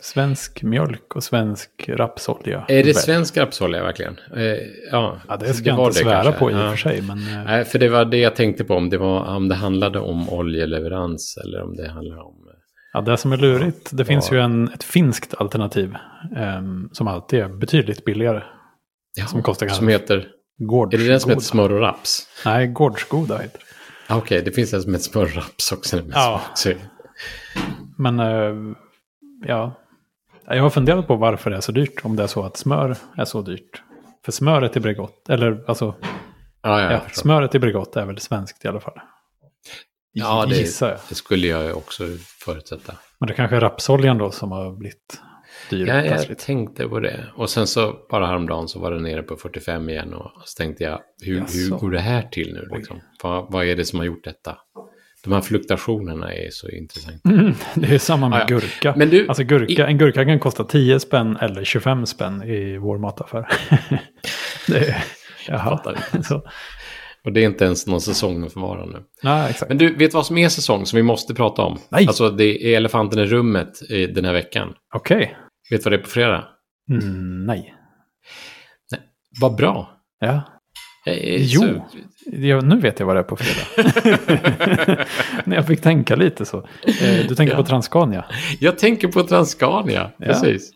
svensk 0.00 0.62
mjölk 0.62 1.16
och 1.16 1.24
svensk 1.24 1.70
rapsolja. 1.88 2.64
Är 2.68 2.84
det 2.84 2.94
svensk 2.94 3.36
rapsolja 3.36 3.82
verkligen? 3.82 4.18
Eh, 4.36 4.42
ja, 4.90 5.20
ja, 5.28 5.36
det 5.36 5.54
ska 5.54 5.64
det 5.64 5.70
jag 5.70 5.88
inte 5.88 5.98
svära 5.98 6.22
kanske. 6.22 6.38
på 6.38 6.50
i 6.50 6.54
och 6.54 6.58
ja. 6.58 6.70
för 6.70 6.76
sig. 6.76 7.02
Men... 7.02 7.18
Eh, 7.18 7.44
Nej, 7.44 7.64
för 7.64 7.78
det 7.78 7.88
var 7.88 8.04
det 8.04 8.16
jag 8.16 8.36
tänkte 8.36 8.64
på, 8.64 8.74
om 8.74 8.90
det, 8.90 8.98
var, 8.98 9.36
om 9.36 9.48
det 9.48 9.54
handlade 9.54 10.00
om 10.00 10.30
oljeleverans 10.30 11.36
eller 11.44 11.62
om 11.62 11.76
det 11.76 11.88
handlar 11.88 12.18
om... 12.18 12.34
Eh, 12.34 12.58
ja, 12.92 13.00
det 13.00 13.16
som 13.16 13.32
är 13.32 13.36
lurigt, 13.36 13.90
det 13.92 14.02
ja. 14.02 14.04
finns 14.04 14.32
ju 14.32 14.40
en, 14.40 14.68
ett 14.68 14.84
finskt 14.84 15.34
alternativ 15.34 15.94
eh, 16.36 16.62
som 16.92 17.08
alltid 17.08 17.40
är 17.40 17.48
betydligt 17.48 18.04
billigare. 18.04 18.42
Ja, 19.16 19.26
som 19.26 19.42
kostar 19.42 19.66
kanske... 19.66 19.78
Som 19.78 19.88
heter... 19.88 20.28
Gårdsgoda. 20.58 21.02
Är 21.02 21.06
det 21.06 21.12
den 21.12 21.20
som 21.20 21.30
heter 21.30 21.42
smör 21.42 21.72
och 21.72 21.80
raps? 21.80 22.28
Nej, 22.44 22.66
Gårdsgoda 22.66 23.38
heter 23.38 23.58
det. 23.58 23.64
Ah, 24.14 24.16
okej, 24.16 24.36
okay, 24.36 24.44
det 24.44 24.52
finns 24.52 24.74
en 24.74 24.82
som 24.82 24.92
heter 24.92 25.04
smör 25.04 25.22
och 25.22 25.36
raps 25.36 25.72
också. 25.72 26.02
Ja. 26.12 26.40
Men 27.98 28.20
eh, 28.20 28.74
ja, 29.46 29.74
jag 30.46 30.62
har 30.62 30.70
funderat 30.70 31.06
på 31.06 31.16
varför 31.16 31.50
det 31.50 31.56
är 31.56 31.60
så 31.60 31.72
dyrt. 31.72 32.04
Om 32.04 32.16
det 32.16 32.22
är 32.22 32.26
så 32.26 32.42
att 32.42 32.56
smör 32.56 32.96
är 33.16 33.24
så 33.24 33.42
dyrt. 33.42 33.82
För 34.24 34.32
smöret 34.32 34.76
i 34.76 34.80
Bregott, 34.80 35.28
eller 35.28 35.64
alltså, 35.66 35.94
ja, 36.62 36.80
ja, 36.80 36.92
ja 36.92 37.00
smöret 37.12 37.54
i 37.54 37.58
Bregott 37.58 37.96
är 37.96 38.06
väl 38.06 38.18
svenskt 38.18 38.64
i 38.64 38.68
alla 38.68 38.80
fall. 38.80 39.00
Ja, 40.12 40.46
det, 40.48 40.80
det, 41.08 41.14
skulle 41.14 41.46
jag 41.46 41.76
också 41.76 42.04
förutsätta. 42.44 42.94
Men 43.18 43.26
det 43.26 43.34
kanske 43.34 43.56
är 43.56 43.60
rapsoljan 43.60 44.18
då 44.18 44.30
som 44.30 44.52
har 44.52 44.72
blivit 44.72 45.20
dyr. 45.70 45.86
Ja, 45.86 46.04
jag 46.04 46.38
tänkte 46.38 46.88
på 46.88 47.00
det. 47.00 47.26
Och 47.36 47.50
sen 47.50 47.66
så 47.66 47.96
bara 48.10 48.26
häromdagen 48.26 48.68
så 48.68 48.80
var 48.80 48.90
det 48.90 49.00
nere 49.00 49.22
på 49.22 49.36
45 49.36 49.88
igen. 49.88 50.14
Och 50.14 50.30
så 50.44 50.56
tänkte 50.56 50.84
jag, 50.84 51.00
hur, 51.22 51.40
hur 51.40 51.78
går 51.78 51.90
det 51.90 52.00
här 52.00 52.22
till 52.22 52.54
nu? 52.54 52.76
Liksom? 52.76 53.00
Vad, 53.22 53.52
vad 53.52 53.64
är 53.64 53.76
det 53.76 53.84
som 53.84 53.98
har 53.98 54.06
gjort 54.06 54.24
detta? 54.24 54.58
De 55.24 55.32
här 55.32 55.40
fluktuationerna 55.40 56.32
är 56.32 56.50
så 56.50 56.68
intressanta. 56.68 57.28
Mm, 57.28 57.54
det 57.74 57.94
är 57.94 57.98
samma 57.98 58.28
med 58.28 58.36
ah, 58.36 58.40
ja. 58.40 58.46
gurka. 58.46 58.94
Men 58.96 59.10
du, 59.10 59.28
alltså 59.28 59.44
gurka, 59.44 59.88
i, 59.88 59.90
en 59.90 59.98
gurka 59.98 60.24
kan 60.24 60.38
kosta 60.38 60.64
10 60.64 61.00
spänn 61.00 61.36
eller 61.36 61.64
25 61.64 62.06
spänn 62.06 62.42
i 62.42 62.78
vår 62.78 62.98
mataffär. 62.98 63.46
det 64.68 64.96
jag 65.48 65.64
fattar 65.64 66.04
inte. 66.14 66.40
Och 67.24 67.32
det 67.32 67.40
är 67.40 67.46
inte 67.46 67.64
ens 67.64 67.86
någon 67.86 68.00
säsong 68.00 68.50
för 68.50 68.60
vara 68.60 68.86
nu. 68.86 69.02
Nej, 69.22 69.50
exakt. 69.50 69.68
Men 69.68 69.78
du, 69.78 69.94
vet 69.94 70.14
vad 70.14 70.26
som 70.26 70.38
är 70.38 70.48
säsong 70.48 70.86
som 70.86 70.96
vi 70.96 71.02
måste 71.02 71.34
prata 71.34 71.62
om? 71.62 71.78
Nej. 71.88 72.06
Alltså 72.06 72.30
det 72.30 72.64
är 72.64 72.76
elefanten 72.76 73.18
i 73.18 73.24
rummet 73.24 73.80
den 73.88 74.24
här 74.24 74.32
veckan. 74.32 74.74
Okej. 74.94 75.16
Okay. 75.16 75.28
Vet 75.70 75.80
du 75.80 75.90
vad 75.90 75.92
det 75.92 75.96
är 75.96 76.02
på 76.02 76.10
fredag? 76.10 76.44
Mm, 76.90 77.46
nej. 77.46 77.74
nej. 78.90 79.00
Vad 79.40 79.56
bra. 79.56 79.90
Ja. 80.20 80.42
Eh, 81.06 81.42
jo, 81.42 81.62
ja, 82.24 82.60
nu 82.60 82.80
vet 82.80 83.00
jag 83.00 83.06
vad 83.06 83.16
det 83.16 83.20
är 83.20 83.24
på 83.24 83.36
fredag. 83.36 83.86
När 85.44 85.56
jag 85.56 85.66
fick 85.66 85.80
tänka 85.80 86.16
lite 86.16 86.44
så. 86.44 86.58
Eh, 86.86 87.26
du 87.28 87.34
tänker 87.34 87.54
ja. 87.54 87.56
på 87.56 87.64
Transcania? 87.64 88.24
Jag 88.60 88.78
tänker 88.78 89.08
på 89.08 89.22
Transcania, 89.22 90.10
ja. 90.16 90.26
precis. 90.26 90.70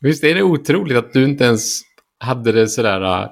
Visst 0.00 0.24
är 0.24 0.34
det 0.34 0.42
otroligt 0.42 0.98
att 0.98 1.12
du 1.12 1.24
inte 1.24 1.44
ens 1.44 1.80
hade 2.18 2.52
det 2.52 2.68
sådär... 2.68 3.00
Uh, 3.00 3.28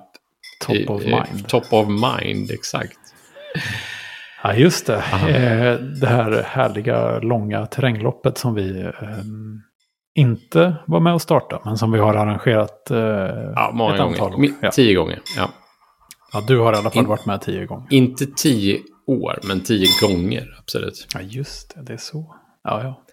top 0.67 0.91
of 0.91 1.03
mind. 1.05 1.49
Top 1.49 1.73
of 1.73 1.89
mind, 1.89 2.51
exakt. 2.51 2.99
Ja, 4.43 4.55
just 4.55 4.87
det. 4.87 4.97
Eh, 4.97 5.75
det 6.01 6.07
här 6.07 6.43
härliga 6.47 7.19
långa 7.19 7.67
terrängloppet 7.67 8.39
som 8.39 8.55
vi 8.55 8.81
eh, 8.81 8.93
inte 10.15 10.75
var 10.87 11.01
med 11.01 11.15
och 11.15 11.23
starta, 11.23 11.61
men 11.65 11.79
som 11.79 11.93
vi 11.93 11.99
har 11.99 12.15
arrangerat 12.15 12.91
eh, 12.91 12.99
ja, 13.55 13.71
många 13.75 13.95
ett 13.95 14.01
antal 14.01 14.31
gånger. 14.31 14.49
gånger. 14.49 14.51
Ja. 14.63 14.71
Tio 14.71 14.95
gånger, 14.95 15.21
ja. 15.37 15.51
Ja, 16.33 16.45
du 16.47 16.59
har 16.59 16.73
i 16.73 16.77
alla 16.77 16.91
fall 16.91 17.03
In, 17.03 17.09
varit 17.09 17.27
med 17.27 17.41
tio 17.41 17.67
gånger. 17.67 17.87
Inte 17.91 18.27
tio 18.27 18.79
år, 19.07 19.39
men 19.49 19.61
tio 19.61 19.87
gånger, 20.03 20.57
absolut. 20.59 21.07
Ja, 21.15 21.21
just 21.21 21.75
det, 21.75 21.83
det 21.83 21.93
är 21.93 21.97
så. 21.97 22.37
Ja, 22.65 22.83
ja. 22.83 23.05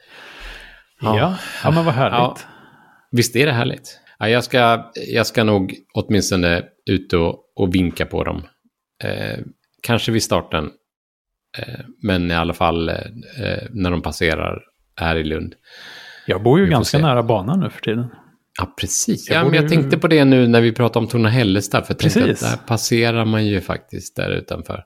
Ja, 1.02 1.18
ja, 1.18 1.38
ja 1.64 1.72
men 1.72 1.86
vad 1.86 1.94
härligt. 1.94 2.18
Ja, 2.20 2.38
visst 3.12 3.36
är 3.36 3.46
det 3.46 3.52
härligt. 3.52 4.00
Ja, 4.20 4.30
jag, 4.30 4.44
ska, 4.44 4.92
jag 4.96 5.28
ska 5.28 5.44
nog 5.44 5.76
åtminstone 5.94 6.64
ut 6.86 7.14
och, 7.14 7.36
och 7.56 7.76
vinka 7.76 8.06
på 8.06 8.24
dem. 8.24 8.42
Eh, 9.04 9.40
kanske 9.84 10.12
vid 10.12 10.24
starten, 10.24 10.72
eh, 11.58 11.80
men 12.02 12.32
i 12.32 12.36
alla 12.36 12.54
fall 12.54 12.90
eh, 12.90 12.96
när 13.70 13.92
de 13.92 14.02
passerar 14.02 14.62
här 14.96 15.16
i 15.16 15.24
Lund. 15.24 15.56
Jag 16.28 16.44
bor 16.44 16.60
ju 16.60 16.68
ganska 16.68 16.98
se. 16.98 17.04
nära 17.04 17.24
banan 17.24 17.60
nu 17.60 17.70
för 17.70 17.82
tiden. 17.82 18.08
Ja, 18.60 18.74
precis. 18.78 19.30
Jag, 19.30 19.38
ja, 19.38 19.44
men 19.44 19.54
jag 19.54 19.70
tänkte 19.70 19.98
på 19.98 20.08
det 20.08 20.26
nu 20.26 20.48
när 20.48 20.62
vi 20.62 20.72
pratade 20.72 21.04
om 21.04 21.08
Torna 21.08 21.30
Hällestad. 21.30 21.84
För 21.84 21.94
precis. 21.94 22.40
där 22.40 22.58
passerar 22.68 23.26
man 23.26 23.46
ju 23.46 23.62
faktiskt 23.62 24.16
där 24.16 24.32
utanför. 24.32 24.84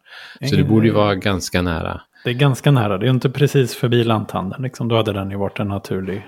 Så 0.49 0.55
det 0.55 0.63
borde 0.63 0.87
ju 0.87 0.93
vara 0.93 1.15
ganska 1.15 1.61
nära. 1.61 2.01
Det 2.23 2.29
är 2.29 2.33
ganska 2.33 2.71
nära. 2.71 2.97
Det 2.97 3.03
är 3.03 3.07
ju 3.07 3.13
inte 3.13 3.29
precis 3.29 3.75
förbi 3.75 4.03
lanthandeln. 4.03 4.63
Liksom. 4.63 4.87
Då 4.87 4.95
hade 4.95 5.13
den 5.13 5.31
ju 5.31 5.37
varit 5.37 5.59
en 5.59 5.67
naturlig 5.67 6.27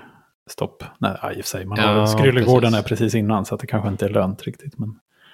stopp. 0.50 0.84
Nej, 0.98 1.18
i 1.36 1.40
och 1.40 1.44
för 1.44 1.48
sig. 1.48 1.64
Man 1.64 1.78
ja, 1.80 2.06
Skryllegården 2.06 2.74
är 2.74 2.82
precis 2.82 3.14
innan 3.14 3.44
så 3.44 3.56
det 3.56 3.66
kanske 3.66 3.88
inte 3.88 4.04
är 4.04 4.10
lönt 4.10 4.42
riktigt. 4.42 4.78
Men... 4.78 4.88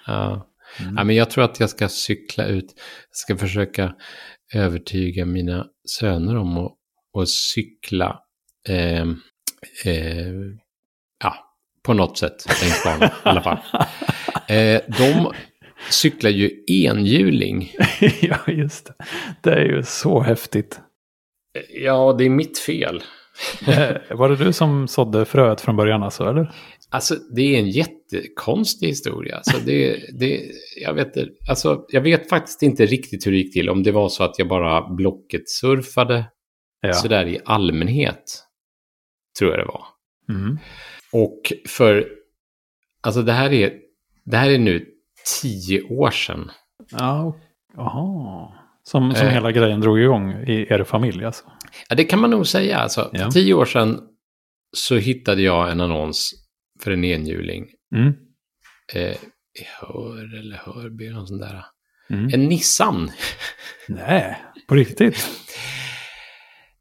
Ja. 0.06 0.48
Mm. 0.80 0.94
ja, 0.96 1.04
men 1.04 1.16
jag 1.16 1.30
tror 1.30 1.44
att 1.44 1.60
jag 1.60 1.70
ska 1.70 1.88
cykla 1.88 2.46
ut. 2.46 2.74
Jag 3.10 3.16
ska 3.16 3.36
försöka 3.36 3.94
övertyga 4.54 5.26
mina 5.26 5.66
söner 5.98 6.36
om 6.36 6.58
att, 6.58 6.72
att 7.18 7.28
cykla 7.28 8.20
eh, 8.68 9.02
eh, 9.84 10.32
ja, 11.22 11.34
på 11.82 11.94
något 11.94 12.18
sätt 12.18 12.44
längs 12.62 12.84
banan 12.84 13.08
i 13.08 13.10
alla 13.22 13.42
fall. 13.42 13.58
Eh, 14.48 14.80
de 14.98 15.32
cyklar 15.90 16.30
ju 16.30 16.50
enhjuling. 16.66 17.72
ja, 18.20 18.36
just 18.46 18.86
det. 18.86 18.94
Det 19.42 19.50
är 19.54 19.64
ju 19.64 19.82
så 19.82 20.20
häftigt. 20.20 20.80
Ja, 21.74 22.14
det 22.18 22.24
är 22.24 22.28
mitt 22.30 22.58
fel. 22.58 23.02
Eh, 23.66 24.16
Var 24.16 24.28
det 24.28 24.36
du 24.36 24.52
som 24.52 24.88
sådde 24.88 25.24
fröet 25.24 25.60
från 25.60 25.76
början 25.76 26.02
alltså, 26.02 26.24
eller? 26.28 26.52
Alltså, 26.90 27.14
det 27.14 27.42
är 27.42 27.58
en 27.58 27.70
jättekonstig 27.70 28.86
historia. 28.88 29.36
Alltså, 29.36 29.56
det, 29.66 30.00
det, 30.18 30.40
jag, 30.82 30.94
vet, 30.94 31.12
alltså, 31.48 31.84
jag 31.88 32.00
vet 32.00 32.28
faktiskt 32.28 32.62
inte 32.62 32.86
riktigt 32.86 33.26
hur 33.26 33.32
det 33.32 33.38
gick 33.38 33.52
till. 33.52 33.70
Om 33.70 33.82
det 33.82 33.92
var 33.92 34.08
så 34.08 34.24
att 34.24 34.38
jag 34.38 34.48
bara 34.48 34.94
blocket 34.94 35.48
surfade 35.48 36.24
Ja. 36.80 36.92
sådär 36.92 37.26
i 37.26 37.38
allmänhet. 37.44 38.42
Tror 39.38 39.50
jag 39.50 39.60
det 39.60 39.64
var. 39.66 39.84
Mm. 40.28 40.58
Och 41.12 41.52
för, 41.68 42.08
alltså 43.00 43.22
det 43.22 43.32
här 43.32 43.52
är, 43.52 43.72
det 44.24 44.36
här 44.36 44.50
är 44.50 44.58
nu 44.58 44.86
tio 45.42 45.82
år 45.82 46.10
sedan. 46.10 46.50
Ja, 46.90 47.36
Jaha. 47.76 48.52
Som, 48.84 49.14
som 49.14 49.26
Eh. 49.26 49.32
hela 49.32 49.52
grejen 49.52 49.80
drog 49.80 50.00
igång 50.00 50.32
i 50.32 50.66
er 50.70 50.84
familj 50.84 51.24
alltså? 51.24 51.44
Ja, 51.88 51.96
det 51.96 52.04
kan 52.04 52.20
man 52.20 52.30
nog 52.30 52.46
säga. 52.46 52.78
Alltså, 52.78 53.10
Ja. 53.12 53.18
För 53.24 53.30
tio 53.30 53.54
år 53.54 53.64
sedan 53.64 54.00
så 54.76 54.96
hittade 54.96 55.42
jag 55.42 55.70
en 55.70 55.80
annons 55.80 56.32
för 56.82 56.90
en 56.90 57.04
enhjuling. 57.04 57.66
Mm. 57.94 58.12
Eh, 58.94 59.16
Hör 59.80 60.38
eller 60.38 60.56
Hörby, 60.56 61.10
någon 61.10 61.26
sån 61.26 61.38
där. 61.38 61.64
Mm. 62.10 62.30
En 62.34 62.48
Nissan. 62.48 63.10
Nej, 63.88 64.36
på 64.68 64.74
riktigt? 64.74 65.26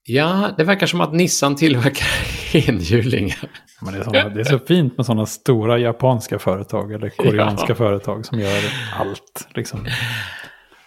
Ja, 0.04 0.54
det 0.58 0.64
verkar 0.64 0.88
som 0.88 1.02
att 1.02 1.14
Nissan 1.14 1.56
tillverkar 1.56 2.08
enhjulingar. 2.56 3.50
Men 3.82 3.94
det, 3.94 4.00
är 4.00 4.04
såna, 4.04 4.30
det 4.30 4.40
är 4.40 4.44
så 4.44 4.60
fint 4.60 4.98
med 4.98 5.06
sådana 5.06 5.26
stora 5.26 5.78
japanska 5.78 6.40
företag 6.40 6.94
eller 6.94 7.10
koreanska 7.10 7.66
Ja. 7.70 7.76
företag 7.76 8.26
som 8.26 8.40
gör 8.40 8.60
allt. 9.00 9.48
Liksom. 9.56 9.86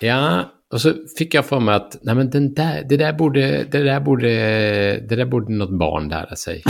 Ja, 0.00 0.50
och 0.72 0.81
så 0.81 0.92
fick 1.18 1.35
jag 1.35 1.46
för 1.46 1.61
mig 1.61 1.74
att 1.74 1.96
nej 2.03 2.14
men 2.14 2.31
den 2.31 2.55
där, 2.55 2.85
det, 2.88 2.96
där 2.96 3.12
borde, 3.12 3.64
det, 3.64 3.83
där 3.83 4.00
borde, 4.00 4.29
det 5.09 5.16
där 5.16 5.24
borde 5.24 5.53
något 5.53 5.79
barn 5.79 6.09
lära 6.09 6.37
sig. 6.37 6.62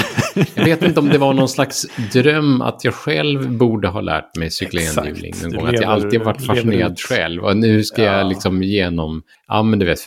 Jag 0.55 0.65
vet 0.65 0.83
inte 0.83 1.01
om 1.01 1.09
det 1.09 1.19
var 1.19 1.33
någon 1.35 1.49
slags 1.49 1.87
dröm 2.13 2.63
att 2.63 2.85
jag 2.85 2.95
själv 2.95 3.51
borde 3.51 3.89
ha 3.89 4.01
lärt 4.01 4.37
mig 4.37 4.51
cykla 4.51 4.81
enhjuling 4.81 5.35
någon. 5.53 5.67
Att 5.67 5.75
jag 5.75 5.85
alltid 5.85 6.21
varit 6.21 6.47
fascinerad 6.47 6.99
själv. 6.99 7.45
Och 7.45 7.57
nu 7.57 7.83
ska 7.83 8.03
Ja. 8.03 8.17
jag 8.19 8.29
liksom 8.29 8.63
genom, 8.63 9.23
ja 9.49 9.63
men 9.63 9.79
du 9.79 9.87
vet, 9.87 9.99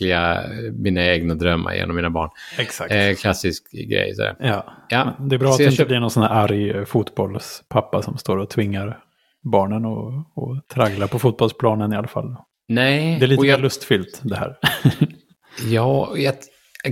förverkliga 0.00 0.72
mina 0.72 1.04
egna 1.06 1.34
drömmar 1.34 1.74
genom 1.74 1.96
mina 1.96 2.10
barn. 2.10 2.30
Exakt. 2.58 2.92
Eh, 2.92 3.14
klassisk 3.14 3.70
grej. 3.72 4.14
Så. 4.14 4.22
Ja. 4.40 4.64
Ja, 4.88 5.16
Det 5.20 5.34
är 5.34 5.38
bra 5.38 5.48
så 5.48 5.52
att 5.52 5.58
det 5.58 5.64
inte 5.64 5.76
köp- 5.76 5.88
blir 5.88 6.00
någon 6.00 6.10
sån 6.10 6.22
här 6.22 6.30
arg 6.30 6.70
eh, 6.70 6.84
fotbollspappa 6.84 8.02
som 8.02 8.18
står 8.18 8.36
och 8.36 8.50
tvingar 8.50 8.98
barnen 9.52 9.84
och, 9.84 10.12
och 10.34 10.68
tragglar 10.74 11.06
på 11.06 11.18
fotbollsplanen 11.18 11.92
i 11.92 11.96
alla 11.96 12.08
fall. 12.08 12.36
Nej, 12.68 13.16
Det 13.18 13.24
är 13.24 13.28
lite 13.28 13.46
jag, 13.46 13.60
lustfyllt 13.60 14.20
det 14.22 14.36
här. 14.36 14.56
Ja, 15.70 16.12
jag, 16.16 16.34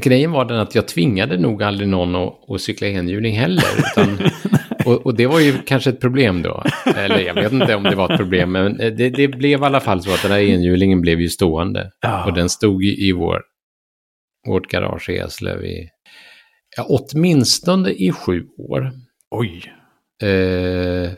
grejen 0.03 0.31
var 0.33 0.45
den 0.45 0.59
att 0.61 0.75
jag 0.75 0.89
tvingade 0.89 1.39
nog 1.39 1.63
aldrig 1.63 1.89
någon 1.89 2.15
att, 2.17 2.51
att 2.51 2.61
cykla 2.61 2.87
enhjuling 2.89 3.39
heller. 3.39 3.65
Utan, 3.79 4.19
och, 4.89 5.07
och 5.07 5.17
det 5.17 5.27
var 5.27 5.41
ju 5.41 5.59
kanske 5.67 5.91
ett 5.91 6.01
problem 6.01 6.43
då. 6.43 6.63
Eller 6.97 7.19
jag 7.19 7.35
vet 7.35 7.53
inte 7.53 7.75
om 7.75 7.83
det 7.83 7.95
var 7.95 8.13
ett 8.13 8.19
problem, 8.19 8.53
men 8.53 8.77
det, 8.77 9.11
det 9.11 9.29
blev 9.29 9.61
i 9.61 9.65
alla 9.65 9.81
fall 9.81 10.03
så 10.03 10.15
att 10.15 10.23
den 10.23 10.31
här 10.31 10.41
enhjulingen 10.41 11.01
blev 11.01 11.21
ju 11.21 11.29
stående. 11.29 11.91
Ja. 12.01 12.27
Och 12.27 12.35
den 12.35 12.49
stod 12.49 12.85
i, 12.85 13.13
vår, 13.13 13.43
vårt 14.47 14.69
garage 14.71 15.11
i 15.11 15.17
Eslöv 15.17 15.65
i, 15.65 15.89
ja, 16.77 16.87
åtminstone 16.89 17.91
i 17.91 18.13
sju 18.13 18.47
år. 18.59 18.93
Oj. 19.31 19.73
Eh, 20.29 21.11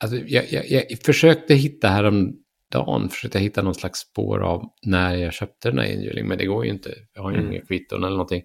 alltså 0.00 0.16
jag, 0.26 0.44
jag, 0.52 0.64
jag 0.70 0.98
försökte 1.04 1.54
hitta 1.54 1.88
häromdagen, 1.88 3.08
försökte 3.10 3.38
hitta 3.38 3.62
någon 3.62 3.74
slags 3.74 3.98
spår 3.98 4.42
av 4.42 4.62
när 4.86 5.14
jag 5.14 5.32
köpte 5.32 5.70
den 5.70 5.78
här 5.78 5.86
enhjulingen, 5.86 6.28
men 6.28 6.38
det 6.38 6.46
går 6.46 6.64
ju 6.64 6.70
inte. 6.70 6.94
Jag 7.14 7.22
har 7.22 7.30
ju 7.30 7.38
Mm. 7.38 7.52
inga 7.52 7.60
kvitton 7.60 8.04
eller 8.04 8.16
någonting. 8.16 8.42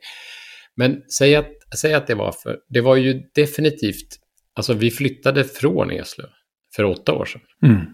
Men 0.76 1.02
säg 1.18 1.36
att, 1.36 1.52
säg 1.82 1.94
att 1.94 2.08
det 2.08 2.16
var 2.16 2.32
för, 2.32 2.58
det 2.70 2.82
var 2.82 2.96
ju 2.96 3.22
definitivt, 3.36 4.08
alltså 4.58 4.74
vi 4.74 4.92
flyttade 4.92 5.44
från 5.44 5.92
Eslöv 5.92 6.30
för 6.76 6.84
åtta 6.84 7.14
år 7.14 7.26
sedan. 7.26 7.42
Mm. 7.64 7.86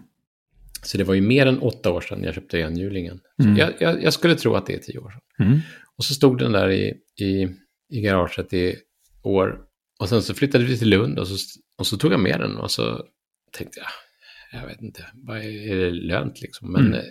Så 0.82 0.98
det 0.98 1.04
var 1.04 1.14
ju 1.14 1.20
mer 1.20 1.46
än 1.46 1.58
åtta 1.58 1.90
år 1.90 2.00
sedan 2.00 2.22
jag 2.24 2.34
köpte 2.34 2.58
enhjulingen. 2.58 3.20
Mm. 3.42 3.56
jag, 3.56 3.72
jag, 3.80 4.02
jag 4.02 4.12
skulle 4.12 4.34
tro 4.34 4.54
att 4.54 4.66
det 4.66 4.74
är 4.74 4.78
tio 4.78 4.98
år 4.98 5.10
sedan. 5.10 5.46
Mm. 5.46 5.60
Och 5.96 6.04
så 6.04 6.14
stod 6.14 6.38
den 6.38 6.52
där 6.52 6.70
i, 6.70 6.94
i, 7.24 7.48
i 7.90 8.00
garaget 8.00 8.52
i 8.52 8.76
år. 9.22 9.60
Och 10.00 10.08
sen 10.08 10.22
så 10.22 10.34
flyttade 10.34 10.64
vi 10.64 10.78
till 10.78 10.88
Lund 10.88 11.18
och 11.18 11.28
så, 11.28 11.36
och 11.78 11.86
så 11.86 11.96
tog 11.96 12.12
jag 12.12 12.20
med 12.20 12.40
den 12.40 12.56
och 12.56 12.70
så 12.70 13.04
tänkte 13.52 13.80
jag, 13.80 14.60
jag 14.60 14.68
vet 14.68 14.82
inte, 14.82 15.06
vad 15.14 15.36
är 15.36 15.72
är 15.72 15.76
det 15.76 15.90
lönt 15.90 16.40
liksom? 16.40 16.72
Men 16.72 16.86
Mm. 16.86 16.98
eh, 16.98 17.04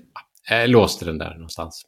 ja, 0.50 0.56
jag 0.58 0.70
låste 0.70 1.06
den 1.06 1.18
där 1.18 1.34
någonstans. 1.34 1.86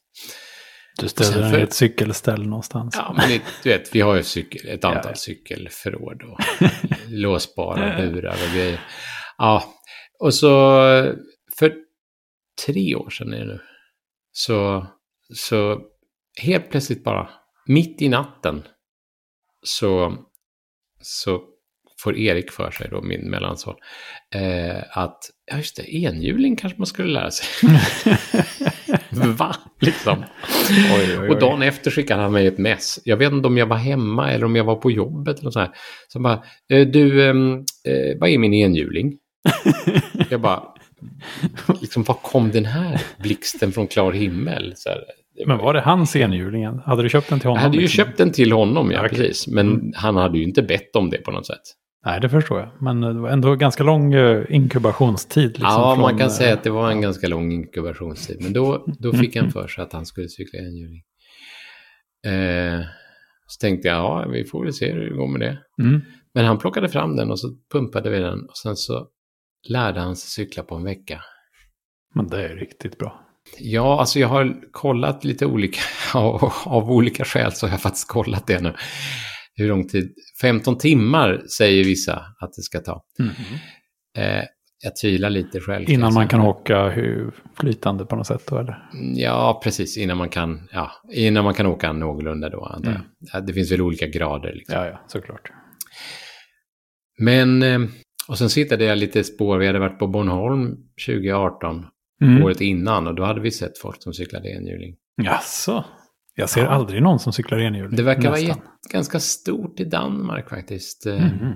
Du 1.00 1.08
ställer 1.08 1.42
den 1.52 1.60
i 1.60 1.64
ett 1.64 1.74
cykelställ 1.74 2.48
någonstans. 2.48 2.96
Ja, 2.98 3.14
men 3.18 3.30
det, 3.30 3.42
du 3.64 3.70
vet, 3.70 3.96
vi 3.96 4.02
har 4.02 4.16
ju 4.16 4.24
cykel, 4.24 4.68
ett 4.70 4.84
antal 4.86 5.12
Ja. 5.12 5.16
cykelförråd 5.16 6.22
och 6.24 6.40
låsbara 7.08 7.98
burar 7.98 8.38
och 8.48 8.56
grejer. 8.56 8.80
Ja, 9.38 9.74
och 10.20 10.34
så 10.34 10.50
för 11.58 11.76
tre 12.66 12.96
år 12.96 13.10
sedan 13.10 13.34
är 13.34 13.40
det 13.40 13.46
nu, 13.46 13.60
så, 14.32 14.88
så 15.34 15.82
helt 16.42 16.70
plötsligt 16.70 17.04
bara, 17.04 17.30
mitt 17.68 18.02
i 18.02 18.10
natten, 18.10 18.64
så, 19.64 20.18
så 21.02 21.42
får 22.00 22.18
Erik 22.18 22.52
för 22.52 22.72
sig, 22.72 22.88
då, 22.90 23.02
min 23.02 23.30
mellanson, 23.30 23.76
eh, 24.36 24.84
att, 24.98 25.20
ja 25.52 25.58
just 25.58 25.76
det, 25.76 25.96
enhjuling 25.96 26.56
kanske 26.56 26.80
man 26.80 26.88
skulle 26.88 27.14
lära 27.14 27.32
sig. 27.32 27.70
Va? 29.38 29.56
Liksom. 29.80 30.18
Oj, 30.70 31.18
oj, 31.22 31.28
Och 31.30 31.34
oj. 31.36 31.40
dagen 31.40 31.62
efter 31.62 31.92
skickade 31.92 32.22
han 32.22 32.32
mig 32.32 32.48
ett 32.48 32.58
mess. 32.58 33.00
Jag 33.04 33.18
vet 33.18 33.32
inte 33.34 33.48
om 33.48 33.58
jag 33.58 33.66
var 33.66 33.78
hemma 33.78 34.32
eller 34.32 34.46
om 34.46 34.56
jag 34.56 34.64
var 34.64 34.76
på 34.76 34.92
jobbet 34.92 35.40
eller 35.40 35.52
sånt 35.52 35.68
här. 35.68 35.76
Så 36.08 36.20
bara, 36.20 36.44
eh, 36.70 36.88
du, 36.88 37.30
ehm, 37.30 37.54
eh, 37.88 38.20
vad 38.20 38.30
är 38.30 38.38
min 38.38 38.54
enhjuling? 38.54 39.18
jag 40.30 40.42
bara, 40.42 40.64
liksom, 41.82 42.04
var 42.04 42.16
kom 42.16 42.52
den 42.52 42.66
här 42.66 43.02
blixten 43.18 43.72
från 43.72 43.88
klar 43.88 44.12
himmel? 44.12 44.74
Så 44.76 44.90
här, 44.90 45.00
Men 45.46 45.58
var 45.58 45.74
det 45.74 45.82
hans 45.82 46.16
enhjulingen? 46.16 46.80
Hade 46.86 47.04
du 47.04 47.10
köpt 47.10 47.30
den 47.30 47.40
till 47.40 47.46
jag 47.46 47.52
honom? 47.52 47.64
hade 47.64 47.76
ju 47.78 47.82
liksom? 47.82 48.06
köpt 48.06 48.18
den 48.18 48.32
till 48.32 48.52
honom, 48.52 48.92
ja, 48.92 49.00
Okej. 49.00 49.10
precis. 49.10 49.48
Men 49.48 49.68
Mm. 49.70 49.92
han 49.96 50.16
hade 50.16 50.38
ju 50.38 50.44
inte 50.44 50.62
bett 50.62 50.96
om 50.96 51.10
det 51.10 51.18
på 51.18 51.32
något 51.32 51.48
sätt. 51.48 51.62
Nej, 52.06 52.22
det 52.22 52.30
förstår 52.30 52.60
jag. 52.60 52.70
Men 52.80 53.02
det 53.02 53.14
var 53.14 53.30
ändå 53.30 53.56
ganska 53.56 53.84
lång 53.84 54.14
eh, 54.14 54.46
inkubationstid. 54.50 55.50
Liksom, 55.50 55.66
ja, 55.68 55.96
man 55.96 56.10
från, 56.10 56.20
kan 56.20 56.28
eh, 56.28 56.34
säga 56.34 56.54
att 56.54 56.64
det 56.64 56.70
var 56.70 56.92
en 56.92 57.02
ganska 57.02 57.28
lång 57.28 57.52
inkubationstid. 57.52 58.38
Men 58.42 58.54
då, 58.54 58.86
då 59.00 59.14
fick 59.14 59.36
han 59.36 59.52
för 59.52 59.68
sig 59.68 59.84
att 59.84 59.94
han 59.94 60.06
skulle 60.06 60.30
cykla 60.30 60.60
enhjuling. 60.60 61.04
Eh, 62.28 62.86
så 63.48 63.60
tänkte 63.62 63.88
jag, 63.88 63.98
ja, 63.98 64.28
vi 64.32 64.46
får 64.46 64.64
väl 64.64 64.74
se 64.74 64.92
hur 64.92 65.10
det 65.10 65.16
går 65.16 65.28
med 65.28 65.42
det. 65.42 65.58
Mm. 65.84 66.02
Men 66.34 66.46
han 66.46 66.58
plockade 66.58 66.90
fram 66.90 67.16
den 67.16 67.32
och 67.32 67.40
så 67.40 67.48
pumpade 67.72 68.10
vi 68.10 68.20
den 68.20 68.40
och 68.40 68.58
sen 68.58 68.76
så 68.76 69.08
lärde 69.70 70.00
han 70.00 70.16
sig 70.16 70.46
cykla 70.46 70.64
på 70.64 70.76
en 70.76 70.84
vecka. 70.84 71.22
Men 72.16 72.28
det 72.28 72.44
är 72.44 72.56
riktigt 72.56 72.98
bra. 72.98 73.22
Ja, 73.60 74.00
alltså 74.00 74.20
jag 74.20 74.28
har 74.28 74.72
kollat 74.72 75.24
lite 75.24 75.46
olika, 75.46 75.80
av, 76.14 76.54
av 76.66 76.92
olika 76.92 77.26
skäl 77.26 77.52
så 77.52 77.66
har 77.66 77.72
jag 77.72 77.82
faktiskt 77.82 78.08
kollat 78.08 78.48
det 78.48 78.62
nu. 78.62 78.74
Hur 79.56 79.68
lång 79.70 79.88
tid? 79.88 80.14
15 80.42 80.78
timmar 80.78 81.44
säger 81.58 81.84
vissa 81.84 82.26
att 82.40 82.54
det 82.54 82.62
ska 82.62 82.80
ta. 82.80 83.04
Eh, 84.18 84.44
jag 84.84 84.96
tvivlar 84.96 85.30
lite 85.30 85.60
själv. 85.60 85.90
Innan 85.90 86.14
man 86.14 86.28
kan 86.28 86.42
åka 86.42 86.90
hur 86.90 87.32
flytande 87.60 88.06
på 88.06 88.16
något 88.16 88.28
sätt 88.28 88.44
då, 88.50 88.58
eller? 88.58 88.90
Ja, 89.16 89.62
precis. 89.64 89.98
Innan 89.98 90.18
man 90.18 90.30
kan, 90.30 90.68
ja, 90.72 90.92
innan 91.12 91.44
man 91.44 91.54
kan 91.54 91.66
åka 91.66 91.94
någorlunda 91.94 92.50
då, 92.50 92.66
antar 92.66 92.92
jag. 92.92 93.00
Mm. 93.00 93.08
Ja, 93.34 93.40
Det 93.40 93.54
finns 93.54 93.72
väl 93.72 93.82
olika 93.82 94.08
grader. 94.08 94.54
Liksom. 94.54 94.76
Ja, 94.76 94.86
ja, 94.86 95.02
såklart. 95.08 95.52
Men, 97.20 97.64
eh, 97.64 97.80
och 98.28 98.38
sen 98.38 98.50
sitter 98.50 98.78
det 98.78 98.96
lite 98.96 99.24
spår. 99.24 99.58
Vi 99.58 99.68
hade 99.68 99.80
varit 99.80 100.00
på 100.00 100.08
Bornholm 100.08 100.76
2018, 101.06 101.86
Mm. 102.22 102.44
året 102.44 102.62
innan, 102.62 103.08
och 103.08 103.16
då 103.16 103.24
hade 103.24 103.42
vi 103.42 103.52
sett 103.52 103.78
folk 103.78 104.04
som 104.04 104.14
cyklade 104.14 104.50
enhjuling. 104.50 104.96
Jaså? 105.24 105.86
Jag 106.36 106.50
ser 106.50 106.62
Ja. 106.62 106.68
aldrig 106.68 107.02
någon 107.02 107.20
som 107.20 107.34
cyklar 107.34 107.60
enhjuling. 107.60 107.96
Det 107.96 108.04
verkar 108.04 108.22
vara 108.22 108.32
Nästan. 108.32 108.48
jätt- 108.58 108.92
ganska 108.92 109.20
stort 109.20 109.80
i 109.80 109.84
Danmark 109.86 110.50
faktiskt. 110.50 111.06
Eh, 111.06 111.14
Mhm. 111.16 111.54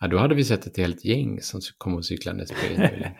Ja, 0.00 0.06
då 0.08 0.18
hade 0.18 0.34
vi 0.34 0.44
sett 0.44 0.66
ett 0.66 0.76
helt 0.76 1.04
gäng 1.04 1.40
som 1.40 1.60
kom 1.78 1.94
och 1.94 2.04
cyklandes 2.04 2.50
på 2.50 2.56
enhjuling. 2.74 3.12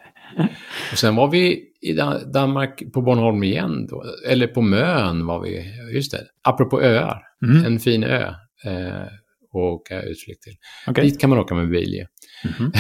och 0.93 0.99
sen 0.99 1.17
var 1.17 1.29
vi 1.31 1.63
i 1.81 1.93
Da- 1.93 2.25
Danmark 2.33 2.83
på 2.95 3.03
Bornholm 3.03 3.43
igen 3.43 3.87
då, 3.87 4.05
eller 4.29 4.47
på 4.47 4.63
Mön 4.63 5.27
var 5.27 5.41
vi, 5.43 5.65
just 5.95 6.13
det, 6.13 6.27
apropå 6.43 6.83
öar, 6.83 7.23
Mm. 7.47 7.65
en 7.65 7.79
fin 7.79 8.05
ö 8.05 8.35
eh, 8.65 9.03
att 9.03 9.55
åka 9.55 10.03
utflykt 10.03 10.43
till. 10.43 10.53
Okej. 10.87 11.05
Dit 11.05 11.21
kan 11.21 11.31
man 11.31 11.39
åka 11.39 11.55
med 11.55 11.71
bil 11.71 11.93
ju. 11.95 12.07
Mhm. 12.51 12.73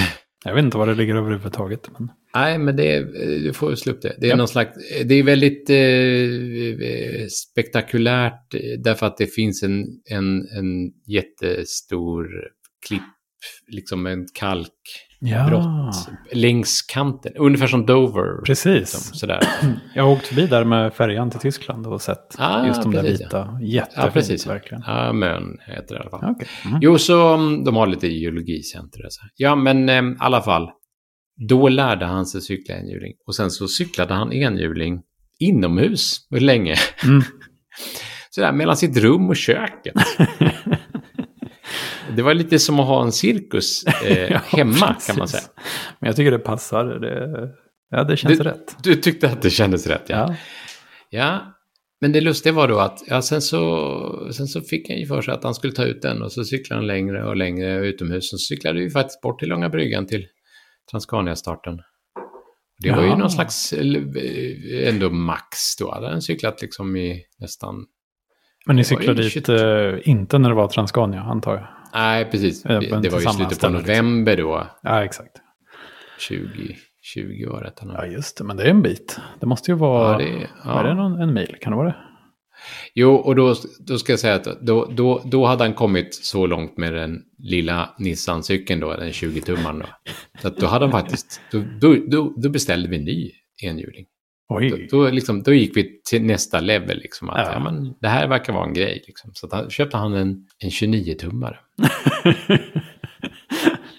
Jag 0.44 0.54
vet 0.54 0.64
inte 0.64 0.76
vad 0.78 0.88
det 0.88 0.94
ligger 0.94 1.14
överhuvudtaget. 1.14 1.88
Men... 1.98 2.08
Nej, 2.34 2.58
men 2.58 2.76
det 2.76 2.94
är, 2.96 3.02
du 3.44 3.52
får 3.52 3.74
slå 3.74 3.92
upp 3.92 4.02
det. 4.02 4.16
Det 4.18 4.26
är 4.26 4.30
Ja. 4.30 4.36
någon 4.36 4.48
slags, 4.48 4.76
det 5.04 5.14
är 5.14 5.22
väldigt 5.22 5.70
eh, 5.70 7.26
spektakulärt 7.28 8.54
eh, 8.54 8.60
därför 8.78 9.06
att 9.06 9.16
det 9.16 9.26
finns 9.26 9.62
en, 9.62 9.84
en, 10.04 10.48
en 10.58 10.92
jättestor 11.06 12.28
klipp, 12.86 13.02
liksom 13.68 14.06
en 14.06 14.26
kalkbrott 14.34 14.72
Ja, 15.24 15.92
längs 16.32 16.82
kanten. 16.82 17.32
Ungefär 17.36 17.66
som 17.66 17.86
Dover. 17.86 18.42
precis. 18.46 18.74
Liksom, 18.74 19.00
sådär. 19.14 19.40
Jag 19.94 20.02
har 20.04 20.10
åkt 20.12 20.26
förbi 20.26 20.46
där 20.46 20.64
med 20.64 20.94
färjan 20.94 21.30
till 21.30 21.40
Tyskland 21.40 21.86
och 21.86 22.02
sett 22.02 22.34
Ah, 22.38 22.66
just 22.66 22.82
de 22.82 22.92
där 22.92 23.02
precis, 23.02 23.20
vita. 23.20 23.58
Jättefint 23.62 24.04
Ja, 24.04 24.10
precis. 24.12 24.46
verkligen. 24.46 24.82
Ja, 24.86 25.12
Mön 25.12 25.58
heter 25.66 25.94
det 25.94 25.98
i 25.98 26.00
alla 26.00 26.10
fall. 26.10 26.20
Ja, 26.22 26.30
okej. 26.30 26.48
Mm. 26.66 26.78
Jo, 26.82 26.98
så 26.98 27.34
mm, 27.34 27.64
de 27.64 27.76
har 27.76 27.86
lite 27.86 28.06
geologicenter. 28.08 29.06
och 29.06 29.12
Så. 29.12 29.20
Ja, 29.36 29.54
men 29.56 29.88
eh, 29.88 30.02
i 30.02 30.16
alla 30.18 30.42
fall. 30.42 30.70
Då 31.48 31.68
lärde 31.68 32.06
han 32.06 32.26
sig 32.26 32.40
cykla 32.40 32.74
enhjuling. 32.74 33.12
Och 33.26 33.34
sen 33.34 33.50
så 33.50 33.68
cyklade 33.68 34.14
han 34.14 34.32
enhjuling 34.32 35.00
inomhus 35.38 36.26
länge. 36.30 36.74
Mm. 37.04 37.22
Sådär 38.30 38.52
mellan 38.52 38.76
sitt 38.76 38.96
rum 38.96 39.28
och 39.28 39.36
köket. 39.36 39.94
Det 42.16 42.22
var 42.22 42.34
lite 42.34 42.58
som 42.58 42.80
att 42.80 42.86
ha 42.86 43.02
en 43.02 43.12
cirkus 43.12 43.84
eh, 44.04 44.18
Ja, 44.30 44.40
hemma 44.44 44.96
kan 45.06 45.18
man 45.18 45.28
säga. 45.28 45.42
Men 46.00 46.06
jag 46.06 46.16
tycker 46.16 46.30
det 46.30 46.38
passar. 46.38 46.84
Det, 46.84 47.48
ja, 47.90 48.04
det 48.04 48.16
känns 48.16 48.38
Det- 48.38 48.44
rätt. 48.44 48.76
Du 48.82 48.94
tyckte 48.94 49.30
att 49.30 49.42
det 49.42 49.50
kändes 49.50 49.86
rätt, 49.86 50.04
ja. 50.06 50.16
Ja. 50.28 50.34
Ja, 51.10 51.54
men 52.00 52.12
det 52.12 52.20
lustiga 52.20 52.52
var 52.52 52.68
då 52.68 52.78
att 52.78 53.02
ja, 53.06 53.22
sen, 53.22 53.42
så, 53.42 54.28
sen 54.32 54.46
så 54.46 54.60
fick 54.60 54.88
han 54.88 54.98
ju 54.98 55.06
för 55.06 55.22
sig 55.22 55.34
att 55.34 55.44
han 55.44 55.54
skulle 55.54 55.72
ta 55.72 55.84
ut 55.84 56.02
den 56.02 56.22
och 56.22 56.32
så 56.32 56.44
cyklade 56.44 56.78
han 56.80 56.86
längre 56.86 57.24
och 57.24 57.36
längre 57.36 57.86
utomhus. 57.86 58.30
Så 58.30 58.38
cyklade 58.38 58.80
vi 58.80 58.90
faktiskt 58.90 59.20
bort 59.20 59.38
till 59.40 59.48
Långa 59.48 59.68
bryggan 59.68 60.06
till 60.06 60.26
Transcania-starten. 60.90 61.80
Det 62.78 62.90
var 62.90 63.02
ju 63.02 63.08
Ja. 63.08 63.16
någon 63.16 63.30
slags, 63.30 63.72
eh, 63.72 64.88
ändå 64.88 65.10
max 65.10 65.76
då. 65.78 65.92
Hade 65.94 66.08
han 66.08 66.22
cyklat 66.22 66.62
liksom 66.62 66.96
i 66.96 67.22
nästan, 67.38 67.84
Men 68.66 68.76
ni 68.76 68.84
cyklade 68.84 69.22
dit 69.22 69.48
eh, 69.48 70.08
inte 70.10 70.38
när 70.38 70.48
det 70.48 70.54
var 70.54 70.68
Transcania, 70.68 71.20
antar 71.20 71.54
jag? 71.54 71.66
Nej 71.94 72.24
precis, 72.30 72.62
det 72.62 72.68
var 72.90 73.20
ju 73.20 73.26
slutet 73.26 73.38
på 73.38 73.44
liksom. 73.48 73.72
november 73.72 74.36
då, 74.36 74.66
Ja, 74.82 75.04
exakt. 75.04 75.32
20, 76.18 76.76
20 77.00 77.46
var 77.46 77.62
det. 77.62 77.72
Ja, 77.80 78.06
just 78.06 78.38
det. 78.38 78.44
Men 78.44 78.56
det 78.56 78.62
är 78.62 78.70
en 78.70 78.82
bit. 78.82 79.18
Det 79.40 79.46
måste 79.46 79.70
ju 79.70 79.76
vara... 79.76 80.12
Ja, 80.12 80.18
det, 80.18 80.48
ja. 80.64 80.80
Är 80.80 80.84
det 80.84 80.94
någon, 80.94 81.20
en 81.20 81.34
mil? 81.34 81.56
Kan 81.60 81.70
det 81.70 81.76
vara 81.76 81.88
det? 81.88 81.96
Jo, 82.94 83.14
och 83.14 83.36
då, 83.36 83.54
då 83.86 83.98
ska 83.98 84.12
jag 84.12 84.20
säga 84.20 84.34
att 84.34 84.44
då, 84.60 84.84
då, 84.96 85.22
då 85.24 85.46
hade 85.46 85.64
han 85.64 85.74
kommit 85.74 86.14
så 86.14 86.46
långt 86.46 86.76
med 86.76 86.94
den 86.94 87.22
lilla 87.38 87.94
Nissan-cykeln 87.98 88.80
då, 88.80 88.96
den 88.96 89.10
20-tummaren 89.10 89.78
då. 89.78 89.86
Så 90.42 90.48
att 90.48 90.56
då 90.56 90.66
hade 90.66 90.84
han 90.84 90.92
faktiskt, 90.92 91.40
då, 91.52 91.62
då, 91.80 91.96
då, 92.08 92.34
då 92.36 92.48
beställde 92.48 92.88
vi 92.88 92.96
en 92.96 93.04
ny 93.04 93.30
enhjuling. 93.62 94.06
Då, 94.52 94.58
Oj. 94.58 94.88
då, 94.90 95.10
liksom, 95.10 95.42
då 95.42 95.52
gick 95.52 95.76
vi 95.76 96.00
till 96.10 96.22
nästa 96.22 96.60
level, 96.60 96.98
liksom, 96.98 97.30
att 97.30 97.46
Ja. 97.46 97.52
ja. 97.52 97.58
men, 97.58 97.94
det 98.00 98.08
här 98.08 98.28
verkar 98.28 98.52
vara 98.52 98.66
en 98.66 98.74
grej. 98.74 99.04
Liksom. 99.06 99.30
Så 99.34 99.48
han, 99.52 99.70
köpte 99.70 99.96
han 99.96 100.14
en, 100.14 100.46
en 100.58 100.70
29-tummare. 100.70 101.56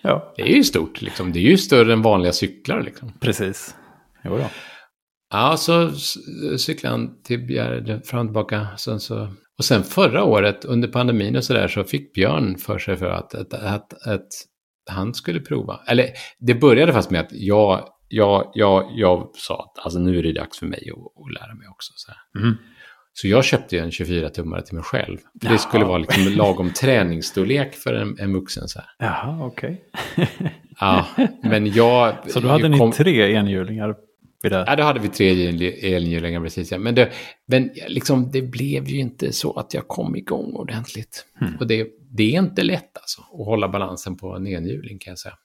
ja, 0.02 0.34
Det 0.38 0.42
är 0.42 0.56
ju 0.56 0.64
stort, 0.64 1.02
liksom. 1.02 1.32
det 1.32 1.40
är 1.40 1.50
ju 1.50 1.58
större 1.58 1.94
än 1.94 2.02
vanliga 2.02 2.32
cyklar. 2.32 2.82
Liksom. 2.82 3.14
precis. 3.20 3.76
Jo 4.24 4.38
då. 4.38 4.46
Ja, 5.34 5.58
så 5.58 5.92
cyklade 6.58 6.96
han 6.96 7.22
till 7.24 7.40
Bjärred 7.46 8.02
fram 8.06 8.20
och 8.20 8.28
tillbaka. 8.28 8.68
Sen 8.78 9.00
så... 9.00 9.34
Och 9.58 9.66
sen 9.66 9.84
förra 9.84 10.24
året 10.24 10.66
under 10.66 10.88
pandemin 10.88 11.36
och 11.36 11.44
sådär 11.44 11.68
så 11.68 11.84
fick 11.84 12.14
Björn 12.14 12.58
för 12.58 12.80
sig 12.80 12.98
för 12.98 13.10
att, 13.10 13.36
att, 13.36 13.54
att, 13.54 14.08
att 14.08 14.28
han 14.92 15.14
skulle 15.14 15.40
prova. 15.40 15.80
Eller 15.88 16.10
det 16.40 16.56
började 16.56 16.94
fast 16.94 17.12
med 17.12 17.22
att 17.22 17.32
jag, 17.32 17.88
jag, 18.16 18.52
jag, 18.54 18.92
jag 18.96 19.30
sa 19.34 19.64
att 19.64 19.86
alltså, 19.86 20.00
nu 20.00 20.20
är 20.20 20.24
det 20.24 20.34
dags 20.34 20.60
för 20.60 20.66
mig 20.66 20.90
att, 20.92 21.24
att 21.26 21.34
lära 21.34 21.56
mig 21.56 21.68
också. 21.68 21.94
Så. 21.96 22.40
Mm. 22.40 22.58
så 23.14 23.28
jag 23.28 23.46
köpte 23.46 23.76
ju 23.76 23.82
en 23.82 23.90
24-tummare 23.90 24.62
till 24.62 24.76
mig 24.76 24.84
själv. 24.84 25.18
För 25.42 25.50
det 25.50 25.58
skulle 25.58 25.86
vara 25.86 25.98
liksom 25.98 26.28
lagom 26.28 26.70
träningsstorlek 26.82 27.74
för 27.74 27.94
en, 27.94 28.20
en 28.20 28.34
vuxen. 28.34 28.68
Så, 28.68 28.80
här. 28.80 29.08
Jaha, 29.08 29.46
okej. 29.46 29.84
Ja, 30.80 31.08
men 31.44 31.68
jag... 31.74 32.32
Så 32.32 32.40
då 32.40 32.48
hade 32.48 32.70
ni 32.70 32.78
kom- 32.78 32.92
tre 32.92 33.34
enhjulingar 33.34 33.96
det? 34.50 34.64
Ja, 34.68 34.76
då 34.76 34.84
hade 34.84 35.00
vi 35.00 35.10
tre 35.10 35.48
elhjulingar 35.96 36.42
precis. 36.42 36.72
Ja. 36.72 36.78
Men, 36.78 36.96
det, 36.96 37.12
men 37.46 37.72
liksom, 37.88 38.32
det 38.32 38.42
blev 38.42 38.88
ju 38.88 39.00
inte 39.00 39.32
så 39.32 39.54
att 39.54 39.74
jag 39.74 39.88
kom 39.88 40.16
igång 40.16 40.54
ordentligt. 40.54 41.26
Hmm. 41.40 41.56
Och 41.60 41.68
det, 41.68 41.88
det 42.12 42.36
är 42.36 42.40
inte 42.40 42.64
lätt 42.64 42.98
alltså, 42.98 43.22
att 43.22 43.46
hålla 43.46 43.68
balansen 43.68 44.18
på 44.18 44.36
en 44.36 44.48
enhjuling 44.48 45.00
kan 45.00 45.12
jag 45.12 45.20
säga. 45.20 45.36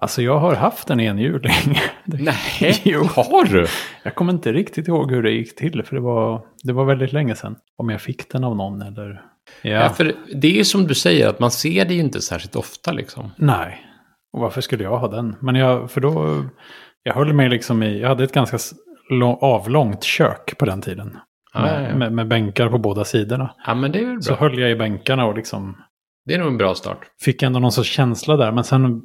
Alltså 0.00 0.22
jag 0.22 0.38
har 0.38 0.54
haft 0.54 0.90
en 0.90 1.00
enhjuling. 1.00 1.52
Nej, 2.04 2.80
Jo. 2.84 3.04
har 3.04 3.44
du? 3.44 3.66
Jag 4.02 4.14
kommer 4.14 4.32
inte 4.32 4.52
riktigt 4.52 4.88
ihåg 4.88 5.10
hur 5.10 5.22
det 5.22 5.30
gick 5.30 5.56
till, 5.56 5.82
för 5.82 5.96
det 5.96 6.02
var, 6.02 6.46
det 6.62 6.72
var 6.72 6.84
väldigt 6.84 7.12
länge 7.12 7.34
sedan. 7.34 7.56
Om 7.76 7.88
jag 7.90 8.00
fick 8.00 8.30
den 8.32 8.44
av 8.44 8.56
någon 8.56 8.82
eller... 8.82 9.22
Ja, 9.62 9.70
Ja. 9.70 9.88
för 9.88 10.12
det 10.34 10.46
är 10.48 10.52
ju 10.52 10.64
som 10.64 10.86
du 10.86 10.94
säger, 10.94 11.28
att 11.28 11.40
man 11.40 11.50
ser 11.50 11.84
det 11.84 11.94
ju 11.94 12.00
inte 12.00 12.20
särskilt 12.20 12.56
ofta 12.56 12.92
liksom. 12.92 13.30
nej. 13.36 13.82
Och 14.32 14.40
varför 14.40 14.60
skulle 14.60 14.84
jag 14.84 14.98
ha 14.98 15.08
den? 15.08 15.36
Men 15.40 15.54
jag, 15.54 15.90
för 15.90 16.00
då... 16.00 16.44
Jag 17.02 17.14
höll 17.14 17.32
mig 17.32 17.48
liksom 17.48 17.82
i... 17.82 18.00
Jag 18.00 18.08
hade 18.08 18.24
ett 18.24 18.32
ganska 18.32 18.58
lång, 19.10 19.38
avlångt 19.40 20.04
kök 20.04 20.58
på 20.58 20.64
den 20.64 20.80
tiden. 20.80 21.16
Ja, 21.54 21.60
med, 21.60 21.84
ja, 21.84 21.88
ja. 21.88 21.96
Med, 21.96 22.12
med 22.12 22.28
bänkar 22.28 22.68
på 22.68 22.78
båda 22.78 23.04
sidorna. 23.04 23.54
Ja, 23.66 23.74
men 23.74 23.92
det 23.92 23.98
är 24.00 24.06
väl 24.06 24.22
Så 24.22 24.32
bra. 24.32 24.40
höll 24.40 24.58
jag 24.58 24.70
i 24.70 24.76
bänkarna 24.76 25.26
och 25.26 25.36
liksom 25.36 25.76
Det 26.24 26.34
är 26.34 26.38
nog 26.38 26.48
en 26.48 26.58
bra 26.58 26.74
start. 26.74 26.98
fick 27.24 27.42
ändå 27.42 27.58
någon 27.60 27.72
sorts 27.72 27.90
känsla 27.90 28.36
där. 28.36 28.52
Men 28.52 28.64
sen, 28.64 29.02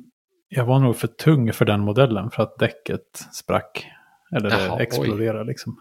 jag 0.53 0.65
var 0.65 0.79
nog 0.79 0.95
för 0.95 1.07
tung 1.07 1.53
för 1.53 1.65
den 1.65 1.79
modellen 1.81 2.31
för 2.31 2.43
att 2.43 2.57
däcket 2.59 3.17
sprack. 3.33 3.85
Eller 4.35 4.49
Jaha, 4.49 4.75
oj. 4.77 4.83
exploderade 4.83 5.43
liksom. 5.43 5.75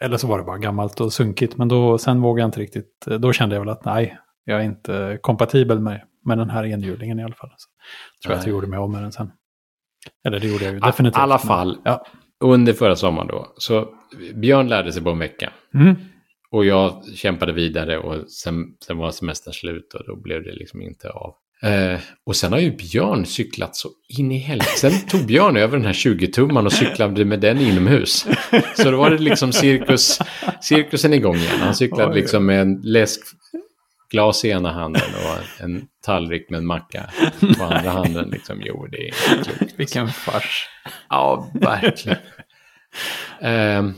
Eller 0.00 0.16
så 0.16 0.26
var 0.26 0.38
det 0.38 0.44
bara 0.44 0.58
gammalt 0.58 1.00
och 1.00 1.12
sunkigt. 1.12 1.56
Men 1.56 1.68
då, 1.68 1.98
sen 1.98 2.20
vågade 2.20 2.42
jag 2.42 2.48
inte 2.48 2.60
riktigt. 2.60 3.04
Då 3.18 3.32
kände 3.32 3.54
jag 3.54 3.60
väl 3.60 3.68
att 3.68 3.84
nej, 3.84 4.18
jag 4.44 4.60
är 4.60 4.64
inte 4.64 5.18
kompatibel 5.22 5.80
med, 5.80 6.00
med 6.24 6.38
den 6.38 6.50
här 6.50 6.64
enhjulingen 6.64 7.18
i 7.20 7.24
alla 7.24 7.34
fall. 7.34 7.50
Så 7.56 7.68
tror 8.22 8.32
jag 8.32 8.40
att 8.40 8.46
jag 8.46 8.52
gjorde 8.54 8.66
mig 8.66 8.78
av 8.78 8.90
med 8.90 9.02
den 9.02 9.12
sen. 9.12 9.32
Eller 10.24 10.40
det 10.40 10.46
gjorde 10.48 10.64
jag 10.64 10.72
ju 10.72 10.78
I 10.78 10.80
definitivt. 10.80 11.18
alla 11.18 11.34
men- 11.34 11.46
fall, 11.46 11.78
Ja. 11.84 12.06
under 12.44 12.72
förra 12.72 12.96
sommaren 12.96 13.28
då, 13.28 13.52
så 13.56 13.88
Björn 14.34 14.68
lärde 14.68 14.92
sig 14.92 15.02
på 15.02 15.10
en 15.10 15.18
vecka. 15.18 15.52
Mm. 15.74 15.94
Och 16.50 16.64
jag 16.64 17.04
kämpade 17.14 17.52
vidare 17.52 17.98
och 17.98 18.30
sen, 18.30 18.54
sen 18.86 18.96
var 18.98 19.10
semestern 19.10 19.52
slut 19.52 19.94
och 19.94 20.06
då 20.06 20.16
blev 20.16 20.42
det 20.44 20.52
liksom 20.52 20.82
inte 20.82 21.10
av. 21.10 21.34
Eh, 21.64 21.98
och 22.26 22.36
sen 22.36 22.52
har 22.52 22.60
ju 22.60 22.76
Björn 22.76 23.26
cyklat 23.26 23.76
så 23.76 23.88
in 24.08 24.32
i 24.32 24.38
helvete. 24.38 24.70
Sen 24.76 24.92
tog 25.08 25.26
Björn 25.26 25.56
över 25.56 25.76
den 25.76 25.86
här 25.86 25.92
20-tumman 25.92 26.66
och 26.66 26.72
cyklade 26.72 27.24
med 27.24 27.40
den 27.40 27.60
inomhus. 27.60 28.26
Så 28.76 28.90
då 28.90 28.96
var 28.96 29.10
det 29.10 29.18
liksom 29.18 29.52
cirkus, 29.52 30.18
cirkusen 30.60 31.12
igång 31.12 31.36
igen. 31.36 31.60
Han 31.60 31.74
cyklade 31.74 32.12
Oj. 32.12 32.20
liksom 32.20 32.46
med 32.46 32.60
en 32.60 32.80
läskglas 32.82 34.44
i 34.44 34.48
ena 34.48 34.72
handen 34.72 35.02
och 35.02 35.64
en 35.64 35.86
tallrik 36.04 36.50
med 36.50 36.58
en 36.58 36.66
macka 36.66 37.10
på 37.58 37.64
andra 37.64 37.90
handen. 37.90 38.28
Liksom. 38.30 38.62
Jo, 38.64 38.86
det 38.90 39.08
är 39.08 39.12
klokt. 39.44 39.74
Vilken 39.76 40.08
fars. 40.08 40.68
Ja, 41.08 41.50
verkligen. 41.54 42.18
Ehm, 43.40 43.94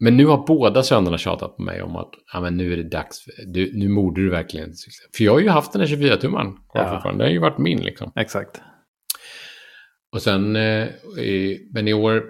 men 0.00 0.16
nu 0.16 0.26
har 0.26 0.46
båda 0.46 0.82
sönerna 0.82 1.18
tjatat 1.18 1.56
på 1.56 1.62
mig 1.62 1.82
om 1.82 1.96
att 1.96 2.10
ja, 2.32 2.40
men 2.40 2.56
nu 2.56 2.72
är 2.72 2.76
det 2.76 2.88
dags, 2.90 3.24
för, 3.24 3.32
du, 3.46 3.72
nu 3.74 3.94
borde 3.94 4.22
du 4.22 4.30
verkligen. 4.30 4.72
För 5.16 5.24
jag 5.24 5.32
har 5.32 5.40
ju 5.40 5.48
haft 5.48 5.72
den 5.72 5.80
här 5.80 5.88
24-tummaren 5.88 6.52
kvar 6.72 7.00
Ja. 7.04 7.10
den 7.10 7.20
har 7.20 7.28
ju 7.28 7.38
varit 7.38 7.58
min 7.58 7.80
liksom. 7.80 8.12
Exakt. 8.16 8.60
Och 10.12 10.22
sen, 10.22 10.56
eh, 10.56 10.88
men 11.74 11.88
i 11.88 11.92
år 11.94 12.24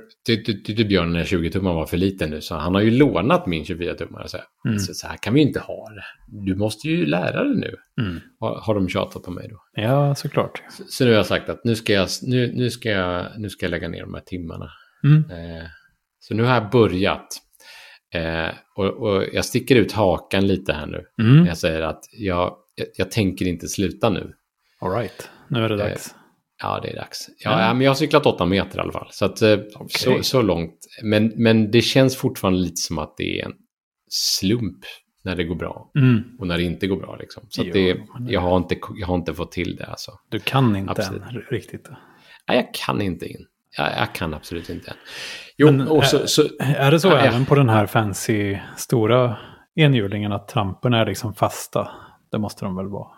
tyckte 0.64 0.84
Björn 0.84 1.06
den 1.08 1.16
här 1.16 1.24
20-tummaren 1.24 1.74
var 1.74 1.86
för 1.86 1.96
liten 1.96 2.30
nu, 2.30 2.40
så 2.40 2.54
han 2.54 2.74
har 2.74 2.82
ju 2.82 2.90
lånat 2.90 3.46
min 3.46 3.64
24-tummare. 3.64 4.26
Så. 4.26 4.38
Mm. 4.68 4.78
så, 4.78 4.94
så 4.94 5.06
här 5.06 5.16
kan 5.16 5.34
vi 5.34 5.40
inte 5.40 5.60
ha 5.60 5.88
det. 5.90 6.04
Du 6.44 6.54
måste 6.56 6.88
ju 6.88 7.06
lära 7.06 7.44
dig 7.44 7.56
nu, 7.56 7.74
Mm. 8.00 8.20
har, 8.40 8.60
har 8.60 8.74
de 8.74 8.88
tjatat 8.88 9.22
på 9.22 9.30
mig 9.30 9.48
då. 9.50 9.56
Ja, 9.82 10.14
såklart. 10.14 10.62
Så, 10.70 10.82
så 10.88 11.04
nu 11.04 11.10
har 11.10 11.16
jag 11.16 11.26
sagt 11.26 11.48
att 11.48 11.64
nu 11.64 11.74
ska 11.74 11.92
jag, 11.92 12.08
nu, 12.22 12.52
nu 12.54 12.70
ska 12.70 12.90
jag, 12.90 13.26
nu 13.38 13.50
ska 13.50 13.66
jag 13.66 13.70
lägga 13.70 13.88
ner 13.88 14.00
de 14.00 14.14
här 14.14 14.22
timmarna. 14.26 14.68
Mm. 15.04 15.18
Eh, 15.30 15.64
så 16.18 16.34
nu 16.34 16.42
har 16.42 16.54
jag 16.54 16.70
börjat. 16.70 17.26
Eh, 18.14 18.48
och, 18.76 18.84
och 18.86 19.24
jag 19.32 19.44
sticker 19.44 19.76
ut 19.76 19.92
hakan 19.92 20.46
lite 20.46 20.72
här 20.72 20.86
nu. 20.86 21.04
Mm. 21.24 21.46
Jag 21.46 21.58
säger 21.58 21.82
att 21.82 22.04
jag, 22.12 22.56
jag, 22.74 22.86
jag 22.96 23.10
tänker 23.10 23.46
inte 23.46 23.68
sluta 23.68 24.10
nu. 24.10 24.32
All 24.80 24.90
right. 24.92 25.30
Nu 25.48 25.64
är 25.64 25.68
det 25.68 25.74
Eh, 25.74 25.78
dags. 25.88 26.14
Ja, 26.62 26.80
det 26.82 26.88
är 26.90 26.96
dags. 26.96 27.28
Ja, 27.38 27.50
Ja. 27.50 27.66
ja, 27.66 27.74
men 27.74 27.80
jag 27.84 27.90
har 27.90 27.94
cyklat 27.96 28.26
åtta 28.26 28.46
meter 28.46 28.78
i 28.78 28.80
alla 28.80 28.92
fall. 28.92 29.08
Så, 29.10 29.24
att, 29.24 29.42
eh, 29.42 29.58
så, 29.88 30.22
så 30.22 30.42
långt. 30.42 30.74
Men, 31.02 31.32
men 31.36 31.70
det 31.70 31.80
känns 31.82 32.16
fortfarande 32.16 32.58
lite 32.60 32.76
som 32.76 32.98
att 32.98 33.16
det 33.16 33.40
är 33.40 33.44
en 33.44 33.52
slump 34.08 34.78
när 35.24 35.36
det 35.36 35.44
går 35.44 35.54
bra 35.54 35.90
Mm. 35.98 36.22
och 36.38 36.46
när 36.46 36.56
det 36.58 36.62
inte 36.64 36.86
går 36.86 36.96
bra. 36.96 37.16
Liksom. 37.16 37.42
Så 37.48 37.62
Jo, 37.64 37.72
det, 37.72 37.96
jag, 38.28 38.40
har 38.40 38.56
inte, 38.56 38.76
jag 38.94 39.06
har 39.06 39.14
inte 39.14 39.34
fått 39.34 39.52
till 39.52 39.76
det. 39.76 39.86
Alltså. 39.86 40.12
Du 40.30 40.38
kan 40.40 40.76
inte 40.76 40.90
Absolut. 40.90 41.22
än 41.22 41.42
riktigt. 41.50 41.88
Nej, 42.48 42.56
jag 42.56 42.74
kan 42.74 43.00
inte 43.02 43.26
in. 43.26 43.46
Jag, 43.76 43.92
jag 43.98 44.14
kan 44.14 44.34
absolut 44.34 44.70
inte. 44.70 44.92
Jo, 45.56 45.70
Men, 45.72 45.86
så, 45.86 46.18
eh, 46.18 46.24
så, 46.26 46.42
Är 46.58 46.90
det 46.90 47.00
så 47.00 47.08
Ja, 47.08 47.18
även 47.18 47.46
på 47.46 47.54
den 47.54 47.68
här 47.68 47.86
fancy 47.86 48.58
stora 48.76 49.36
enhjulingen 49.74 50.32
att 50.32 50.48
tramporna 50.48 51.00
är 51.00 51.06
liksom 51.06 51.34
fasta? 51.34 51.88
Det 52.32 52.38
måste 52.38 52.64
de 52.64 52.76
väl 52.76 52.88
vara? 52.88 53.08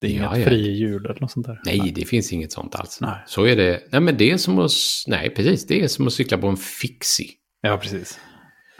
Det 0.00 0.06
är 0.06 0.10
Ja, 0.22 0.34
inget 0.34 0.38
ja. 0.38 0.44
frihjul 0.50 1.04
eller 1.04 1.20
något 1.20 1.30
sånt 1.30 1.46
där. 1.46 1.60
Nej, 1.64 1.92
det 1.94 2.04
finns 2.04 2.32
inget 2.32 2.52
sånt 2.52 2.74
alls. 2.74 2.98
Nej. 3.00 3.14
Så 3.26 3.46
är 3.46 3.56
det. 3.56 3.82
Nej, 3.92 4.00
men 4.00 4.16
det 4.16 4.30
är 4.30 4.36
som 4.36 4.58
att... 4.58 4.70
Nej, 5.06 5.30
precis. 5.30 5.66
Det 5.66 5.82
är 5.82 5.88
som 5.88 6.06
att 6.06 6.12
cykla 6.12 6.38
på 6.38 6.46
en 6.46 6.56
fixie. 6.56 7.28
Ja, 7.60 7.76
precis. 7.76 8.20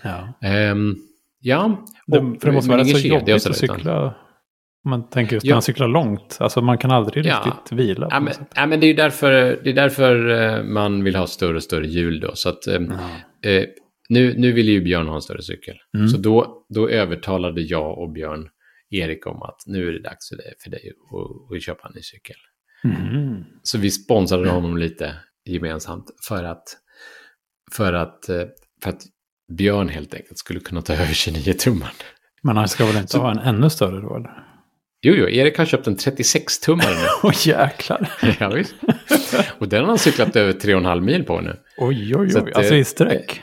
Ja. 0.03 0.35
Ehm, 0.43 0.97
ja, 1.41 1.85
Det, 2.07 2.19
och- 2.19 2.41
för 2.41 2.47
det 2.49 2.53
måste 2.53 2.71
vara 2.71 2.81
rätt 2.81 2.99
så 3.01 3.07
jobbigt 3.09 3.47
att 3.47 3.57
cykla. 3.57 4.15
Man 4.85 5.11
tänker 5.11 5.37
just 5.37 5.47
när 5.47 5.53
man 5.55 5.63
cyklar 5.63 5.89
långt. 5.89 6.37
Alltså 6.41 6.63
man 6.63 6.79
kan 6.79 6.91
aldrig 6.91 7.27
Ja. 7.27 7.43
riktigt 7.47 7.73
vila. 7.79 8.09
Ja, 8.11 8.21
men, 8.21 8.33
ja, 8.55 8.67
men 8.67 8.81
det 8.81 8.87
är 8.87 8.89
ju 8.89 8.95
därför, 8.95 9.33
det 9.65 9.71
är 9.71 9.75
därför 9.75 10.29
eh, 10.31 10.63
man 10.65 11.05
vill 11.05 11.17
ha 11.17 11.27
större 11.27 11.57
och 11.57 11.63
större 11.63 11.87
hjul 11.87 12.21
då. 12.21 12.31
Så 12.35 12.49
att, 12.49 12.67
Ja. 12.67 12.73
eh, 13.51 13.65
nu, 14.09 14.35
nu 14.39 14.53
vill 14.53 14.69
ju 14.69 14.81
Björn 14.81 15.09
ha 15.09 15.15
en 15.15 15.23
större 15.23 15.43
cykel. 15.43 15.77
Mm. 15.97 16.09
Så 16.09 16.19
då, 16.19 16.65
då 16.75 16.89
övertalade 16.89 17.61
jag 17.61 17.99
och 17.99 18.13
Björn 18.13 18.49
Erik 18.91 19.27
om 19.27 19.43
att 19.43 19.63
nu 19.67 19.89
är 19.89 19.93
det 19.93 20.03
dags 20.03 20.29
för 20.29 20.37
dig, 20.37 20.55
för 20.65 20.71
dig 20.71 20.91
att, 20.91 21.57
att 21.57 21.63
köpa 21.63 21.89
en 21.89 21.95
ny 21.95 22.03
cykel. 22.03 22.37
Mhm. 22.85 23.45
Så 23.63 23.79
vi 23.79 23.91
sponsrade 23.91 24.51
honom 24.51 24.77
lite 24.79 25.15
gemensamt 25.45 26.05
för 26.29 26.45
att, 26.45 26.63
för 27.73 27.93
att, 27.93 28.29
eh, 28.29 28.43
för 28.83 28.91
att 28.91 29.03
Björn 29.59 29.89
helt 29.89 30.15
enkelt 30.15 30.39
skulle 30.39 30.61
kunna 30.61 30.83
ta 30.83 30.93
över 30.93 31.05
29 31.15 31.53
tummar. 31.53 31.93
Men 32.43 32.57
han 32.57 32.69
ska 32.69 32.87
väl 32.87 32.97
inte 32.97 33.09
Så- 33.09 33.19
ha 33.21 33.31
en 33.31 33.39
ännu 33.39 33.71
större 33.71 34.01
då 34.01 34.17
eller? 34.17 34.31
Jo, 35.03 35.15
jo, 35.15 35.29
Erik 35.29 35.59
har 35.59 35.65
köpt 35.65 35.87
en 35.87 35.97
36-tummare 35.97 36.91
nu. 36.91 37.07
Åh 37.29 37.47
jäklar. 37.49 38.11
ja, 38.41 38.49
visst. 38.49 38.75
Och 39.59 39.69
den 39.69 39.81
har 39.81 39.89
han 39.89 39.99
cyklat 39.99 40.37
över 40.37 40.53
3,5 40.53 41.01
mil 41.01 41.25
på 41.25 41.41
nu. 41.41 41.57
Oj, 41.79 42.17
oj, 42.17 42.33
oj. 42.35 42.39
att, 42.39 42.57
Alltså 42.57 42.75
eh, 42.75 42.81
i 42.81 42.85
sträck. 42.85 43.43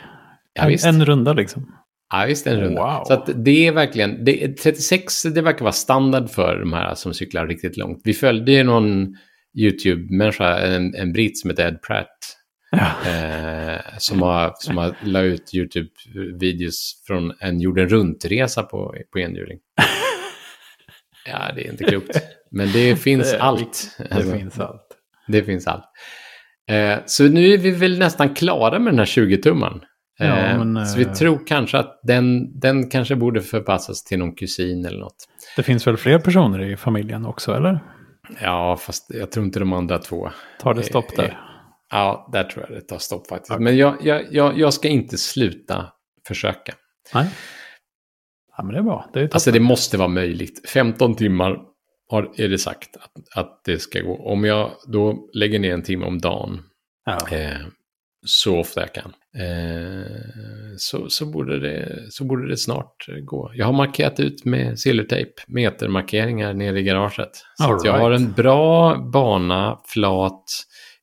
Ja, 0.54 0.72
en, 0.72 0.96
en 0.96 1.06
runda 1.06 1.34
liksom. 1.34 1.72
Ja, 2.14 2.26
visst 2.28 2.48
en 2.48 2.60
runda. 2.62 2.82
Wow. 2.82 3.04
Så 3.06 3.14
att 3.14 3.30
det 3.46 3.68
är 3.68 3.72
verkligen, 3.72 4.26
det, 4.26 4.44
är 4.44 4.54
36 4.54 5.24
det 5.24 5.42
verkar 5.42 5.62
vara 5.62 5.72
standard 5.72 6.30
för 6.30 6.60
de 6.60 6.74
här 6.74 6.96
som 6.96 7.14
cyklar 7.14 7.48
riktigt 7.48 7.78
långt. 7.78 8.02
Vi 8.04 8.14
följde 8.14 8.52
ju 8.52 8.64
någon 8.64 9.16
YouTube-människa, 9.60 10.58
en, 10.60 10.96
en 10.96 11.14
britt 11.14 11.40
som 11.40 11.50
heter 11.50 11.68
Ed 11.68 11.82
Pratt, 11.82 12.18
Ja. 12.72 13.12
eh, 13.12 13.80
som 13.98 14.22
har, 14.22 14.54
som 14.60 14.78
har 14.78 14.96
la 15.04 15.22
ut 15.22 15.52
YouTube-videos 15.54 17.04
från 17.08 17.34
en 17.40 17.60
jorden 17.62 17.90
runt-resa 17.90 18.64
på, 18.64 18.96
på 19.14 19.20
enhjuling. 19.20 19.58
Ja, 21.32 21.52
det 21.56 21.68
är 21.68 21.72
inte 21.72 21.84
klokt. 21.84 22.20
Men 22.52 22.72
det 22.74 22.96
finns 23.00 23.32
Det 23.32 23.42
allt. 23.42 23.96
Det 23.98 24.16
Alltså, 24.16 24.32
finns 24.38 24.60
allt. 24.60 24.88
Det 25.28 25.44
finns 25.44 25.68
allt. 25.68 25.86
Eh, 26.70 26.98
så 27.06 27.24
nu 27.24 27.54
är 27.54 27.58
vi 27.58 27.72
väl 27.72 28.00
nästan 28.00 28.34
klara 28.36 28.80
med 28.80 28.94
den 28.94 29.00
här 29.00 29.06
20-tumman. 29.06 29.82
Ja, 30.20 30.26
Eh, 30.38 30.64
men, 30.64 30.86
Så 30.88 30.98
vi 30.98 31.06
eh, 31.06 31.14
tror 31.14 31.48
kanske 31.48 31.78
att 31.78 32.00
den, 32.04 32.60
den 32.60 32.90
kanske 32.90 33.16
borde 33.16 33.42
förpassas 33.42 34.04
till 34.04 34.20
någon 34.20 34.36
kusin 34.36 34.86
eller 34.86 35.00
något. 35.00 35.16
Det 35.56 35.64
finns 35.64 35.88
väl 35.88 35.98
fler 35.98 36.20
personer 36.20 36.62
i 36.72 36.78
familjen 36.78 37.26
också, 37.26 37.54
eller? 37.56 37.80
Ja, 38.42 38.78
fast 38.78 39.06
jag 39.14 39.32
tror 39.32 39.46
inte 39.46 39.60
de 39.60 39.74
andra 39.74 39.98
två. 40.00 40.30
Tar 40.62 40.74
det 40.74 40.84
stopp 40.84 41.12
Eh, 41.12 41.16
där? 41.18 41.40
Ja, 41.92 42.30
där 42.34 42.44
tror 42.44 42.66
jag 42.70 42.78
det 42.78 42.82
tar 42.88 42.98
stopp 42.98 43.28
faktiskt. 43.28 43.60
Men 43.60 43.78
jag, 43.78 43.98
jag, 44.02 44.26
jag, 44.32 44.60
jag 44.60 44.74
ska 44.74 44.88
inte 44.88 45.18
sluta 45.18 45.86
försöka. 46.28 46.74
Nej. 47.14 47.28
Ja, 48.58 48.64
men 48.64 48.74
det 48.74 48.80
är 48.80 48.84
bra. 48.84 49.10
Det 49.14 49.20
är 49.20 49.30
Alltså 49.34 49.52
det 49.52 49.60
måste 49.60 49.98
vara 49.98 50.08
möjligt. 50.08 50.70
15 50.70 51.16
timmar 51.16 51.58
har, 52.10 52.32
är 52.38 52.50
det 52.50 52.58
sagt 52.58 52.98
att, 52.98 53.38
att 53.40 53.62
det 53.66 53.80
ska 53.80 54.02
gå. 54.02 54.32
Om 54.32 54.44
jag 54.44 54.72
då 54.88 55.30
lägger 55.34 55.60
ner 55.60 55.74
en 55.74 55.84
timme 55.84 56.06
om 56.06 56.20
dagen 56.20 56.60
ja. 57.06 57.38
eh, 57.38 57.58
så 58.26 58.60
ofta 58.60 58.82
jag 58.82 58.94
kan. 58.94 59.14
Eh, 59.38 60.06
så, 60.78 61.10
så, 61.10 61.26
borde 61.26 61.60
det, 61.60 62.06
så 62.10 62.26
borde 62.26 62.50
det 62.50 62.58
snart 62.58 63.06
gå. 63.26 63.52
Jag 63.56 63.66
har 63.66 63.74
markerat 63.74 64.20
ut 64.20 64.46
med 64.46 64.80
silvertejp 64.80 65.32
metermarkeringar 65.48 66.54
nere 66.54 66.80
i 66.80 66.84
garaget. 66.84 67.32
Så 67.58 67.74
att 67.74 67.86
jag 67.86 67.94
right. 67.94 68.02
har 68.02 68.12
en 68.12 68.32
bra 68.32 68.96
bana, 69.14 69.80
flat, 69.86 70.44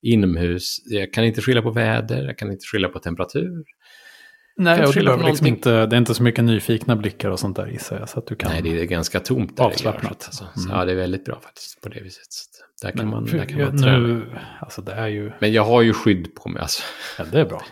inomhus. 0.03 0.77
Jag 0.85 1.13
kan 1.13 1.25
inte 1.25 1.41
skylla 1.41 1.63
på 1.63 1.71
väder, 1.71 2.25
jag 2.25 2.39
kan 2.39 2.53
inte 2.53 2.67
skylla 2.73 2.89
på 2.89 2.99
temperatur. 2.99 3.65
Nej, 4.57 4.85
och 4.87 4.93
du 4.93 5.05
behöver 5.05 5.25
liksom 5.25 5.47
inte, 5.47 5.87
det 5.87 5.97
är 5.97 5.99
inte 5.99 6.15
så 6.15 6.23
mycket 6.23 6.45
nyfikna 6.45 6.97
blickar 6.97 7.31
och 7.31 7.41
sånt 7.41 7.57
där 7.57 7.67
gissar 7.67 7.99
jag. 7.99 8.09
Så 8.09 8.19
att 8.19 8.27
du 8.27 8.37
kan... 8.37 8.51
Nej, 8.51 8.63
det 8.63 8.81
är 8.81 8.85
ganska 8.85 9.21
tomt 9.21 9.57
där 9.57 9.65
i 9.65 9.67
Avslappnat. 9.67 10.25
Alltså. 10.27 10.45
Så, 10.55 10.61
Mm. 10.65 10.79
Ja, 10.79 10.85
det 10.85 10.93
är 10.93 10.97
väldigt 10.97 11.25
bra 11.25 11.41
faktiskt 11.41 11.81
på 11.81 11.89
det 11.89 12.01
viset. 12.01 12.27
Så 12.33 12.87
där 12.87 12.93
kan 12.93 13.09
man, 13.11 13.27
för- 13.27 13.39
där 13.39 13.45
kan 13.45 13.59
ja, 13.59 13.67
man 13.67 13.79
träna. 13.83 13.99
nu, 13.99 14.27
alltså 14.61 14.83
det 14.83 14.93
är 14.93 15.09
ju, 15.09 15.33
Men 15.39 15.53
jag 15.53 15.65
har 15.65 15.83
ju 15.83 15.93
skydd 15.93 16.35
på 16.35 16.49
mig. 16.49 16.63
Alltså. 16.63 16.83
ja, 17.19 17.25
det 17.33 17.41
är 17.41 17.45
bra. 17.45 17.63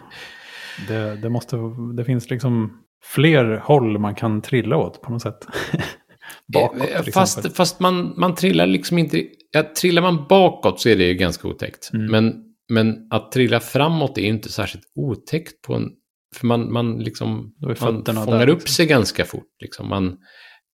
Det, 0.89 1.17
det, 1.17 1.29
måste, 1.29 1.57
det 1.97 2.05
finns 2.05 2.31
liksom 2.31 2.79
fler 3.05 3.57
håll 3.65 3.99
man 3.99 4.15
kan 4.15 4.43
trilla 4.43 4.77
åt 4.77 5.03
på 5.03 5.13
något 5.13 5.23
sätt. 5.23 5.47
Bakåt 6.53 6.79
till 6.81 6.89
exempel. 6.91 7.13
Fast, 7.13 7.57
fast 7.57 7.81
man, 7.81 8.15
man 8.17 8.35
trillar 8.35 8.67
liksom 8.67 8.99
inte... 8.99 9.27
Ja, 9.51 9.65
trillar 9.81 10.03
man 10.03 10.27
bakåt 10.29 10.81
så 10.81 10.89
är 10.89 10.97
det 10.97 11.05
ju 11.05 11.15
ganska 11.15 11.49
otäckt. 11.49 11.91
Mm. 11.93 12.07
Men, 12.11 12.45
men 12.69 13.09
att 13.11 13.33
trilla 13.33 13.61
framåt 13.61 14.19
är 14.19 14.23
ju 14.23 14.29
inte 14.29 14.53
särskilt 14.53 14.85
otäckt 14.95 15.63
på 15.63 15.75
en... 15.75 15.89
För 16.37 16.47
man, 16.47 16.73
man 16.73 16.99
liksom... 16.99 17.55
Man 17.61 17.77
fångar 17.77 18.49
upp 18.49 18.59
liksom. 18.59 18.75
sig 18.75 18.87
ganska 18.87 19.25
fort. 19.25 19.51
Liksom. 19.61 19.89
Man, 19.89 20.19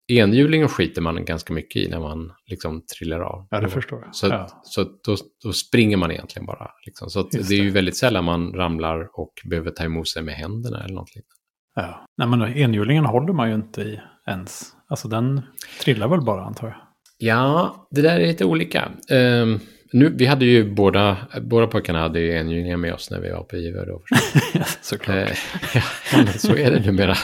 enhjulingen 0.09 0.69
skiter 0.69 1.03
man 1.03 1.25
ganska 1.25 1.53
mycket 1.53 1.83
i 1.83 1.89
när 1.89 2.01
man 2.01 2.33
liksom 2.47 2.83
trillar 2.99 3.21
av. 3.21 3.47
Ja, 3.51 3.61
det 3.61 3.69
förstår 3.69 4.03
jag. 4.05 4.15
Så, 4.15 4.27
ja. 4.27 4.47
så 4.63 4.83
då, 4.83 5.17
då 5.45 5.53
springer 5.53 5.97
man 5.97 6.11
egentligen 6.11 6.47
bara. 6.47 6.71
Liksom. 6.87 7.11
Så 7.11 7.29
Just 7.33 7.49
det 7.49 7.55
är 7.55 7.59
ju 7.59 7.65
det. 7.65 7.75
väldigt 7.75 7.97
sällan 7.97 8.25
man 8.25 8.53
ramlar 8.53 9.09
och 9.21 9.33
behöver 9.45 9.71
ta 9.71 9.85
emot 9.85 10.09
sig 10.09 10.23
med 10.23 10.35
händerna 10.35 10.85
eller 10.85 10.95
något 10.95 11.15
liknande. 11.15 11.35
Ja. 11.75 12.07
Nej, 12.17 12.29
men 12.29 12.43
enhjulingen 12.43 13.05
håller 13.05 13.33
man 13.33 13.49
ju 13.49 13.55
inte 13.55 13.81
i 13.83 14.01
ens. 14.27 14.73
Alltså 14.89 15.09
den 15.09 15.43
trillar 15.83 16.09
väl 16.09 16.21
bara 16.21 16.45
antar 16.45 16.67
jag. 16.67 16.77
Ja, 17.19 17.89
det 17.91 18.03
där 18.03 18.21
är 18.21 18.27
lite 18.27 18.45
olika. 18.45 18.93
Ehm, 19.11 19.61
nu, 19.93 20.15
vi 20.17 20.27
hade 20.27 20.45
ju 20.45 20.75
båda, 20.75 21.17
båda 21.43 21.67
pojkarna 21.67 21.99
hade 21.99 22.21
ju 22.21 22.33
enhjulingar 22.33 22.77
med 22.77 22.95
oss 22.95 23.11
när 23.11 23.21
vi 23.21 23.31
var 23.31 23.43
på 23.43 23.57
Ivö 23.57 23.85
då. 23.85 24.03
Såklart. 24.81 25.29
Eh, 25.75 26.27
så 26.37 26.57
är 26.57 26.71
det 26.71 26.81
numera. 26.81 27.15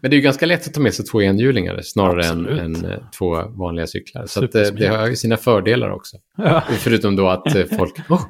Men 0.00 0.10
det 0.10 0.14
är 0.14 0.18
ju 0.18 0.22
ganska 0.22 0.46
lätt 0.46 0.66
att 0.66 0.74
ta 0.74 0.80
med 0.80 0.94
sig 0.94 1.04
två 1.04 1.22
enhjulingar 1.22 1.80
snarare 1.82 2.26
än, 2.26 2.46
än 2.46 2.84
eh, 2.84 2.98
två 3.18 3.42
vanliga 3.48 3.86
cyklar. 3.86 4.26
Så 4.26 4.44
att, 4.44 4.54
eh, 4.54 4.62
det 4.62 4.86
har 4.86 5.06
ju 5.08 5.16
sina 5.16 5.36
fördelar 5.36 5.90
också. 5.90 6.16
ja. 6.36 6.62
Förutom 6.68 7.16
då 7.16 7.28
att 7.28 7.52
folk, 7.76 8.10
oh, 8.10 8.22